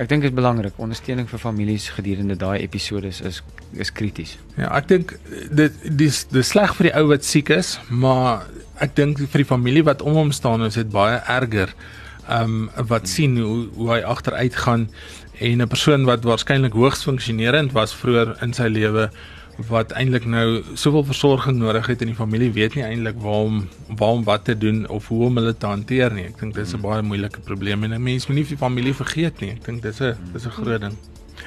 ek 0.00 0.08
dink 0.08 0.24
dit 0.24 0.30
is 0.30 0.36
belangrik 0.36 0.78
ondersteuning 0.80 1.28
vir 1.28 1.38
families 1.38 1.88
gedurende 1.96 2.36
daai 2.36 2.60
episodes 2.62 3.20
is 3.20 3.42
is 3.72 3.92
krities. 3.92 4.36
Ja, 4.56 4.70
ek 4.76 4.88
dink 4.88 5.16
dit 5.50 5.72
dis 5.98 6.24
dis 6.32 6.52
sleg 6.54 6.74
vir 6.78 6.90
die 6.90 6.94
ou 7.00 7.08
wat 7.12 7.24
siek 7.24 7.50
is, 7.50 7.78
maar 7.88 8.46
ek 8.80 8.96
dink 8.96 9.20
vir 9.20 9.44
die 9.44 9.48
familie 9.48 9.84
wat 9.84 10.02
om 10.02 10.16
hom 10.18 10.32
staan 10.32 10.64
is 10.64 10.78
dit 10.80 10.90
baie 10.92 11.20
erger. 11.28 11.74
Ehm 12.28 12.68
um, 12.70 12.86
wat 12.88 13.08
sien 13.10 13.36
hoe 13.38 13.68
hoe 13.76 13.88
hy 13.90 14.00
agteruit 14.06 14.56
gaan 14.64 14.88
en 15.38 15.62
'n 15.62 15.68
persoon 15.68 16.04
wat 16.04 16.24
waarskynlik 16.24 16.72
hoogs 16.72 17.02
funksionerend 17.02 17.72
was 17.72 17.94
vroeër 17.94 18.42
in 18.42 18.52
sy 18.52 18.68
lewe 18.68 19.10
wat 19.68 19.92
eintlik 19.92 20.24
nou 20.24 20.62
soveel 20.74 21.04
versorging 21.04 21.58
nodig 21.58 21.86
het 21.86 22.00
en 22.00 22.06
die 22.06 22.16
familie 22.16 22.50
weet 22.52 22.74
nie 22.74 22.84
eintlik 22.84 23.18
waarom 23.20 23.68
waarom 23.88 24.24
wat 24.24 24.44
te 24.44 24.58
doen 24.58 24.88
of 24.88 25.08
hoe 25.08 25.24
om 25.26 25.36
hulle 25.36 25.56
te 25.56 25.66
hanteer 25.66 26.12
nie. 26.14 26.24
Ek 26.24 26.38
dink 26.40 26.54
dis 26.54 26.74
'n 26.74 26.80
baie 26.80 27.02
moeilike 27.02 27.40
probleem 27.40 27.84
en 27.84 27.94
'n 27.94 28.02
mens 28.02 28.26
moet 28.26 28.36
nie 28.36 28.44
die 28.44 28.56
familie 28.56 28.94
vergeet 28.94 29.40
nie. 29.40 29.50
Ek 29.50 29.64
dink 29.64 29.82
dis 29.82 30.00
'n 30.00 30.16
dis 30.32 30.46
'n 30.46 30.50
groot 30.50 30.80
ding. 30.80 30.96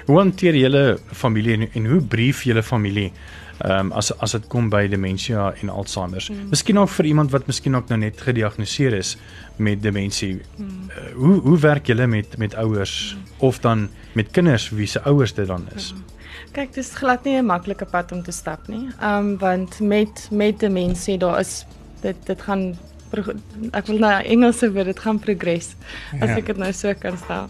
Hoe 0.06 0.17
hanteer 0.17 0.56
julle 0.56 1.00
familie 1.12 1.54
en, 1.54 1.69
en 1.74 1.86
hoe 1.86 2.02
brief 2.02 2.43
julle 2.43 2.63
familie 2.63 3.12
ehm 3.58 3.86
um, 3.86 3.91
as 3.91 4.12
as 4.20 4.32
dit 4.32 4.48
kom 4.48 4.70
by 4.70 4.88
demensie 4.88 5.36
en 5.36 5.70
Alzheimer? 5.70 6.28
Mm. 6.32 6.50
Miskien 6.50 6.80
ook 6.80 6.89
vir 6.89 7.06
iemand 7.06 7.32
wat 7.32 7.48
miskien 7.48 7.76
ook 7.76 7.88
nou 7.89 8.00
net 8.00 8.22
gediagnoseer 8.22 8.94
is 8.94 9.18
met 9.56 9.82
demensie. 9.84 10.41
Mm. 10.58 10.89
Uh, 10.89 11.13
hoe 11.15 11.39
hoe 11.41 11.60
werk 11.60 11.88
julle 11.88 12.08
met 12.08 12.38
met 12.38 12.56
ouers 12.56 13.15
mm. 13.15 13.24
of 13.38 13.60
dan 13.60 13.89
met 14.13 14.32
kinders 14.32 14.70
wie 14.70 14.88
se 14.88 15.02
ouers 15.04 15.34
dit 15.34 15.48
dan 15.48 15.68
is? 15.76 15.94
Mm. 15.94 16.04
Kyk, 16.52 16.74
dis 16.74 16.94
glad 16.96 17.24
nie 17.24 17.38
'n 17.38 17.46
maklike 17.46 17.86
pad 17.86 18.12
om 18.12 18.24
te 18.24 18.32
stap 18.32 18.68
nie. 18.68 18.88
Ehm 19.00 19.18
um, 19.18 19.38
want 19.38 19.80
met 19.80 20.28
met 20.32 20.60
demensie 20.60 21.18
daar 21.18 21.39
is 21.39 21.65
dit 22.02 22.15
dit 22.26 22.41
gaan 22.41 22.76
ek 23.72 23.88
wil 23.88 24.00
nou 24.02 24.13
Engelse 24.24 24.72
woord, 24.74 24.86
dit 24.86 25.00
gaan 25.00 25.20
progress 25.20 25.76
as 26.20 26.30
Ja. 26.30 26.38
ek 26.38 26.46
dit 26.46 26.58
nou 26.58 26.72
so 26.74 26.94
kan 27.00 27.18
stel. 27.18 27.50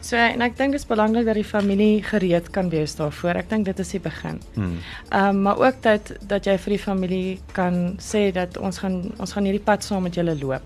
So 0.00 0.16
en 0.16 0.42
ek 0.44 0.56
dink 0.56 0.72
dit 0.76 0.80
is 0.80 0.86
belangrik 0.86 1.26
dat 1.26 1.38
die 1.38 1.46
familie 1.46 2.02
gereed 2.06 2.50
kan 2.54 2.70
wees 2.70 2.94
daarvoor. 2.98 3.40
Ek 3.42 3.50
dink 3.50 3.66
dit 3.66 3.78
is 3.82 3.94
die 3.96 4.02
begin. 4.02 4.40
Hmm. 4.54 4.76
Ehm 5.10 5.28
um, 5.28 5.42
maar 5.42 5.58
ook 5.58 5.82
dat 5.82 6.12
dat 6.20 6.46
jy 6.46 6.58
vir 6.58 6.76
die 6.76 6.82
familie 6.82 7.38
kan 7.52 7.96
sê 7.98 8.28
dat 8.32 8.58
ons 8.58 8.78
gaan 8.78 9.00
ons 9.18 9.32
gaan 9.32 9.44
hierdie 9.44 9.64
pad 9.64 9.84
saam 9.84 10.02
met 10.06 10.14
julle 10.14 10.36
loop. 10.38 10.62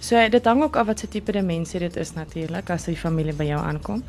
So 0.00 0.20
dit 0.28 0.44
hang 0.44 0.62
ook 0.62 0.76
af 0.76 0.86
wat 0.86 0.98
se 1.00 1.08
tipe 1.08 1.32
demensie 1.32 1.80
dit 1.80 1.96
is 1.96 2.14
natuurlik 2.14 2.70
as 2.70 2.84
die 2.84 2.96
familie 2.96 3.32
by 3.32 3.44
jou 3.44 3.60
aankom. 3.60 4.02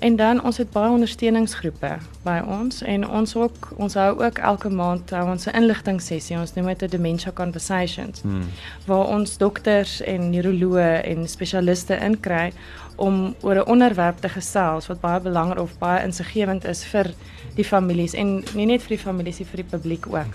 En 0.00 0.16
dan 0.16 0.42
ons 0.44 0.56
het 0.56 0.70
baie 0.72 0.90
ondersteuningsgroepe 0.90 1.90
by 2.24 2.38
ons 2.48 2.80
en 2.82 3.02
ons 3.08 3.34
ook 3.36 3.68
ons 3.76 3.94
hou 3.94 4.22
ook 4.22 4.38
elke 4.38 4.70
maand 4.72 5.10
hou 5.10 5.26
ons 5.28 5.44
'n 5.46 5.56
inligtingsessie. 5.56 6.38
Ons 6.38 6.54
noem 6.54 6.66
dit 6.66 6.82
'n 6.82 6.86
dementia 6.86 7.32
conversations 7.32 8.20
Hmm. 8.22 8.48
waar 8.86 9.06
ons 9.06 9.36
dokters 9.36 10.00
en 10.00 10.30
neuroloë 10.30 11.02
en 11.04 11.28
spesialiste 11.28 11.98
inkry 11.98 12.52
om 12.96 13.34
oor 13.40 13.54
'n 13.54 13.66
onderwerp 13.66 14.20
te 14.20 14.28
gesels 14.28 14.86
wat 14.86 15.00
baie 15.00 15.20
belangrik 15.20 15.60
of 15.60 15.78
baie 15.78 16.04
insiggewend 16.04 16.64
is 16.64 16.84
vir 16.84 17.14
die 17.54 17.64
families 17.64 18.14
en 18.14 18.44
nie 18.54 18.66
net 18.66 18.82
vir 18.82 18.96
die 18.96 19.04
families 19.04 19.38
nie 19.38 19.48
vir 19.48 19.56
die 19.56 19.70
publiek 19.78 20.06
ook. 20.06 20.32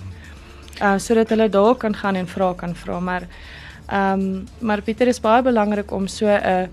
Uh 0.81 0.97
sodat 0.97 1.29
hulle 1.29 1.49
daar 1.49 1.75
kan 1.75 1.95
gaan 1.95 2.15
en 2.15 2.27
vra 2.27 2.53
kan 2.53 2.75
vra 2.75 2.99
maar 2.99 3.27
ehm 3.87 4.19
um, 4.19 4.47
maar 4.59 4.81
Pieter 4.81 5.07
is 5.07 5.19
baie 5.19 5.41
belangrik 5.41 5.91
om 5.91 6.07
so 6.07 6.27
'n 6.27 6.69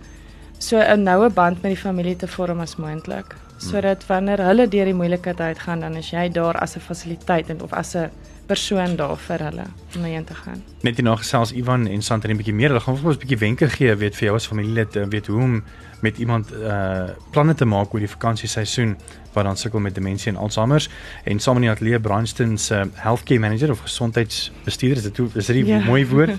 so 0.62 0.78
'n 0.78 1.02
noue 1.02 1.30
band 1.30 1.62
met 1.62 1.74
die 1.74 1.82
familie 1.82 2.16
te 2.16 2.28
vorm 2.28 2.60
as 2.60 2.76
moontlik 2.76 3.36
sodat 3.62 4.06
wanneer 4.06 4.40
hulle 4.42 4.68
deur 4.68 4.84
die 4.84 4.94
moeilikheid 4.94 5.40
uitgaan 5.40 5.80
dan 5.80 5.96
is 5.96 6.10
jy 6.10 6.28
daar 6.28 6.56
as 6.58 6.76
'n 6.76 6.80
fasiliteit 6.80 7.50
en 7.50 7.62
of 7.62 7.72
as 7.72 7.94
'n 7.96 8.10
persoon 8.46 8.96
daar 8.96 9.16
vir 9.16 9.44
hulle 9.46 9.64
om 9.96 10.04
heen 10.04 10.24
te 10.24 10.34
gaan. 10.34 10.62
Net 10.82 10.98
hierna 10.98 11.16
gesels 11.16 11.52
Ivan 11.52 11.86
en 11.86 12.02
Sandrine 12.02 12.34
'n 12.34 12.40
bietjie 12.40 12.54
meer. 12.54 12.68
Hulle 12.68 12.80
gaan 12.80 12.96
vir 12.96 13.06
ons 13.06 13.16
'n 13.16 13.22
bietjie 13.24 13.38
wenke 13.38 13.68
gee, 13.68 13.94
weet 13.94 14.16
vir 14.16 14.24
jou 14.26 14.34
as 14.36 14.46
familielid, 14.46 14.96
eh, 14.96 15.06
weet 15.08 15.26
hoe 15.26 15.40
om 15.42 15.64
met 16.00 16.18
iemand 16.18 16.52
uh 16.52 17.08
planne 17.30 17.54
te 17.54 17.64
maak 17.64 17.94
oor 17.94 18.00
die 18.00 18.08
vakansieseisoen 18.16 18.96
wat 19.32 19.44
dan 19.44 19.56
sukkel 19.56 19.80
met 19.80 19.94
demensie 19.94 20.32
en 20.32 20.38
Alzheimer 20.38 20.88
en 21.24 21.38
saam 21.40 21.56
in 21.56 21.62
die 21.62 21.70
ateljee 21.70 22.00
Bryanston 22.00 22.58
se 22.58 22.74
uh, 22.74 22.84
healthcare 22.94 23.40
manager 23.40 23.70
of 23.70 23.80
gesondheidsbestuurder 23.80 24.96
is 24.96 25.02
dit 25.02 25.16
hoe 25.16 25.28
is 25.34 25.46
dit 25.46 25.56
'n 25.56 25.66
Ja. 25.66 25.78
mooi 25.84 26.06
woord 26.06 26.30
uh, 26.30 26.38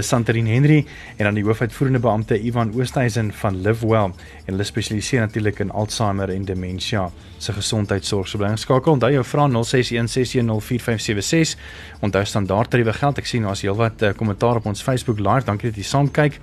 Santerine 0.00 0.50
Henry 0.50 0.86
en 1.16 1.24
dan 1.24 1.34
die 1.34 1.44
hoofuitvoerende 1.44 1.98
beampte 1.98 2.40
Ivan 2.40 2.72
Oosthuizen 2.74 3.32
van 3.32 3.60
Livewell 3.62 4.04
en 4.44 4.46
hulle 4.46 4.64
spesialiseer 4.64 5.20
natuurlik 5.20 5.58
in 5.58 5.70
Alzheimer 5.70 6.30
en 6.30 6.44
demensie 6.44 6.98
se 7.38 7.52
gesondheidsorg. 7.52 8.28
So 8.28 8.38
bly 8.38 8.46
ingeskakel. 8.48 8.92
Onthou 8.92 9.10
jou 9.12 9.24
vra 9.24 9.48
0616104576. 9.48 11.58
Onthou 12.00 12.24
standaard 12.24 12.70
tariewe 12.70 12.92
geld. 12.92 13.18
Ek 13.18 13.26
sien 13.26 13.42
daar's 13.46 13.62
heelwat 13.62 14.02
uh, 14.02 14.10
kommentaar 14.16 14.56
op 14.60 14.66
ons 14.66 14.82
Facebook 14.82 15.18
live. 15.22 15.44
Dankie 15.46 15.70
dat 15.70 15.78
jy 15.78 15.84
saam 15.86 16.10
kyk. 16.10 16.40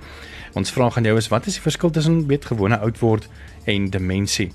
Ons 0.56 0.70
vraag 0.72 0.96
aan 0.96 1.04
jou 1.04 1.18
is 1.20 1.28
wat 1.28 1.46
is 1.46 1.58
die 1.58 1.62
verskil 1.62 1.90
tussen 1.90 2.22
weet 2.26 2.46
gewone 2.48 2.78
oud 2.78 2.98
word 2.98 3.26
en 3.68 3.90
demensie? 3.92 4.46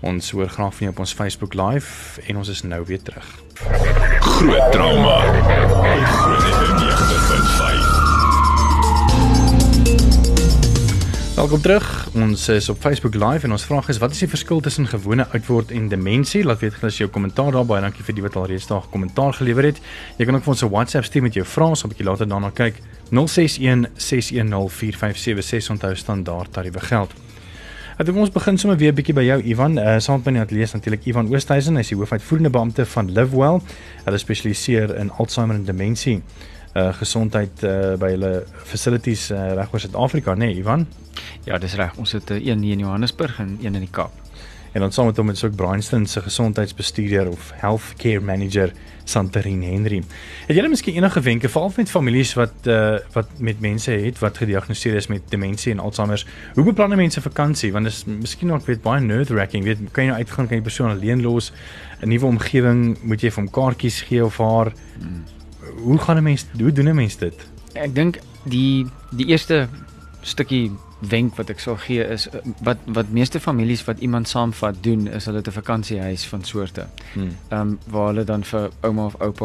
Ons 0.00 0.30
hoor 0.32 0.48
graag 0.48 0.72
van 0.78 0.86
jou 0.86 0.92
op 0.94 1.02
ons 1.04 1.12
Facebook 1.12 1.52
live 1.54 2.24
en 2.24 2.40
ons 2.40 2.48
is 2.48 2.62
nou 2.64 2.80
weer 2.88 3.02
terug. 3.02 3.28
Groot 4.20 4.72
trauma. 4.72 5.20
Groot 6.16 6.48
FM 7.28 7.39
Welkom 11.40 11.60
terug. 11.60 12.08
Ons 12.14 12.48
is 12.48 12.68
op 12.68 12.76
Facebook 12.80 13.14
Live 13.14 13.46
en 13.46 13.54
ons 13.56 13.62
vraag 13.64 13.86
is 13.88 13.98
wat 13.98 14.12
is 14.12 14.18
die 14.20 14.26
verskil 14.28 14.58
tussen 14.60 14.84
gewone 14.86 15.24
oudword 15.32 15.70
en 15.72 15.86
demensie? 15.88 16.42
Laat 16.44 16.60
weet 16.60 16.74
gerus 16.76 16.98
jou 17.00 17.08
kommentaar 17.08 17.54
daar. 17.56 17.64
Baie 17.64 17.80
dankie 17.80 18.04
vir 18.04 18.18
die 18.18 18.24
wat 18.26 18.36
al 18.36 18.44
reeds 18.50 18.66
daar 18.68 18.84
kommentaar 18.92 19.32
gelewer 19.38 19.70
het. 19.70 19.80
Jy 20.18 20.26
kan 20.28 20.36
ook 20.36 20.44
vir 20.44 20.52
ons 20.52 20.62
'n 20.62 20.68
WhatsApp 20.68 21.08
stuur 21.08 21.22
met 21.22 21.34
jou 21.34 21.46
vrae, 21.46 21.76
so 21.76 21.86
'n 21.86 21.92
bietjie 21.94 22.04
later 22.04 22.28
daarna 22.28 22.50
kyk. 22.50 22.82
061 23.10 23.86
610 23.96 24.68
4576 24.68 25.70
onthou 25.70 25.94
standaard 25.96 26.52
tariewe 26.52 26.80
geld. 26.80 27.10
Ek 27.98 28.06
dink 28.06 28.18
ons 28.18 28.30
begin 28.30 28.58
sommer 28.58 28.78
weer 28.78 28.92
'n 28.92 28.94
bietjie 28.94 29.14
by 29.14 29.24
jou 29.24 29.42
Ivan. 29.42 29.78
Uh 29.78 29.98
saam 29.98 30.16
met 30.16 30.24
my 30.24 30.38
net 30.40 30.50
lees 30.50 30.72
natuurlik 30.72 31.06
Ivan 31.06 31.32
Oosthuizen, 31.32 31.74
hy 31.74 31.80
is 31.80 31.88
die 31.88 31.96
hoofuitvoerende 31.96 32.50
beampte 32.50 32.86
van 32.86 33.12
Livewell. 33.12 33.60
Hulle 34.04 34.18
spesialiseer 34.18 34.94
in 34.96 35.10
Alzheimer 35.10 35.56
en 35.56 35.64
demensie 35.64 36.22
uh 36.74 36.92
gesondheid 36.94 37.62
uh 37.62 37.96
by 37.98 38.12
hulle 38.14 38.44
facilities 38.64 39.30
uh, 39.30 39.52
reg 39.58 39.72
oor 39.72 39.80
Suid-Afrika, 39.80 40.34
nê, 40.34 40.50
nee, 40.50 40.60
Ivan? 40.62 40.86
Ja, 41.44 41.58
dis 41.58 41.74
reg. 41.74 41.96
Ons 41.98 42.12
het 42.12 42.30
uh, 42.30 42.38
een 42.38 42.62
hier 42.62 42.72
in 42.72 42.86
Johannesburg 42.86 43.38
en 43.38 43.58
een 43.60 43.74
in 43.74 43.86
die 43.86 43.90
Kaap. 43.90 44.12
En 44.72 44.80
dan 44.80 44.92
saam 44.92 45.06
met 45.06 45.16
hom 45.16 45.30
is 45.30 45.44
ook 45.44 45.54
Bryanston 45.54 46.06
se 46.06 46.20
gesondheidsbestuurder 46.20 47.28
of 47.28 47.50
healthcare 47.54 48.20
manager 48.20 48.72
Santerine 49.04 49.66
Henry. 49.66 50.02
Het 50.46 50.56
julle 50.56 50.68
miskien 50.68 50.94
enige 50.94 51.20
wenke 51.20 51.48
veral 51.48 51.72
met 51.76 51.90
families 51.90 52.34
wat 52.38 52.52
uh 52.64 52.98
wat 53.12 53.26
met 53.38 53.60
mense 53.60 53.90
het 53.90 54.18
wat 54.18 54.38
gediagnoseer 54.38 54.94
is 54.94 55.06
met 55.06 55.26
demensie 55.28 55.72
en 55.72 55.78
Alzheimer? 55.78 56.26
Hoe 56.54 56.64
beplan 56.64 56.96
mense 56.96 57.20
vakansie? 57.20 57.72
Want 57.72 57.84
dit 57.84 57.92
is 57.92 58.04
miskien 58.04 58.52
ook 58.52 58.66
weet 58.66 58.82
baie 58.82 59.00
nerve-wracking. 59.00 59.64
Weet 59.64 59.78
kan 59.90 60.04
jy 60.04 60.10
nou 60.10 60.22
uitgaan 60.22 60.46
kan 60.46 60.56
jy 60.56 60.62
persoon 60.62 60.90
alleen 60.90 61.22
los 61.22 61.52
'n 62.00 62.08
nuwe 62.08 62.26
omgewing, 62.26 62.98
moet 63.02 63.20
jy 63.20 63.30
vir 63.30 63.42
hom 63.42 63.50
kaartjies 63.50 64.02
gee 64.02 64.24
of 64.24 64.38
haar? 64.38 64.72
Hmm. 64.98 65.39
Hoe 65.82 65.98
gaan 65.98 66.16
'n 66.16 66.22
mens 66.22 66.46
hoe 66.58 66.72
doen 66.72 66.88
'n 66.88 66.94
mens 66.94 67.16
dit? 67.16 67.34
Ek 67.72 67.94
dink 67.94 68.18
die 68.44 68.86
die 69.10 69.26
eerste 69.26 69.68
stukkie 70.20 70.70
wenk 71.00 71.36
wat 71.36 71.50
ek 71.50 71.60
sal 71.60 71.78
gee 71.80 72.04
is 72.04 72.26
eh, 72.28 72.40
wat 72.66 72.80
wat 72.92 73.12
meeste 73.14 73.40
families 73.40 73.84
wat 73.84 74.00
iemand 74.04 74.28
saamvat 74.28 74.82
doen 74.84 75.06
is 75.08 75.24
hulle 75.24 75.40
'n 75.40 75.52
vakansiehuis 75.52 76.26
van 76.26 76.44
soorte. 76.44 76.86
Hmm. 77.12 77.36
Ehm 77.48 77.60
um, 77.60 77.78
waar 77.86 78.06
hulle 78.06 78.24
dan 78.24 78.44
vir 78.44 78.70
ouma 78.80 79.04
of 79.04 79.14
oupa 79.20 79.44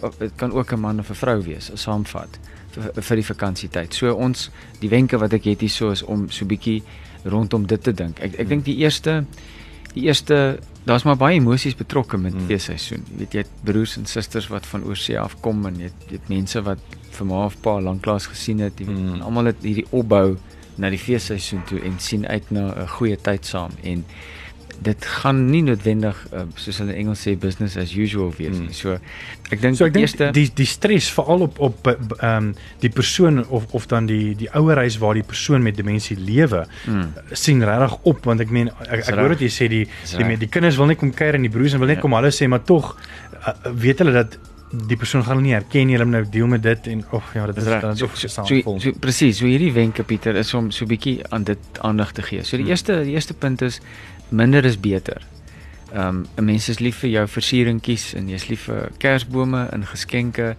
of 0.00 0.16
dit 0.18 0.32
kan 0.36 0.52
ook 0.52 0.72
'n 0.72 0.80
man 0.80 0.98
of 0.98 1.10
'n 1.10 1.14
vrou 1.14 1.42
wees, 1.42 1.70
saamvat 1.74 2.38
vir 2.70 3.02
vir 3.02 3.16
die 3.16 3.26
vakansietyd. 3.26 3.94
So 3.94 4.14
ons 4.14 4.50
die 4.78 4.88
wenke 4.88 5.18
wat 5.18 5.32
ek 5.32 5.44
het 5.44 5.60
hier 5.60 5.70
so 5.70 5.90
is 5.90 6.02
om 6.02 6.30
so 6.30 6.44
bietjie 6.44 6.82
rondom 7.24 7.66
dit 7.66 7.82
te 7.82 7.92
dink. 7.92 8.18
Ek 8.18 8.32
ek 8.32 8.38
hmm. 8.38 8.48
dink 8.48 8.64
die 8.64 8.76
eerste 8.76 9.24
die 9.94 10.02
eerste 10.02 10.58
daar's 10.84 11.04
maar 11.04 11.16
baie 11.16 11.36
emosies 11.38 11.76
betrokke 11.76 12.18
met 12.18 12.32
hmm. 12.32 12.46
feesseisoen. 12.46 13.04
Jy 13.10 13.18
weet 13.18 13.32
jy 13.36 13.44
het 13.44 13.52
broers 13.64 13.96
en 13.96 14.06
susters 14.06 14.48
wat 14.48 14.66
van 14.66 14.84
oorsee 14.84 15.18
af 15.20 15.36
kom 15.44 15.66
en 15.66 15.76
jy 15.80 15.90
het, 15.90 16.06
jy 16.08 16.18
het 16.18 16.28
mense 16.32 16.62
wat 16.66 16.96
vir 17.10 17.26
ma 17.26 17.44
of 17.44 17.58
pa 17.60 17.80
lanklaas 17.80 18.26
gesien 18.30 18.62
het, 18.64 18.80
jy 18.80 18.86
weet 18.88 18.98
hmm. 18.98 19.22
almal 19.26 19.52
het 19.52 19.62
hierdie 19.66 19.86
opbou 19.90 20.38
na 20.80 20.90
die 20.92 21.00
feesseisoen 21.00 21.64
toe 21.68 21.80
en 21.84 21.98
sien 22.00 22.26
uit 22.26 22.50
na 22.50 22.70
'n 22.72 22.88
goeie 22.96 23.16
tyd 23.16 23.46
saam 23.46 23.72
en 23.82 24.04
dit 24.80 25.06
gaan 25.20 25.42
nie 25.50 25.60
noodwendig 25.66 26.16
uh, 26.32 26.46
soos 26.56 26.80
hulle 26.80 26.94
in 26.94 27.04
Engels 27.04 27.24
sê 27.26 27.34
business 27.38 27.76
as 27.80 27.92
usual 27.92 28.30
wees 28.38 28.56
nie. 28.56 28.70
Hmm. 28.70 28.76
So 28.76 28.96
ek 29.52 29.60
dink 29.60 29.78
so 29.78 29.86
ek 29.88 29.96
dink 29.96 30.22
die 30.36 30.46
die 30.56 30.68
stres 30.68 31.10
veral 31.14 31.46
op 31.48 31.60
op 31.60 31.90
ehm 31.90 32.28
um, 32.30 32.52
die 32.80 32.92
persoon 32.94 33.42
of 33.48 33.66
of 33.76 33.88
dan 33.90 34.08
die 34.08 34.34
die 34.40 34.48
ouerhuis 34.56 34.98
waar 35.02 35.18
die 35.18 35.26
persoon 35.26 35.62
met 35.62 35.76
demensie 35.76 36.16
lewe 36.16 36.64
mm. 36.86 37.34
sien 37.36 37.64
regtig 37.64 37.96
op 38.12 38.24
want 38.30 38.40
ek 38.40 38.54
meen 38.54 38.70
ek, 38.86 39.02
ek 39.04 39.18
hoor 39.18 39.34
dit 39.36 39.46
jy 39.48 39.52
sê 39.56 39.68
die 39.68 39.84
die, 39.84 40.24
die 40.24 40.38
die 40.46 40.50
kinders 40.52 40.78
wil 40.80 40.88
net 40.90 41.00
kom 41.02 41.12
kuier 41.16 41.36
en 41.36 41.44
die 41.44 41.52
broers 41.52 41.76
wil 41.76 41.90
net 41.90 42.00
ja. 42.00 42.04
kom 42.06 42.16
hulle 42.16 42.32
sê 42.34 42.48
maar 42.48 42.64
tog 42.64 42.94
uh, 42.94 43.54
weet 43.84 44.04
hulle 44.04 44.16
dat 44.16 44.38
die 44.70 44.96
persoon 44.96 45.24
gaan 45.26 45.40
nie 45.42 45.54
herken 45.54 45.88
nie, 45.88 45.96
hulle 45.98 46.06
nou 46.06 46.22
deel 46.30 46.46
met 46.50 46.62
dit 46.62 46.86
en 46.92 47.02
of 47.16 47.32
ja, 47.34 47.46
dit 47.50 47.58
is 47.58 47.70
dan 47.82 47.96
so 47.98 48.08
so, 48.14 48.28
so, 48.30 48.76
so 48.78 48.92
presies, 49.02 49.40
so 49.40 49.48
hierdie 49.50 49.72
wenke 49.74 50.04
Pieter 50.06 50.38
is 50.38 50.52
om 50.54 50.70
so 50.70 50.84
'n 50.84 50.88
bietjie 50.92 51.16
aan 51.28 51.44
dit 51.44 51.80
aandag 51.80 52.12
te 52.12 52.22
gee. 52.22 52.44
So 52.44 52.56
die 52.56 52.64
hmm. 52.64 52.70
eerste 52.70 53.02
die 53.02 53.14
eerste 53.18 53.34
punt 53.34 53.62
is 53.62 53.80
minder 54.30 54.64
is 54.64 54.80
beter. 54.80 55.22
Ehm 55.92 56.06
um, 56.06 56.26
'n 56.36 56.44
mens 56.44 56.68
is 56.68 56.78
lief 56.78 56.96
vir 57.02 57.10
jou 57.10 57.28
versieringkies 57.28 58.14
en 58.14 58.28
jy's 58.28 58.48
lief 58.48 58.62
vir 58.68 58.90
kersbome 58.98 59.68
en 59.72 59.86
geskenke 59.86 60.56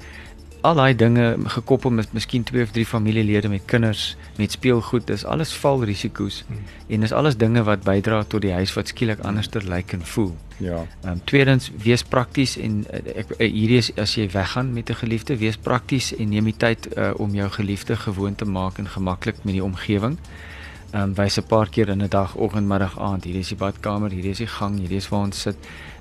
al 0.62 0.76
daai 0.76 0.96
dinge 0.96 1.38
gekoppel 1.46 1.90
met 1.90 2.12
miskien 2.14 2.44
twee 2.44 2.64
of 2.64 2.72
drie 2.72 2.86
familielede 2.86 3.50
met 3.50 3.66
kinders 3.66 4.16
met 4.38 4.52
speelgoed 4.52 5.08
dis 5.08 5.26
alles 5.26 5.54
val 5.54 5.84
risiko's 5.84 6.44
hmm. 6.48 6.58
en 6.88 7.00
dis 7.00 7.12
alles 7.12 7.38
dinge 7.38 7.64
wat 7.64 7.84
bydra 7.84 8.24
tot 8.24 8.42
die 8.42 8.52
huis 8.52 8.74
wat 8.74 8.88
skielik 8.88 9.20
anderster 9.20 9.64
lyk 9.64 9.94
en 9.94 10.06
voel. 10.06 10.36
Ja. 10.58 10.86
Ehm 11.04 11.12
um, 11.12 11.22
tweedens 11.24 11.72
wees 11.84 12.04
prakties 12.04 12.58
en 12.58 12.86
uh, 12.94 13.02
ek 13.16 13.36
uh, 13.38 13.48
hierdie 13.48 13.78
is 13.78 13.92
as 13.96 14.16
jy 14.16 14.30
weggaan 14.30 14.74
met 14.74 14.90
'n 14.90 15.02
geliefde 15.04 15.38
wees 15.38 15.58
prakties 15.58 16.16
en 16.16 16.30
neem 16.30 16.46
die 16.46 16.58
tyd 16.58 16.88
uh, 16.98 17.12
om 17.16 17.36
jou 17.36 17.50
geliefde 17.50 17.96
gewoon 17.96 18.36
te 18.36 18.46
maak 18.46 18.78
en 18.78 18.88
gemaklik 18.88 19.44
met 19.44 19.54
die 19.54 19.64
omgewing. 19.64 20.18
Ehm 20.18 20.50
um, 20.94 21.14
wys 21.16 21.38
'n 21.38 21.44
paar 21.48 21.70
keer 21.70 21.90
in 21.90 22.02
'n 22.04 22.10
dag, 22.10 22.36
oggend, 22.36 22.68
middag, 22.68 23.00
aand. 23.00 23.24
Hierdie 23.24 23.42
is 23.42 23.48
die 23.48 23.58
badkamer, 23.58 24.12
hierdie 24.12 24.32
is 24.32 24.38
die 24.38 24.48
gang, 24.48 24.80
hierdie 24.80 24.98
is 24.98 25.10
waar 25.10 25.26
ons 25.26 25.42
sit. 25.42 25.56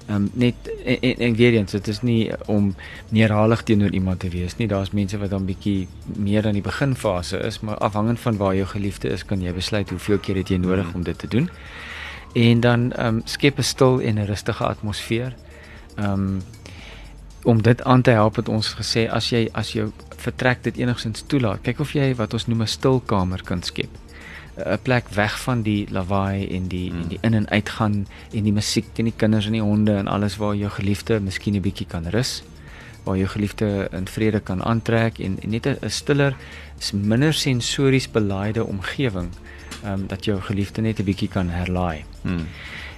Ehm 0.06 0.16
um, 0.16 0.30
net 0.32 0.54
en, 0.84 1.00
en, 1.00 1.16
en 1.16 1.34
weer 1.34 1.52
eens 1.52 1.70
dit 1.70 1.88
is 1.88 2.02
nie 2.02 2.30
om 2.46 2.74
neerhalig 3.08 3.62
teenoor 3.62 3.90
iemand 3.90 4.20
te 4.20 4.28
wees 4.28 4.56
nie. 4.56 4.66
Daar's 4.66 4.90
mense 4.90 5.18
wat 5.18 5.30
dan 5.30 5.44
bietjie 5.44 5.88
meer 6.16 6.46
aan 6.46 6.58
die 6.58 6.62
beginfase 6.62 7.38
is 7.38 7.60
maar 7.60 7.76
afhangend 7.76 8.20
van 8.20 8.36
waar 8.36 8.54
jou 8.54 8.66
geliefde 8.66 9.08
is 9.08 9.24
kan 9.24 9.40
jy 9.40 9.52
besluit 9.52 9.90
hoeveel 9.90 10.18
keer 10.18 10.36
het 10.36 10.48
jy 10.48 10.56
nodig 10.56 10.86
mm. 10.86 10.94
om 10.94 11.02
dit 11.02 11.18
te 11.18 11.28
doen. 11.28 11.50
En 12.32 12.60
dan 12.60 12.92
ehm 12.92 13.06
um, 13.06 13.22
skep 13.24 13.58
'n 13.58 13.62
stil 13.62 14.00
en 14.00 14.18
'n 14.18 14.26
rustige 14.26 14.64
atmosfeer. 14.64 15.34
Ehm 15.96 16.12
um, 16.12 16.42
om 17.42 17.62
dit 17.62 17.82
aan 17.82 18.02
te 18.02 18.10
help 18.10 18.36
het 18.36 18.48
ons 18.48 18.74
gesê 18.74 19.08
as 19.10 19.30
jy 19.30 19.48
as 19.52 19.72
jou 19.72 19.92
vertrek 20.16 20.62
dit 20.62 20.76
enigstens 20.76 21.24
toelaat 21.26 21.60
kyk 21.62 21.80
of 21.80 21.92
jy 21.92 22.14
wat 22.14 22.32
ons 22.32 22.46
noem 22.46 22.62
'n 22.62 22.66
stil 22.66 23.00
kamer 23.00 23.42
kan 23.42 23.62
skep 23.62 24.09
'n 24.64 24.78
plek 24.82 25.08
weg 25.08 25.40
van 25.42 25.62
die 25.62 25.86
lawaai 25.90 26.48
en 26.48 26.68
die 26.68 26.90
hmm. 26.90 27.00
en 27.00 27.08
die 27.08 27.18
in 27.20 27.34
en 27.34 27.48
uitgaan 27.48 28.06
en 28.32 28.42
die 28.42 28.52
musiek 28.52 28.86
en 28.96 29.04
die 29.04 29.16
kinders 29.16 29.46
en 29.46 29.52
die 29.52 29.62
honde 29.62 29.96
en 29.96 30.06
alles 30.06 30.36
waar 30.36 30.54
jou 30.56 30.70
geliefde 30.70 31.20
miskien 31.20 31.54
'n 31.54 31.60
bietjie 31.60 31.86
kan 31.86 32.06
rus 32.06 32.42
waar 33.04 33.16
jou 33.16 33.28
geliefde 33.28 33.88
in 33.92 34.06
vrede 34.06 34.40
kan 34.40 34.64
aantrek 34.64 35.18
en, 35.18 35.38
en 35.42 35.50
net 35.50 35.66
'n 35.66 35.88
stiller 35.88 36.36
is 36.78 36.92
minder 36.92 37.34
sensories 37.34 38.10
belaaide 38.10 38.64
omgewing 38.64 39.28
ehm 39.82 39.92
um, 39.92 40.06
dat 40.06 40.24
jou 40.24 40.40
geliefde 40.40 40.80
net 40.80 40.98
'n 40.98 41.04
bietjie 41.04 41.28
kan 41.28 41.48
herlaai. 41.48 42.04
Hmm. 42.22 42.46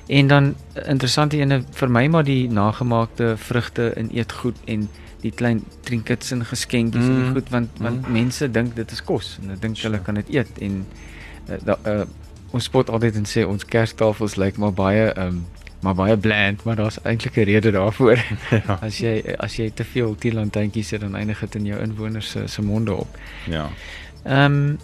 En 0.07 0.27
dan 0.27 0.55
interessante 0.87 1.37
ene 1.37 1.63
vir 1.71 1.91
my 1.91 2.07
maar 2.07 2.25
die 2.25 2.51
nagemaakte 2.51 3.35
vrugte 3.37 3.89
en 3.89 4.11
eetgoed 4.11 4.57
en 4.65 4.89
die 5.21 5.31
klein 5.31 5.63
trinkets 5.81 6.31
en 6.31 6.45
geskenkies 6.45 7.05
mm. 7.05 7.17
en 7.17 7.23
hmm. 7.23 7.33
goed 7.33 7.49
want 7.49 7.71
want 7.79 8.07
mm. 8.07 8.13
mense 8.13 8.51
dink 8.51 8.75
dit 8.77 8.93
is 8.93 9.03
kos 9.03 9.37
en 9.39 9.49
hulle 9.49 9.61
dink 9.61 9.79
hulle 9.79 10.01
kan 10.03 10.19
dit 10.19 10.35
eet 10.35 10.59
en 10.59 10.87
da, 11.65 11.79
uh, 11.87 12.05
ons 12.51 12.65
spot 12.65 12.91
altyd 12.91 13.17
en 13.17 13.27
sê 13.29 13.47
ons 13.47 13.65
kerstafels 13.65 14.37
lyk 14.37 14.57
maar 14.57 14.73
baie 14.73 15.13
um, 15.19 15.47
maar 15.83 15.95
baie 15.95 16.17
bland, 16.17 16.63
maar 16.65 16.77
daar's 16.77 17.03
eintlik 17.03 17.37
'n 17.37 17.43
rede 17.43 17.71
daarvoor. 17.71 18.25
ja. 18.51 18.79
As 18.81 18.99
jy 18.99 19.35
as 19.39 19.57
jy 19.57 19.71
te 19.75 19.85
veel 19.85 20.15
tielantuintjies 20.15 20.91
het 20.91 21.01
dan 21.01 21.17
eindig 21.17 21.41
dit 21.41 21.55
in 21.55 21.65
jou 21.65 21.81
inwoners 21.81 22.31
se 22.31 22.47
se 22.47 22.63
monde 22.63 22.95
op. 22.95 23.19
Ja. 23.45 23.69
Ehm 24.23 24.45
um, 24.45 24.79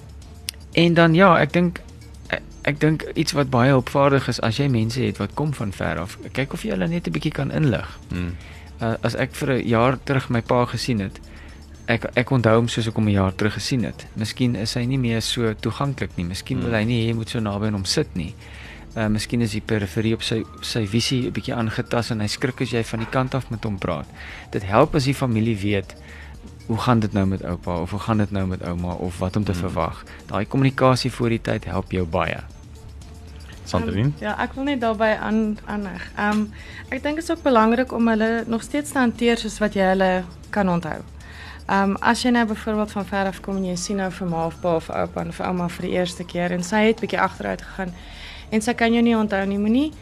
en 0.73 0.95
dan 0.95 1.15
ja, 1.15 1.39
ek 1.39 1.53
dink 1.53 1.81
ek, 2.27 2.43
ek 2.63 2.81
dink 2.81 3.03
iets 3.15 3.33
wat 3.33 3.51
baie 3.51 3.77
opvaardig 3.77 4.29
is 4.29 4.41
as 4.41 4.57
jy 4.57 4.67
mense 4.69 5.01
het 5.01 5.17
wat 5.17 5.35
kom 5.35 5.55
van 5.55 5.73
ver 5.73 5.99
af. 5.99 6.19
Kyk 6.33 6.53
of 6.53 6.63
jy 6.63 6.71
hulle 6.71 6.89
net 6.89 7.07
'n 7.07 7.13
bietjie 7.13 7.33
kan 7.33 7.51
inlig. 7.51 7.99
Hmm. 8.09 8.35
Uh, 8.83 8.95
as 9.01 9.15
ek 9.15 9.35
vir 9.35 9.53
'n 9.53 9.69
jaar 9.69 9.99
terug 10.05 10.29
my 10.29 10.41
pa 10.41 10.65
gesien 10.65 10.99
het, 10.99 11.21
ek 11.89 12.05
ek 12.21 12.31
onthou 12.37 12.55
hom 12.59 12.69
soos 12.69 12.89
ek 12.91 12.97
hom 13.01 13.09
'n 13.09 13.17
jaar 13.17 13.35
terug 13.35 13.55
gesien 13.55 13.85
het. 13.85 14.07
Miskien 14.15 14.57
is 14.57 14.75
hy 14.75 14.85
nie 14.85 14.99
meer 14.99 15.23
so 15.23 15.55
toeganklik 15.55 16.17
nie. 16.17 16.25
Miskien 16.25 16.61
wil 16.61 16.73
hy 16.73 16.85
nie 16.85 17.01
hê 17.03 17.09
jy 17.09 17.15
moet 17.15 17.31
so 17.31 17.41
naby 17.41 17.67
aan 17.67 17.81
hom 17.81 17.85
sit 17.85 18.15
nie. 18.15 18.35
Uh 18.97 19.09
miskien 19.09 19.41
is 19.41 19.53
die 19.53 19.61
periferie 19.61 20.15
op 20.15 20.23
sy 20.23 20.45
sy 20.61 20.87
visie 20.87 21.27
'n 21.27 21.33
bietjie 21.33 21.55
aangetast 21.55 22.11
en 22.11 22.21
hy 22.21 22.27
skrik 22.27 22.61
as 22.61 22.71
jy 22.71 22.85
van 22.85 23.01
die 23.01 23.11
kant 23.11 23.35
af 23.35 23.51
met 23.51 23.65
hom 23.65 23.79
praat. 23.79 24.07
Dit 24.51 24.63
help 24.63 24.95
as 24.95 25.05
die 25.05 25.15
familie 25.15 25.57
weet 25.57 25.95
hoe 26.67 26.77
gaan 26.77 27.01
dit 27.01 27.13
nou 27.13 27.27
met 27.27 27.45
oupa 27.45 27.81
of 27.81 27.91
hoe 27.91 28.01
gaan 28.01 28.19
dit 28.19 28.31
nou 28.31 28.47
met 28.47 28.63
ouma 28.63 28.93
of 28.93 29.19
wat 29.19 29.37
om 29.37 29.45
te 29.45 29.53
hmm. 29.53 29.61
verwag. 29.61 30.05
Daai 30.27 30.47
kommunikasie 30.47 31.11
voor 31.11 31.29
die 31.29 31.41
tyd 31.41 31.65
help 31.65 31.93
jou 31.93 32.05
baie. 32.05 32.41
Sandrine? 33.65 34.09
Um, 34.09 34.15
ja, 34.21 34.35
ek 34.41 34.53
wil 34.53 34.65
net 34.65 34.81
daarbey 34.81 35.17
aan 35.17 35.59
aanheg. 35.65 36.11
Ehm 36.17 36.31
um, 36.31 36.53
ek 36.89 37.03
dink 37.03 37.17
dit 37.17 37.25
is 37.25 37.31
ook 37.31 37.43
belangrik 37.43 37.93
om 37.93 38.09
hulle 38.09 38.45
nog 38.47 38.63
steeds 38.63 38.93
te 38.93 38.99
hanteer 38.99 39.37
soos 39.37 39.59
wat 39.59 39.75
jy 39.75 39.89
hulle 39.95 40.25
kan 40.51 40.69
onthou. 40.69 41.01
Ehm 41.69 41.91
um, 41.91 41.97
as 42.01 42.23
jy 42.25 42.31
nou 42.33 42.47
byvoorbeeld 42.49 42.91
van 42.91 43.05
ver 43.05 43.27
af 43.27 43.41
kom 43.45 43.57
en 43.57 43.65
jy 43.69 43.75
sien 43.77 43.99
nou 44.01 44.09
vir 44.11 44.29
ma 44.29 44.47
of 44.47 44.55
pa 44.61 44.71
of 44.77 44.87
oupa 44.89 45.25
of 45.29 45.41
ouma 45.45 45.67
vir 45.69 45.85
die 45.85 45.91
eerste 45.99 46.25
keer 46.25 46.55
en 46.57 46.63
sy 46.65 46.87
het 46.87 47.01
bietjie 47.01 47.21
agteruit 47.21 47.63
gegaan 47.63 47.93
en 48.51 48.65
sy 48.65 48.73
kan 48.73 48.95
jou 48.95 49.03
nie 49.05 49.17
onthou 49.17 49.43
nie, 49.47 49.59
moenie 49.59 49.93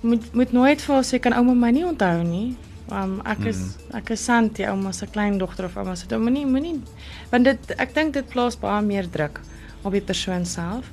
moet 0.00 0.30
moet 0.32 0.52
nooit 0.56 0.80
vir 0.80 1.04
sy 1.04 1.20
kan 1.20 1.36
ouma 1.36 1.52
my 1.54 1.70
nie 1.76 1.84
onthou 1.84 2.22
nie. 2.24 2.56
Ehm 2.88 3.02
um, 3.02 3.20
ek 3.28 3.44
is 3.52 3.60
mm. 3.60 3.98
ek 4.00 4.14
is 4.16 4.24
Santi, 4.24 4.64
ouma 4.64 4.92
se 4.96 5.06
kleindogter 5.06 5.68
of 5.68 5.76
ouma 5.76 5.94
se 5.94 6.06
dogter. 6.06 6.24
Moenie 6.24 6.46
moenie 6.46 6.80
want 7.30 7.44
dit 7.44 7.76
ek 7.76 7.92
dink 7.94 8.16
dit 8.16 8.32
plaas 8.32 8.56
baie 8.56 8.80
meer 8.82 9.10
druk 9.10 9.42
op 9.84 9.92
die 9.92 10.04
persoon 10.12 10.48
self. 10.48 10.88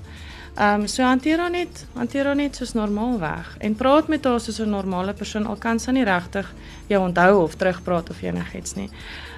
Ehm 0.57 0.81
um, 0.81 0.87
so 0.87 1.03
hanteer 1.03 1.39
haar 1.39 1.51
net, 1.51 1.85
hanteer 1.93 2.25
haar 2.25 2.35
net 2.35 2.55
soos 2.55 2.73
normaal 2.73 3.19
weg 3.19 3.57
en 3.57 3.75
praat 3.75 4.07
met 4.07 4.23
haar 4.25 4.39
soos 4.39 4.59
'n 4.59 4.69
normale 4.69 5.13
persoon 5.13 5.45
al 5.45 5.55
kan 5.55 5.79
sy 5.79 5.91
nie 5.91 6.03
regtig 6.03 6.53
jou 6.87 7.01
onthou 7.03 7.43
of 7.43 7.55
terugpraat 7.55 8.09
of 8.09 8.21
enigiets 8.21 8.73
nie. 8.75 8.89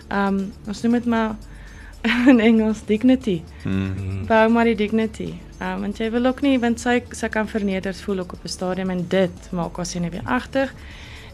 Ehm 0.07 0.27
um, 0.27 0.53
ons 0.67 0.81
noem 0.81 0.93
dit 0.93 1.05
maar 1.05 1.35
in 2.31 2.39
Engels 2.39 2.85
dignity. 2.85 3.41
Mm. 3.63 4.25
Bou 4.25 4.49
maar 4.49 4.63
die 4.63 4.75
dignity. 4.75 5.33
Ehm 5.59 5.73
um, 5.73 5.81
want 5.81 5.97
jy 5.97 6.11
wil 6.11 6.25
ook 6.25 6.41
nie 6.41 6.59
want 6.59 6.79
sy 6.79 7.03
sy 7.11 7.27
kan 7.27 7.47
vernederd 7.47 8.01
voel 8.01 8.19
ook 8.19 8.33
op 8.33 8.43
'n 8.43 8.47
stadium 8.47 8.89
en 8.89 9.05
dit 9.07 9.51
maak 9.51 9.75
haar 9.75 9.85
senuweeagtig 9.85 10.73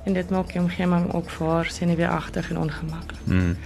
en 0.06 0.14
dit 0.14 0.30
maak 0.30 0.54
die 0.54 0.62
omgewing 0.62 1.14
ook 1.14 1.30
vir 1.30 1.48
haar 1.48 1.66
senuweeagtig 1.66 2.50
en 2.50 2.58
ongemaklik. 2.58 3.26
Mm. 3.26 3.58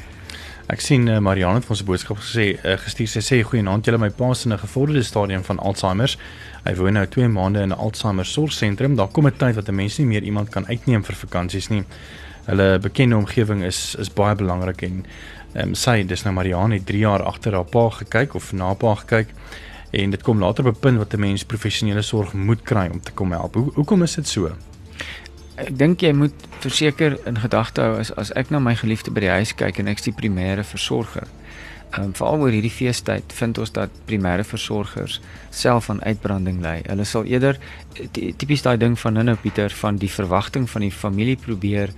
Ek 0.69 0.83
sien 0.85 1.07
uh, 1.09 1.17
Marianne 1.17 1.57
het 1.57 1.65
vir 1.65 1.73
ons 1.73 1.81
'n 1.81 1.85
boodskap 1.85 2.19
gesê, 2.21 2.43
uh, 2.61 2.75
gestuur 2.77 3.07
sy 3.09 3.21
sê 3.25 3.37
goeienaand 3.41 3.87
julle 3.87 3.97
my 3.97 4.09
pa 4.13 4.29
is 4.31 4.45
in 4.45 4.53
'n 4.53 4.61
gevorderde 4.61 5.01
stadium 5.03 5.43
van 5.43 5.57
Alzheimer. 5.57 6.15
Hy 6.63 6.75
woon 6.75 6.93
nou 6.93 7.07
2 7.07 7.27
maande 7.27 7.61
in 7.61 7.71
'n 7.73 7.79
Alzheimer 7.85 8.25
sorgsentrum. 8.25 8.95
Daar 8.95 9.07
kom 9.07 9.25
'n 9.25 9.37
tyd 9.37 9.55
wat 9.55 9.67
'n 9.67 9.75
mens 9.75 9.97
nie 9.97 10.05
meer 10.05 10.23
iemand 10.23 10.49
kan 10.49 10.67
uitneem 10.67 11.03
vir 11.03 11.15
vakansies 11.15 11.69
nie. 11.69 11.83
Hulle 12.45 12.79
bekende 12.79 13.15
omgewing 13.15 13.63
is 13.63 13.95
is 13.95 14.13
baie 14.13 14.35
belangrik 14.35 14.81
en 14.81 15.05
ehm 15.53 15.67
um, 15.69 15.75
sy 15.75 16.03
dis 16.03 16.23
nou 16.23 16.33
Marianne 16.33 16.75
het 16.75 16.85
3 16.85 16.99
jaar 16.99 17.23
agter 17.23 17.53
haar 17.53 17.65
pa 17.65 17.89
gekyk 17.89 18.35
of 18.35 18.53
na 18.53 18.73
pa 18.73 18.95
gekyk 18.95 19.27
en 19.91 20.09
dit 20.11 20.21
kom 20.21 20.39
later 20.39 20.67
op 20.67 20.75
'n 20.75 20.79
punt 20.79 20.97
wat 20.97 21.13
'n 21.13 21.19
mens 21.19 21.45
professionele 21.45 22.01
sorg 22.01 22.33
moet 22.33 22.61
kry 22.61 22.89
om 22.91 23.01
te 23.01 23.11
kom 23.11 23.31
help. 23.31 23.55
Hoe 23.55 23.71
hoekom 23.73 24.03
is 24.03 24.15
dit 24.15 24.27
so? 24.27 24.51
Ek 25.59 25.73
dink 25.77 26.03
jy 26.03 26.13
moet 26.15 26.47
verseker 26.63 27.17
in 27.27 27.39
gedagte 27.43 27.83
hou 27.83 27.97
as 27.99 28.11
as 28.17 28.31
ek 28.39 28.51
na 28.53 28.61
my 28.63 28.75
geliefde 28.79 29.11
by 29.11 29.25
die 29.25 29.33
huis 29.39 29.53
kyk 29.55 29.81
en 29.81 29.91
ek's 29.91 30.07
die 30.07 30.15
primêre 30.15 30.63
versorger. 30.63 31.27
Ehm 31.89 32.03
um, 32.03 32.13
veral 32.13 32.43
oor 32.45 32.53
hierdie 32.53 32.71
feestyd 32.73 33.33
vind 33.33 33.57
ons 33.57 33.71
dat 33.73 33.93
primêre 34.05 34.45
versorgers 34.45 35.19
self 35.49 35.89
aan 35.89 36.03
uitbranding 36.05 36.61
ly. 36.61 36.77
Hulle 36.85 37.05
sal 37.05 37.25
eerder 37.25 37.57
tipies 38.13 38.61
daai 38.61 38.77
ding 38.77 38.99
van 38.99 39.17
nou 39.17 39.35
Pieter 39.41 39.73
van 39.81 39.97
die 39.97 40.11
verwagting 40.11 40.69
van 40.69 40.85
die 40.85 40.91
familie 40.93 41.37
probeer 41.37 41.89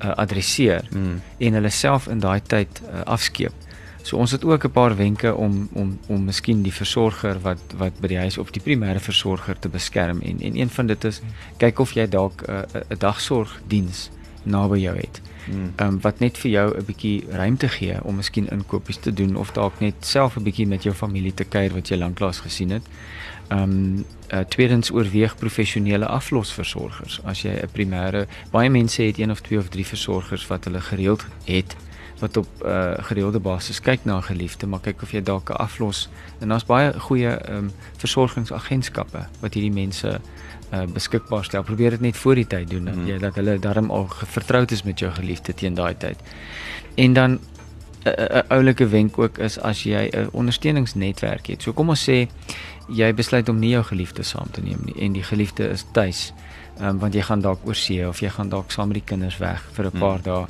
uh, 0.00 0.14
adresseer 0.16 0.86
Mm. 0.90 1.20
en 1.38 1.58
hulle 1.58 1.70
self 1.70 2.06
in 2.08 2.20
daai 2.20 2.40
tyd 2.40 2.80
uh, 2.84 3.02
afskeep. 3.04 3.52
So 4.02 4.16
ons 4.16 4.30
het 4.30 4.44
ook 4.44 4.64
'n 4.64 4.70
paar 4.70 4.96
wenke 4.96 5.34
om 5.34 5.68
om 5.72 5.98
om 6.06 6.24
miskien 6.24 6.62
die 6.62 6.72
versorger 6.72 7.40
wat 7.40 7.58
wat 7.76 8.00
by 8.00 8.06
die 8.06 8.18
huis 8.18 8.38
of 8.38 8.50
die 8.50 8.62
primêre 8.62 9.00
versorger 9.00 9.58
te 9.58 9.68
beskerm 9.68 10.20
en 10.20 10.40
en 10.40 10.56
een 10.56 10.70
van 10.70 10.86
dit 10.86 11.04
is 11.04 11.20
kyk 11.56 11.78
of 11.78 11.92
jy 11.92 12.08
dalk 12.08 12.42
'n 12.42 12.50
uh, 12.50 12.80
'n 12.88 12.98
dagsorgdiens 12.98 14.10
naby 14.42 14.78
jou 14.78 14.96
het. 14.96 15.20
Ehm 15.48 15.88
um, 15.88 16.00
wat 16.00 16.18
net 16.18 16.38
vir 16.38 16.50
jou 16.50 16.78
'n 16.78 16.84
bietjie 16.84 17.24
ruimte 17.28 17.68
gee 17.68 18.04
om 18.04 18.16
miskien 18.16 18.50
inkopies 18.50 18.96
te 18.96 19.12
doen 19.12 19.36
of 19.36 19.52
dalk 19.52 19.80
net 19.80 19.94
self 20.00 20.36
'n 20.36 20.42
bietjie 20.42 20.66
met 20.66 20.82
jou 20.82 20.94
familie 20.94 21.34
te 21.34 21.44
kuier 21.44 21.72
wat 21.72 21.88
jy 21.88 21.96
lanklaas 21.96 22.40
gesien 22.40 22.70
het. 22.70 22.82
Ehm 23.48 23.62
um, 23.62 24.04
uh, 24.32 24.38
tweedens 24.38 24.90
oorweeg 24.90 25.36
professionele 25.36 26.06
aflosversorgers. 26.06 27.20
As 27.24 27.42
jy 27.42 27.50
'n 27.50 27.68
primêre 27.72 28.26
baie 28.50 28.70
mense 28.70 29.02
het 29.02 29.18
een 29.18 29.30
of 29.30 29.40
twee 29.40 29.58
of 29.58 29.68
drie 29.68 29.86
versorgers 29.86 30.46
wat 30.46 30.64
hulle 30.64 30.80
gereeld 30.80 31.26
het 31.44 31.76
wat 32.20 32.36
op 32.36 32.46
'n 32.62 32.66
uh, 32.66 32.92
gereelde 32.98 33.38
basis 33.40 33.80
kyk 33.80 34.04
na 34.04 34.16
'n 34.16 34.22
geliefde, 34.22 34.66
maar 34.66 34.80
kyk 34.80 35.02
of 35.02 35.10
jy 35.12 35.22
dalk 35.22 35.50
'n 35.50 35.56
aflos 35.56 36.08
en 36.40 36.48
daar's 36.48 36.64
baie 36.64 36.92
goeie 37.00 37.28
ehm 37.28 37.56
um, 37.56 37.70
versorgingsagentskappe 37.96 39.26
wat 39.40 39.54
hierdie 39.54 39.72
mense 39.72 40.20
uh, 40.72 40.82
beskikbaar 40.92 41.44
stel. 41.44 41.62
Probeer 41.62 41.90
dit 41.90 42.00
net 42.00 42.16
voor 42.16 42.34
die 42.34 42.46
tyd 42.46 42.70
doen 42.70 42.84
dat 42.84 42.94
Mhm. 42.94 43.06
jy 43.06 43.18
dat 43.18 43.34
hulle 43.34 43.58
darm 43.58 43.90
al 43.90 44.06
vertroud 44.08 44.70
is 44.70 44.82
met 44.82 44.98
jou 44.98 45.12
geliefde 45.12 45.54
teen 45.54 45.74
daai 45.74 45.94
tyd. 45.96 46.18
En 46.94 47.12
dan 47.12 47.30
'n 47.30 47.38
'n 48.08 48.38
'n 48.38 48.44
oulike 48.48 48.88
wenk 48.88 49.18
ook 49.18 49.38
is 49.38 49.58
as 49.60 49.82
jy 49.82 50.08
'n 50.12 50.28
ondersteuningsnetwerk 50.32 51.46
het. 51.46 51.62
So 51.62 51.72
kom 51.72 51.88
ons 51.88 52.08
sê 52.10 52.28
jy 52.88 53.14
besluit 53.14 53.48
om 53.48 53.58
nie 53.58 53.70
jou 53.70 53.84
geliefde 53.84 54.22
saam 54.22 54.50
te 54.50 54.60
neem 54.60 54.80
nie 54.84 54.94
en 55.04 55.12
die 55.12 55.22
geliefde 55.22 55.68
is 55.68 55.84
tuis. 55.92 56.32
Ehm 56.78 56.88
um, 56.88 56.98
want 56.98 57.14
jy 57.14 57.22
gaan 57.22 57.40
dalk 57.40 57.58
oor 57.66 57.74
see 57.74 58.08
of 58.08 58.20
jy 58.20 58.28
gaan 58.30 58.48
dalk 58.48 58.70
saam 58.70 58.88
met 58.88 58.94
die 58.96 59.04
kinders 59.04 59.38
weg 59.38 59.62
vir 59.72 59.84
'n 59.86 59.98
paar 59.98 60.14
Hmm. 60.18 60.22
dae 60.22 60.46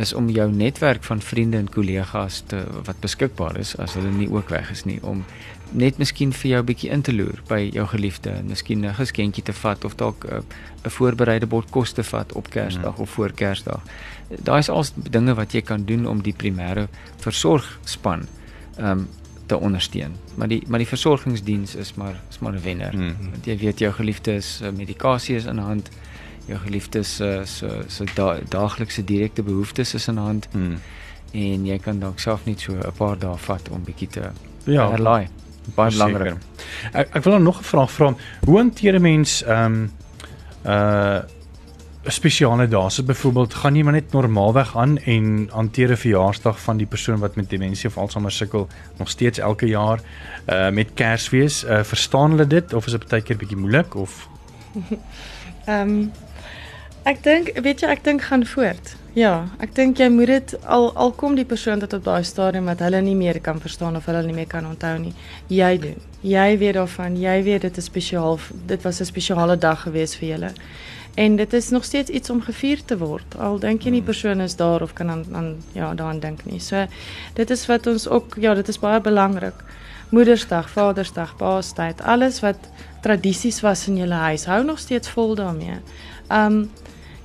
is 0.00 0.12
om 0.16 0.28
jou 0.32 0.48
netwerk 0.52 1.04
van 1.04 1.20
vriende 1.20 1.58
en 1.60 1.68
kollegas 1.68 2.42
te 2.46 2.64
wat 2.86 3.00
beskikbaar 3.04 3.58
is 3.60 3.76
as 3.76 3.94
hulle 3.98 4.10
nie 4.16 4.28
ook 4.32 4.48
weg 4.48 4.70
is 4.72 4.84
nie 4.88 4.98
om 5.02 5.24
net 5.72 5.98
miskien 6.02 6.32
vir 6.32 6.50
jou 6.50 6.60
'n 6.62 6.66
bietjie 6.66 6.90
in 6.90 7.02
te 7.02 7.12
loer 7.12 7.42
by 7.48 7.70
jou 7.72 7.86
geliefde 7.86 8.30
en 8.30 8.46
miskien 8.46 8.84
'n 8.86 8.94
geskenkie 8.94 9.42
te 9.44 9.52
vat 9.52 9.84
of 9.84 9.94
dalk 9.96 10.24
'n 10.24 10.42
'n 10.84 10.90
voorbereide 10.90 11.46
bord 11.46 11.70
kos 11.70 11.92
te 11.92 12.02
vat 12.02 12.32
op 12.32 12.50
Kersdag 12.50 12.92
Mhm. 12.94 13.02
of 13.02 13.10
voor 13.10 13.32
Kersdag. 13.32 13.80
Daai 14.42 14.58
is 14.58 14.68
al 14.68 14.84
dinge 15.10 15.34
wat 15.34 15.52
jy 15.52 15.60
kan 15.60 15.84
doen 15.84 16.06
om 16.06 16.22
die 16.22 16.34
primêre 16.34 16.88
versorgspan 17.18 18.26
ehm 18.78 18.90
um, 18.98 19.08
te 19.46 19.58
ondersteun. 19.58 20.12
Maar 20.34 20.48
die 20.48 20.62
maar 20.68 20.78
die 20.78 20.88
versorgingsdiens 20.88 21.74
is 21.74 21.94
maar 21.94 22.20
is 22.30 22.38
maar 22.38 22.52
'n 22.52 22.62
wenner. 22.62 22.96
Mm. 22.96 23.16
Want 23.30 23.44
jy 23.44 23.56
weet 23.58 23.78
jou 23.78 23.92
geliefde 23.92 24.34
is 24.34 24.60
uh, 24.62 24.70
medikasie 24.70 25.36
is 25.36 25.44
in 25.44 25.58
hand. 25.58 25.90
Jou 26.50 26.58
geliefde 26.64 27.02
se 27.06 27.42
se 27.46 27.68
se 27.88 28.04
da, 28.14 28.38
daaglikse 28.50 29.04
direkte 29.06 29.42
behoeftes 29.46 29.94
is 29.94 30.08
in 30.08 30.16
hand 30.18 30.48
Mm. 30.52 30.78
en 31.32 31.66
jy 31.66 31.78
kan 31.78 32.00
dalk 32.00 32.18
self 32.18 32.46
net 32.46 32.60
so 32.60 32.72
'n 32.74 32.92
paar 32.96 33.18
dae 33.18 33.36
vat 33.38 33.68
om 33.70 33.84
bietjie 33.84 34.08
te 34.08 34.30
Ja, 34.66 34.90
herlaai. 34.90 35.28
Baie 35.76 35.90
belangrik. 35.90 36.34
Ek 36.92 37.14
ek 37.16 37.22
wil 37.24 37.32
dan 37.32 37.42
nog 37.42 37.58
'n 37.60 37.64
vraag 37.64 37.90
vra. 37.90 38.14
Hoe 38.46 38.56
hanteer 38.56 38.94
'n 38.94 39.02
mens 39.02 39.42
ehm 39.44 39.64
um, 39.64 39.90
uh 40.66 41.20
spesiale 42.08 42.66
dae? 42.68 42.90
So 42.90 43.02
byvoorbeeld 43.02 43.54
gaan 43.54 43.76
jy 43.76 43.82
maar 43.82 43.92
net 43.92 44.12
normaalweg 44.12 44.76
aan 44.76 44.98
en 44.98 45.48
hanteer 45.52 45.90
'n 45.90 45.96
verjaarsdag 45.96 46.60
van 46.60 46.76
die 46.76 46.86
persoon 46.86 47.18
wat 47.18 47.36
met 47.36 47.50
demensie 47.50 47.88
of 47.88 47.96
Alzheimer 47.98 48.32
sukkel 48.32 48.68
nog 48.98 49.08
steeds 49.08 49.38
elke 49.38 49.66
jaar 49.66 50.00
uh 50.48 50.70
met 50.70 50.94
Kersfees. 50.94 51.64
Uh 51.64 51.82
verstaan 51.84 52.30
hulle 52.30 52.46
dit 52.46 52.72
of 52.74 52.86
is 52.86 52.92
dit 52.92 53.08
baie 53.08 53.22
keer 53.22 53.36
bietjie 53.36 53.56
moeilik 53.58 53.94
of 53.94 54.28
Ehm 55.66 55.88
um, 55.88 56.12
ek 57.04 57.22
dink 57.24 57.52
weet 57.62 57.82
jy 57.82 57.88
ek 57.88 58.04
dink 58.04 58.22
gaan 58.22 58.44
voort. 58.46 58.96
Ja, 59.18 59.48
ek 59.58 59.72
dink 59.74 59.98
jy 59.98 60.06
moet 60.12 60.30
dit 60.30 60.52
al 60.70 60.90
al 60.94 61.10
kom 61.18 61.34
die 61.34 61.46
persoon 61.48 61.80
tot 61.82 61.96
op 61.96 62.04
daai 62.04 62.22
stadium 62.24 62.68
wat 62.70 62.82
hulle 62.84 63.00
nie 63.02 63.16
meer 63.18 63.40
kan 63.42 63.58
verstaan 63.60 63.96
of 63.98 64.06
hulle 64.06 64.22
nie 64.26 64.36
meer 64.36 64.46
kan 64.46 64.66
onthou 64.66 64.98
nie. 64.98 65.14
Jy 65.48 65.78
doen. 65.82 65.98
Jy 66.22 66.58
weet 66.60 66.76
daarvan. 66.78 67.16
Jy 67.18 67.42
weet 67.42 67.66
dit 67.66 67.76
is 67.82 67.88
spesiaal. 67.90 68.38
Dit 68.66 68.82
was 68.82 69.00
'n 69.00 69.04
spesiale 69.04 69.56
dag 69.56 69.82
gewees 69.82 70.14
vir 70.16 70.28
julle. 70.28 70.52
En 71.14 71.36
dit 71.36 71.52
is 71.52 71.70
nog 71.70 71.84
steeds 71.84 72.10
iets 72.10 72.30
om 72.30 72.40
gevier 72.40 72.84
te 72.84 72.98
word. 72.98 73.36
Al 73.38 73.58
dink 73.58 73.82
jy 73.82 73.90
nie 73.90 74.02
persoon 74.02 74.40
is 74.40 74.56
daar 74.56 74.82
of 74.82 74.92
kan 74.92 75.10
aan 75.10 75.24
aan 75.32 75.56
ja, 75.72 75.94
daaraan 75.94 76.20
dink 76.20 76.44
nie. 76.44 76.60
So 76.60 76.86
dit 77.34 77.50
is 77.50 77.66
wat 77.66 77.86
ons 77.86 78.08
ook 78.08 78.36
ja, 78.38 78.54
dit 78.54 78.68
is 78.68 78.78
baie 78.78 79.00
belangrik. 79.00 79.54
Moedersdag, 80.10 80.70
Vadersdag, 80.70 81.36
Paastyd, 81.36 82.00
alles 82.02 82.40
wat 82.40 82.56
tradisies 83.02 83.60
was 83.60 83.86
in 83.88 83.96
julle 83.96 84.14
huis, 84.14 84.44
hou 84.44 84.64
nog 84.64 84.78
steeds 84.78 85.08
vol 85.08 85.34
daarmee. 85.34 85.78
Um 86.28 86.70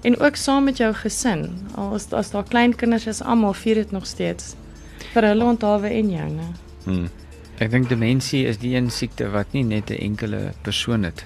en 0.06 0.18
ook 0.22 0.36
saam 0.36 0.64
met 0.70 0.78
jou 0.78 0.92
gesin. 0.94 1.46
Al 1.76 1.94
as 1.98 2.08
as 2.14 2.32
daar 2.32 2.46
klein 2.48 2.76
kinders 2.76 3.08
is, 3.08 3.22
almal 3.22 3.54
vier 3.54 3.76
dit 3.82 3.92
nog 3.92 4.06
steeds 4.08 4.54
vir 5.14 5.24
hulle 5.32 5.44
onthawe 5.44 5.90
en 5.90 6.10
joune. 6.12 6.48
hmm. 6.86 7.08
Ek 7.58 7.72
dink 7.72 7.90
demensie 7.90 8.46
is 8.50 8.58
die 8.60 8.76
een 8.76 8.90
siekte 8.92 9.30
wat 9.32 9.54
nie 9.54 9.64
net 9.64 9.90
'n 9.90 10.02
enkele 10.02 10.52
persoon 10.62 11.04
het 11.04 11.26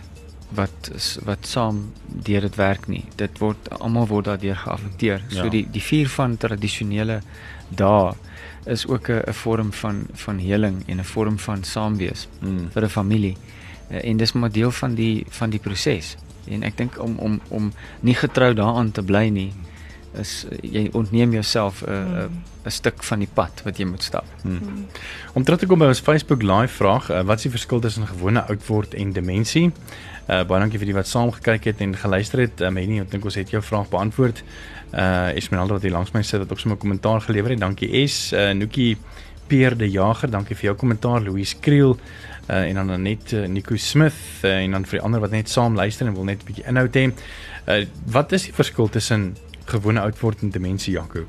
wat 0.51 0.89
is- 0.95 1.17
wat 1.25 1.45
saam 1.47 1.91
deur 2.25 2.41
dit 2.41 2.55
werk 2.55 2.87
nie. 2.87 3.03
Dit 3.15 3.37
word 3.39 3.69
almal 3.79 4.07
word 4.07 4.25
daardeur 4.25 4.55
geaffekteer. 4.55 5.21
So 5.29 5.43
Ja. 5.43 5.49
die 5.49 5.67
die 5.71 5.81
vier 5.81 6.07
van 6.09 6.37
tradisionele 6.37 7.21
dae 7.69 8.13
is 8.65 8.87
ook 8.87 9.09
'n 9.09 9.33
vorm 9.33 9.71
van 9.73 10.05
van 10.13 10.39
heling 10.39 10.83
en 10.87 10.99
'n 10.99 11.03
vorm 11.03 11.37
van 11.39 11.63
saamwees 11.63 12.27
Hmm. 12.41 12.69
vir 12.71 12.83
'n 12.83 12.89
familie. 12.89 13.37
En 13.89 14.17
dis 14.17 14.33
maar 14.33 14.51
deel 14.51 14.71
van 14.71 14.95
die 14.95 15.25
van 15.29 15.49
die 15.49 15.59
proses. 15.59 16.15
En 16.47 16.63
ek 16.63 16.77
dink 16.77 16.99
om 17.01 17.17
om 17.17 17.41
om 17.49 17.71
nie 17.99 18.15
getrou 18.15 18.53
daaraan 18.53 18.91
te 18.91 19.03
bly 19.03 19.27
nie 19.29 19.51
is 20.17 20.45
eh, 20.49 20.57
jy 20.61 20.89
ontneem 20.97 21.33
jouself 21.33 21.83
'n 21.83 21.91
'n 21.91 22.43
'n 22.65 22.71
stuk 22.71 23.03
van 23.03 23.19
die 23.19 23.29
pad 23.33 23.61
wat 23.63 23.77
jy 23.77 23.85
moet 23.85 24.03
stap. 24.03 24.25
Hmm. 24.41 24.85
Om 25.33 25.43
terug 25.43 25.59
te 25.59 25.65
kom 25.65 25.79
by 25.79 25.85
ons 25.85 25.99
Facebook 25.99 26.41
live 26.41 26.73
vraag, 26.73 27.09
uh, 27.11 27.21
wat 27.21 27.37
is 27.37 27.43
die 27.43 27.51
verskil 27.51 27.79
tussen 27.79 28.07
gewone 28.07 28.41
oud 28.47 28.67
word 28.67 28.93
en 28.93 29.13
demensie? 29.13 29.71
Uh 30.29 30.43
baie 30.43 30.59
dankie 30.59 30.77
vir 30.77 30.85
die 30.85 30.93
wat 30.93 31.07
saam 31.07 31.31
gekyk 31.31 31.63
het 31.63 31.81
en 31.81 31.95
geluister 31.95 32.39
het. 32.39 32.61
Um, 32.61 32.75
Henny, 32.77 32.99
ek 32.99 33.11
dink 33.11 33.23
ons 33.25 33.35
het 33.35 33.49
jou 33.49 33.61
vraag 33.61 33.89
beantwoord. 33.89 34.43
Uh 34.93 35.35
Esmeralda 35.35 35.73
wat 35.73 35.81
hier 35.81 35.91
langs 35.91 36.11
my 36.13 36.21
sit 36.21 36.39
het 36.39 36.51
ook 36.51 36.59
sommer 36.59 36.77
'n 36.77 36.81
kommentaar 36.81 37.21
gelewer 37.21 37.49
het. 37.49 37.59
Dankie 37.59 38.07
S. 38.07 38.33
Uh 38.33 38.51
Noekie 38.51 38.97
Peer 39.47 39.77
de 39.77 39.89
Jager, 39.89 40.29
dankie 40.29 40.55
vir 40.55 40.63
jou 40.63 40.75
kommentaar. 40.75 41.21
Louise 41.21 41.55
Kriel 41.59 41.97
uh 42.49 42.63
en 42.65 42.75
dan 42.75 43.01
net 43.01 43.33
uh, 43.33 43.45
Nico 43.47 43.75
Smith 43.77 44.43
uh, 44.43 44.55
en 44.63 44.71
dan 44.71 44.85
vir 44.85 44.99
die 44.99 45.05
ander 45.05 45.21
wat 45.21 45.31
net 45.31 45.49
saam 45.49 45.75
luister 45.75 46.07
en 46.07 46.15
wil 46.15 46.23
net 46.23 46.41
'n 46.41 46.45
bietjie 46.45 46.65
inhoud 46.67 46.95
hê. 46.95 47.05
Uh 47.67 47.85
wat 48.05 48.31
is 48.31 48.43
die 48.49 48.53
verskil 48.53 48.89
tussen 48.89 49.35
gewone 49.65 50.01
oud 50.01 50.19
word 50.19 50.41
en 50.41 50.49
demensie, 50.49 50.93
Jaco? 50.93 51.25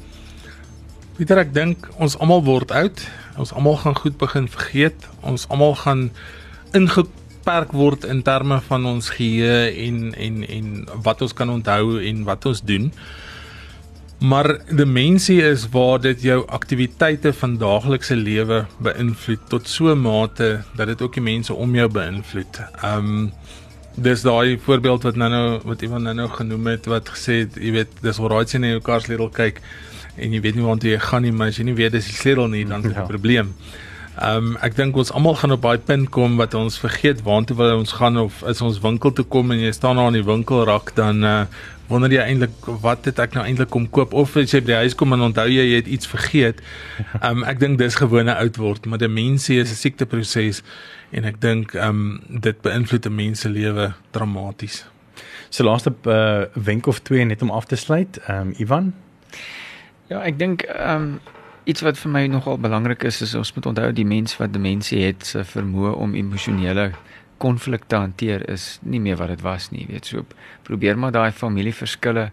Pieter, 1.20 1.37
ek 1.42 1.50
dink 1.52 1.88
ons 2.00 2.14
almal 2.16 2.40
word 2.46 2.70
oud. 2.72 3.00
Ons 3.37 3.52
almal 3.52 3.76
gaan 3.76 3.96
goed 3.98 4.16
begin 4.16 4.46
vergeet. 4.48 5.09
Ons 5.20 5.44
almal 5.52 5.74
gaan 5.76 6.06
ingeperk 6.72 7.74
word 7.76 8.06
in 8.09 8.22
terme 8.22 8.61
van 8.61 8.87
ons 8.87 9.11
geheue 9.18 9.68
en 9.85 10.14
en 10.14 10.44
en 10.48 10.70
wat 11.04 11.20
ons 11.20 11.37
kan 11.37 11.50
onthou 11.52 12.00
en 12.00 12.24
wat 12.24 12.46
ons 12.46 12.62
doen. 12.64 12.88
Maar 14.20 14.59
demensie 14.68 15.42
is 15.42 15.68
waar 15.72 16.00
dit 16.00 16.22
jou 16.22 16.42
aktiwiteite 16.52 17.33
van 17.33 17.54
daaglikse 17.56 18.16
lewe 18.16 18.66
beïnvloed 18.85 19.46
tot 19.48 19.68
so 19.68 19.88
'n 19.94 20.00
mate 20.00 20.61
dat 20.76 20.87
dit 20.87 21.02
ook 21.02 21.14
die 21.14 21.22
mense 21.22 21.54
om 21.54 21.74
jou 21.74 21.88
beïnvloed. 21.88 22.61
Um 22.85 23.33
dis 23.96 24.22
daai 24.22 24.59
voorbeeld 24.59 25.02
wat 25.02 25.16
nou 25.16 25.30
nou 25.30 25.61
wat 25.64 25.83
iemand 25.83 26.02
nou 26.02 26.14
nou 26.14 26.28
genoem 26.28 26.66
het 26.66 26.87
wat 26.87 27.09
gesê 27.09 27.33
het, 27.44 27.54
jy 27.56 27.72
weet, 27.72 27.88
dis 28.02 28.18
alraai 28.18 28.46
sien 28.46 28.62
jy 28.62 28.68
jou 28.70 28.80
kar 28.80 29.00
sleutel 29.00 29.28
kyk 29.28 29.61
en 30.16 30.33
jy 30.33 30.40
weet 30.40 30.54
nie 30.54 30.64
waartoe 30.64 30.90
jy 30.90 30.98
gaan 30.98 31.22
nie, 31.22 31.33
maar 31.33 31.48
as 31.48 31.56
jy 31.59 31.64
nie 31.64 31.74
weet 31.74 31.92
dis 31.92 32.06
die 32.06 32.14
sleutel 32.14 32.48
nie, 32.48 32.64
dan 32.64 32.78
is 32.80 32.87
dit 32.87 32.96
'n 32.96 33.00
Ja. 33.00 33.06
probleem. 33.06 33.54
Ehm 34.20 34.37
um, 34.37 34.56
ek 34.62 34.76
dink 34.76 34.96
ons 34.96 35.12
almal 35.12 35.35
gaan 35.35 35.52
op 35.52 35.62
daai 35.62 35.78
punt 35.78 36.11
kom 36.11 36.37
wat 36.37 36.54
ons 36.54 36.78
vergeet 36.78 37.22
waartoe 37.22 37.56
wil 37.56 37.78
ons 37.78 37.92
gaan 37.92 38.18
of 38.18 38.42
is 38.42 38.61
ons 38.61 38.80
winkel 38.80 39.12
toe 39.12 39.24
kom 39.24 39.50
en 39.50 39.59
jy 39.61 39.72
staan 39.72 39.96
daar 39.96 40.06
in 40.06 40.12
die 40.22 40.24
winkelrak 40.24 40.94
dan 40.94 41.24
uh, 41.24 41.44
wonder 41.90 42.12
jy 42.12 42.22
eintlik 42.22 42.68
wat 42.85 43.05
het 43.11 43.18
ek 43.18 43.35
nou 43.35 43.44
eintlik 43.44 43.70
kom 43.74 43.88
koop 43.90 44.14
of 44.14 44.37
as 44.40 44.55
jy 44.55 44.62
by 44.62 44.72
die 44.72 44.79
huis 44.85 44.94
kom 44.94 45.12
en 45.16 45.26
onthou 45.29 45.48
jy 45.50 45.66
jy 45.66 45.83
het 45.83 45.90
iets 45.90 46.11
vergeet. 46.11 46.62
Ehm 47.20 47.42
um, 47.42 47.44
ek 47.50 47.61
dink 47.61 47.79
dis 47.79 47.98
gewone 47.98 48.35
oud 48.35 48.57
word, 48.62 48.87
maar 48.87 49.03
demensie 49.03 49.59
is 49.61 49.74
'n 49.74 49.83
siekteproses 49.83 50.62
en 51.11 51.24
ek 51.24 51.40
dink 51.42 51.74
ehm 51.74 51.88
um, 51.88 52.40
dit 52.46 52.57
beïnvloed 52.62 53.07
'n 53.07 53.14
mens 53.14 53.40
se 53.40 53.48
lewe 53.48 53.92
dramaties. 54.11 54.87
So 55.50 55.64
laaste 55.64 55.92
uh, 56.07 56.46
wenk 56.55 56.87
of 56.87 57.03
twee 57.03 57.24
net 57.24 57.42
om 57.42 57.50
af 57.50 57.66
te 57.66 57.76
sluit. 57.76 58.18
Ehm 58.26 58.40
um, 58.40 58.55
Ivan, 58.59 58.94
Ja, 60.11 60.24
ek 60.26 60.40
dink 60.40 60.64
ehm 60.66 61.03
um, 61.03 61.37
iets 61.70 61.85
wat 61.87 61.98
vir 62.00 62.11
my 62.11 62.24
nogal 62.26 62.57
belangrik 62.59 63.05
is 63.07 63.20
is 63.22 63.35
ons 63.38 63.53
moet 63.55 63.66
onthou 63.70 63.92
die 63.94 64.07
mens 64.09 64.33
wat 64.40 64.50
demensie 64.53 65.05
het 65.05 65.26
se 65.26 65.44
vermoë 65.46 65.92
om 66.03 66.16
emosionele 66.18 66.88
konflik 67.40 67.87
te 67.88 67.96
hanteer 67.96 68.44
is 68.53 68.79
nie 68.83 69.00
meer 69.00 69.16
wat 69.20 69.33
dit 69.33 69.40
was 69.44 69.70
nie, 69.72 69.87
weet 69.88 70.07
so. 70.07 70.24
Probeer 70.68 70.98
maar 71.00 71.12
daai 71.14 71.33
familieverskille 71.33 72.31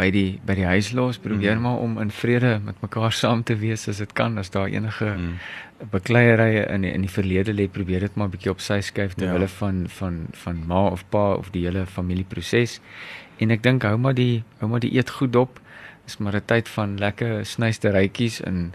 by 0.00 0.08
die 0.14 0.40
by 0.46 0.56
die 0.56 0.66
huis 0.68 0.92
los, 0.96 1.18
probeer 1.20 1.58
mm. 1.58 1.64
maar 1.66 1.82
om 1.84 1.98
in 2.00 2.12
vrede 2.14 2.54
met 2.64 2.78
mekaar 2.84 3.12
saam 3.12 3.42
te 3.44 3.56
wees 3.60 3.88
as 3.90 4.00
dit 4.00 4.12
kan 4.16 4.38
as 4.40 4.52
daar 4.54 4.70
enige 4.72 5.10
mm. 5.12 5.34
bekleierye 5.92 6.66
in 6.74 6.86
die, 6.86 6.92
in 6.96 7.04
die 7.04 7.12
verlede 7.12 7.54
lê, 7.56 7.66
probeer 7.68 8.06
dit 8.06 8.16
maar 8.16 8.30
'n 8.30 8.34
bietjie 8.36 8.52
op 8.52 8.60
sy 8.64 8.80
skuif 8.80 9.14
ter 9.14 9.28
Ja. 9.28 9.32
wille 9.36 9.48
van 9.48 9.84
van 9.88 10.26
van 10.44 10.62
ma 10.66 10.86
of 10.88 11.04
pa 11.10 11.34
of 11.34 11.50
die 11.50 11.64
hele 11.66 11.86
familieproses. 11.86 12.80
En 13.38 13.50
ek 13.50 13.62
dink 13.62 13.82
hou 13.82 13.96
maar 13.96 14.14
die 14.14 14.42
hou 14.60 14.70
maar 14.70 14.80
die 14.80 14.94
eet 14.96 15.10
goed 15.10 15.32
dop. 15.32 15.60
Dis 16.04 16.18
maar 16.18 16.36
'n 16.36 16.44
tyd 16.46 16.68
van 16.68 16.96
lekker 16.98 17.44
snysterytjies 17.46 18.40
en 18.40 18.72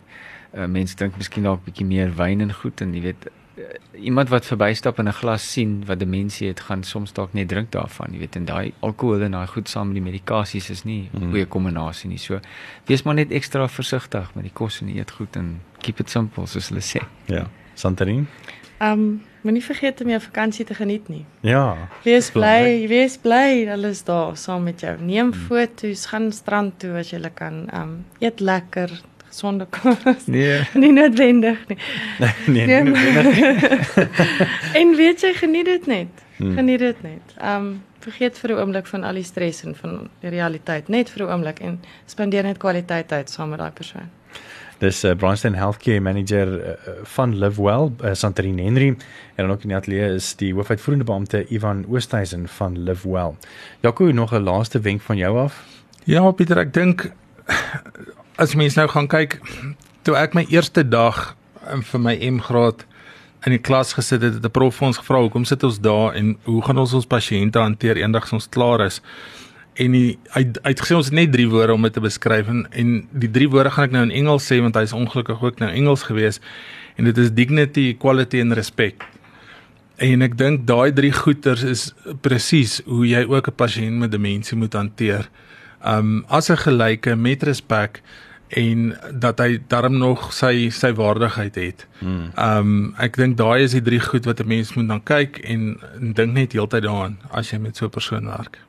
uh, 0.54 0.66
mense 0.66 0.96
dink 0.96 1.18
miskien 1.18 1.44
dalk 1.44 1.66
bietjie 1.66 1.86
meer 1.86 2.14
wyn 2.16 2.42
en 2.42 2.54
goed 2.54 2.82
en 2.82 2.94
jy 2.94 3.02
weet 3.02 3.30
iemand 3.96 4.30
wat 4.30 4.46
verbystap 4.46 5.00
en 5.00 5.08
'n 5.08 5.14
glas 5.14 5.52
sien 5.52 5.84
wat 5.86 6.00
demensie 6.00 6.48
het, 6.48 6.60
gaan 6.60 6.84
soms 6.84 7.14
dalk 7.14 7.34
net 7.34 7.48
drink 7.48 7.72
daarvan, 7.72 8.12
jy 8.12 8.20
weet 8.20 8.36
en 8.36 8.46
daai 8.46 8.74
alkohol 8.80 9.22
en 9.22 9.32
daai 9.32 9.48
goed 9.48 9.70
saam 9.70 9.88
met 9.88 9.96
die 10.04 10.12
medikasies 10.12 10.70
is 10.70 10.84
nie 10.84 11.10
'n 11.14 11.20
Mm. 11.26 11.30
goeie 11.32 11.46
kombinasie 11.46 12.10
nie. 12.10 12.18
So 12.18 12.40
wees 12.86 13.04
maar 13.04 13.16
net 13.16 13.32
ekstra 13.32 13.68
versigtig 13.68 14.36
met 14.36 14.44
die 14.44 14.54
kos 14.54 14.82
en 14.82 14.88
die 14.88 14.96
eetgoed 15.00 15.36
en 15.36 15.62
keep 15.82 16.00
it 16.00 16.10
simple 16.10 16.46
soos 16.48 16.70
hulle 16.70 16.82
sê. 16.82 17.02
ja, 17.28 17.48
Santorin. 17.76 18.28
Ehm 18.80 18.92
um, 18.92 19.22
moenie 19.44 19.64
vergeet 19.64 20.02
om 20.02 20.10
jou 20.10 20.20
vakansie 20.22 20.66
te 20.66 20.74
geniet 20.74 21.08
nie. 21.10 21.26
Ja. 21.42 21.88
Wees 22.04 22.32
Belangrik. 22.32 22.80
bly, 22.82 22.88
wees 22.88 23.18
bly 23.18 23.66
hulle 23.68 23.88
is 23.90 24.04
daar 24.04 24.38
saam 24.38 24.64
met 24.64 24.80
jou. 24.82 25.02
Neem 25.02 25.34
foto's, 25.34 26.06
gaan 26.06 26.32
strand 26.32 26.80
toe 26.80 26.98
as 26.98 27.10
jy 27.12 27.30
kan. 27.34 27.70
Ehm 27.72 27.82
um, 27.82 28.06
eet 28.20 28.40
lekker, 28.40 28.90
gesonde 29.36 29.66
kos. 29.70 30.26
Nee. 30.32 30.62
nie 30.84 30.92
noodwendig 30.96 31.58
nie. 31.68 31.78
nee, 32.48 32.66
Nee, 32.68 32.84
nee, 32.84 32.84
maar- 32.84 33.24
nee. 33.24 34.08
en 34.82 34.96
weet 34.96 35.22
jy 35.22 35.34
geniet 35.34 35.66
dit 35.66 35.86
net. 35.92 36.24
Hmm. 36.38 36.56
Geniet 36.56 36.80
dit 36.80 37.02
net. 37.04 37.36
Um, 37.44 37.84
vergeet 38.00 38.38
vir 38.38 38.52
'n 38.54 38.60
oomblik 38.62 38.88
van 38.88 39.04
al 39.04 39.14
die 39.20 39.24
stres 39.24 39.64
en 39.66 39.76
van 39.76 40.10
die 40.22 40.30
realiteit, 40.30 40.88
net 40.88 41.10
vir 41.10 41.26
'n 41.26 41.32
oomblik 41.32 41.60
en 41.60 41.80
spandeer 42.06 42.44
net 42.44 42.58
kwaliteit 42.58 43.08
tyd 43.08 43.30
saam 43.30 43.50
met 43.50 43.60
daai 43.60 43.72
persoon. 43.72 44.08
Dis 44.80 45.04
uh, 45.04 45.16
Bryanston 45.16 45.54
Healthcare 45.56 46.00
Manager 46.02 46.48
uh, 46.60 46.74
van 47.04 47.36
Live 47.40 47.62
Well, 47.62 47.92
uh, 48.04 48.14
Santorin 48.14 48.60
Henry 48.60 48.88
en 49.36 49.48
dan 49.48 49.52
ook 49.52 49.62
in 49.64 49.68
die 49.70 49.78
ateljee 49.78 50.14
is 50.16 50.36
die 50.36 50.54
hoofuitvoerende 50.54 51.06
beampte 51.06 51.46
Ivan 51.50 51.86
Oosthuizen 51.90 52.48
van 52.48 52.78
Live 52.84 53.10
Well. 53.10 53.36
Jaco, 53.82 54.06
nog 54.12 54.32
'n 54.34 54.44
laaste 54.44 54.80
wenk 54.80 55.02
van 55.02 55.18
jou 55.18 55.38
af? 55.40 55.64
Ja, 56.04 56.32
Pieter, 56.32 56.58
ek 56.58 56.74
dink 56.74 57.12
as 58.36 58.56
mens 58.56 58.76
nou 58.76 58.88
gaan 58.92 59.08
kyk, 59.08 59.40
toe 60.04 60.16
ek 60.20 60.36
my 60.36 60.46
eerste 60.52 60.84
dag 60.84 61.36
um, 61.72 61.84
vir 61.84 62.02
my 62.04 62.16
M 62.28 62.42
graad 62.44 62.84
in 63.46 63.54
die 63.54 63.62
klas 63.62 63.94
gesit 63.96 64.24
het, 64.26 64.40
het 64.40 64.46
'n 64.46 64.52
prof 64.52 64.76
vir 64.76 64.88
ons 64.88 64.98
gevra, 64.98 65.22
"Hoekom 65.22 65.46
sit 65.46 65.64
ons 65.64 65.80
daar 65.80 66.14
en 66.16 66.38
hoe 66.44 66.62
gaan 66.62 66.78
ons 66.78 66.94
ons 66.94 67.06
pasiënte 67.06 67.60
hanteer 67.60 67.98
eendag 67.98 68.24
as 68.24 68.34
ons 68.34 68.50
klaar 68.50 68.86
is?" 68.86 69.02
En 69.76 69.94
hy 69.94 70.18
hy 70.36 70.44
hy 70.64 70.70
het 70.72 70.82
gesê 70.82 70.96
ons 70.96 71.06
het 71.06 71.14
net 71.14 71.32
drie 71.32 71.48
woorde 71.48 71.74
om 71.74 71.82
dit 71.82 71.94
te 71.94 72.02
beskryf 72.02 72.48
en, 72.48 72.68
en 72.72 73.08
die 73.12 73.32
drie 73.32 73.50
woorde 73.50 73.72
gaan 73.72 73.86
ek 73.86 73.92
nou 73.92 74.04
in 74.04 74.12
Engels 74.12 74.52
sê 74.52 74.62
want 74.62 74.76
hy's 74.76 74.94
ongelukkig 74.94 75.42
ook 75.42 75.60
nou 75.60 75.72
Engels 75.72 76.04
gewees 76.04 76.40
en 76.98 77.06
dit 77.06 77.18
is 77.18 77.32
dignity, 77.32 77.90
equality 77.90 78.40
en 78.40 78.54
respect. 78.54 79.04
En 79.98 80.22
ek 80.22 80.38
dink 80.38 80.68
daai 80.68 80.94
drie 80.94 81.12
goeters 81.12 81.64
is 81.64 81.94
presies 82.22 82.82
hoe 82.86 83.08
jy 83.08 83.26
ook 83.28 83.48
'n 83.48 83.56
pasiënt 83.56 84.00
met 84.00 84.12
demensie 84.12 84.58
moet 84.58 84.74
hanteer. 84.74 85.30
Um 85.86 86.26
as 86.28 86.50
'n 86.50 86.58
gelyke 86.58 87.16
met 87.16 87.44
respek 87.44 88.02
en 88.50 88.98
dat 89.12 89.40
hy 89.40 89.60
darm 89.68 89.98
nog 89.98 90.34
sy 90.34 90.70
sy 90.70 90.94
waardigheid 90.94 91.56
het. 91.56 91.88
Hmm. 92.00 92.32
Um 92.38 92.96
ek 92.98 93.16
dink 93.16 93.38
daai 93.38 93.64
is 93.64 93.72
die 93.72 93.82
drie 93.82 94.00
goed 94.00 94.26
wat 94.26 94.40
'n 94.40 94.48
mens 94.48 94.74
moet 94.74 94.88
dan 94.88 95.04
kyk 95.04 95.38
en, 95.38 95.80
en 96.00 96.14
dink 96.14 96.34
net 96.34 96.54
heeltyd 96.54 96.84
daaraan 96.84 97.18
as 97.32 97.52
jy 97.52 97.58
met 97.58 97.78
so 97.78 97.86
'n 97.86 97.90
persoon 97.90 98.26
werk. 98.26 98.60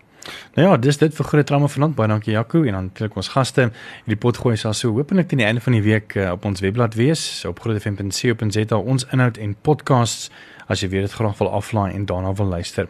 Nou 0.55 0.69
ja, 0.69 0.77
dis 0.77 0.99
dit 0.99 1.15
vir 1.15 1.25
groot 1.25 1.47
drama 1.47 1.69
vanaand. 1.71 1.95
Baie 1.95 2.09
dankie 2.09 2.33
Jaco 2.33 2.63
en 2.63 2.73
dan 2.73 2.89
natuurlik 2.91 3.17
ons 3.17 3.29
gaste. 3.29 3.71
Hierdie 4.05 4.21
pot 4.21 4.37
gooi 4.37 4.57
sal 4.57 4.75
so 4.75 4.93
hopelik 4.97 5.29
teen 5.29 5.43
die 5.43 5.47
einde 5.47 5.61
van 5.61 5.77
die 5.77 5.83
week 5.83 6.17
uh, 6.17 6.31
op 6.37 6.45
ons 6.45 6.61
webblad 6.61 6.95
wees 6.95 7.45
op 7.49 7.61
grootfm.co.za 7.61 8.77
ons 8.77 9.07
inhoud 9.13 9.39
en 9.39 9.57
podcasts 9.63 10.31
as 10.67 10.81
jy 10.81 10.89
weer 10.89 11.07
dit 11.07 11.13
graag 11.13 11.39
wil 11.39 11.51
aflaai 11.51 11.93
en 11.95 12.07
daarna 12.07 12.33
wil 12.35 12.47
luister. 12.47 12.89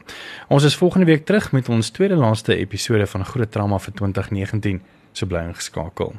Ons 0.48 0.64
is 0.64 0.76
volgende 0.76 1.06
week 1.06 1.24
terug 1.24 1.52
met 1.52 1.68
ons 1.68 1.90
tweede 1.90 2.16
laaste 2.16 2.56
episode 2.56 3.06
van 3.06 3.24
Groot 3.24 3.52
Drama 3.52 3.78
vir 3.78 3.92
2019. 3.92 4.82
So 5.12 5.26
bly 5.26 5.48
ingeskakel. 5.48 6.14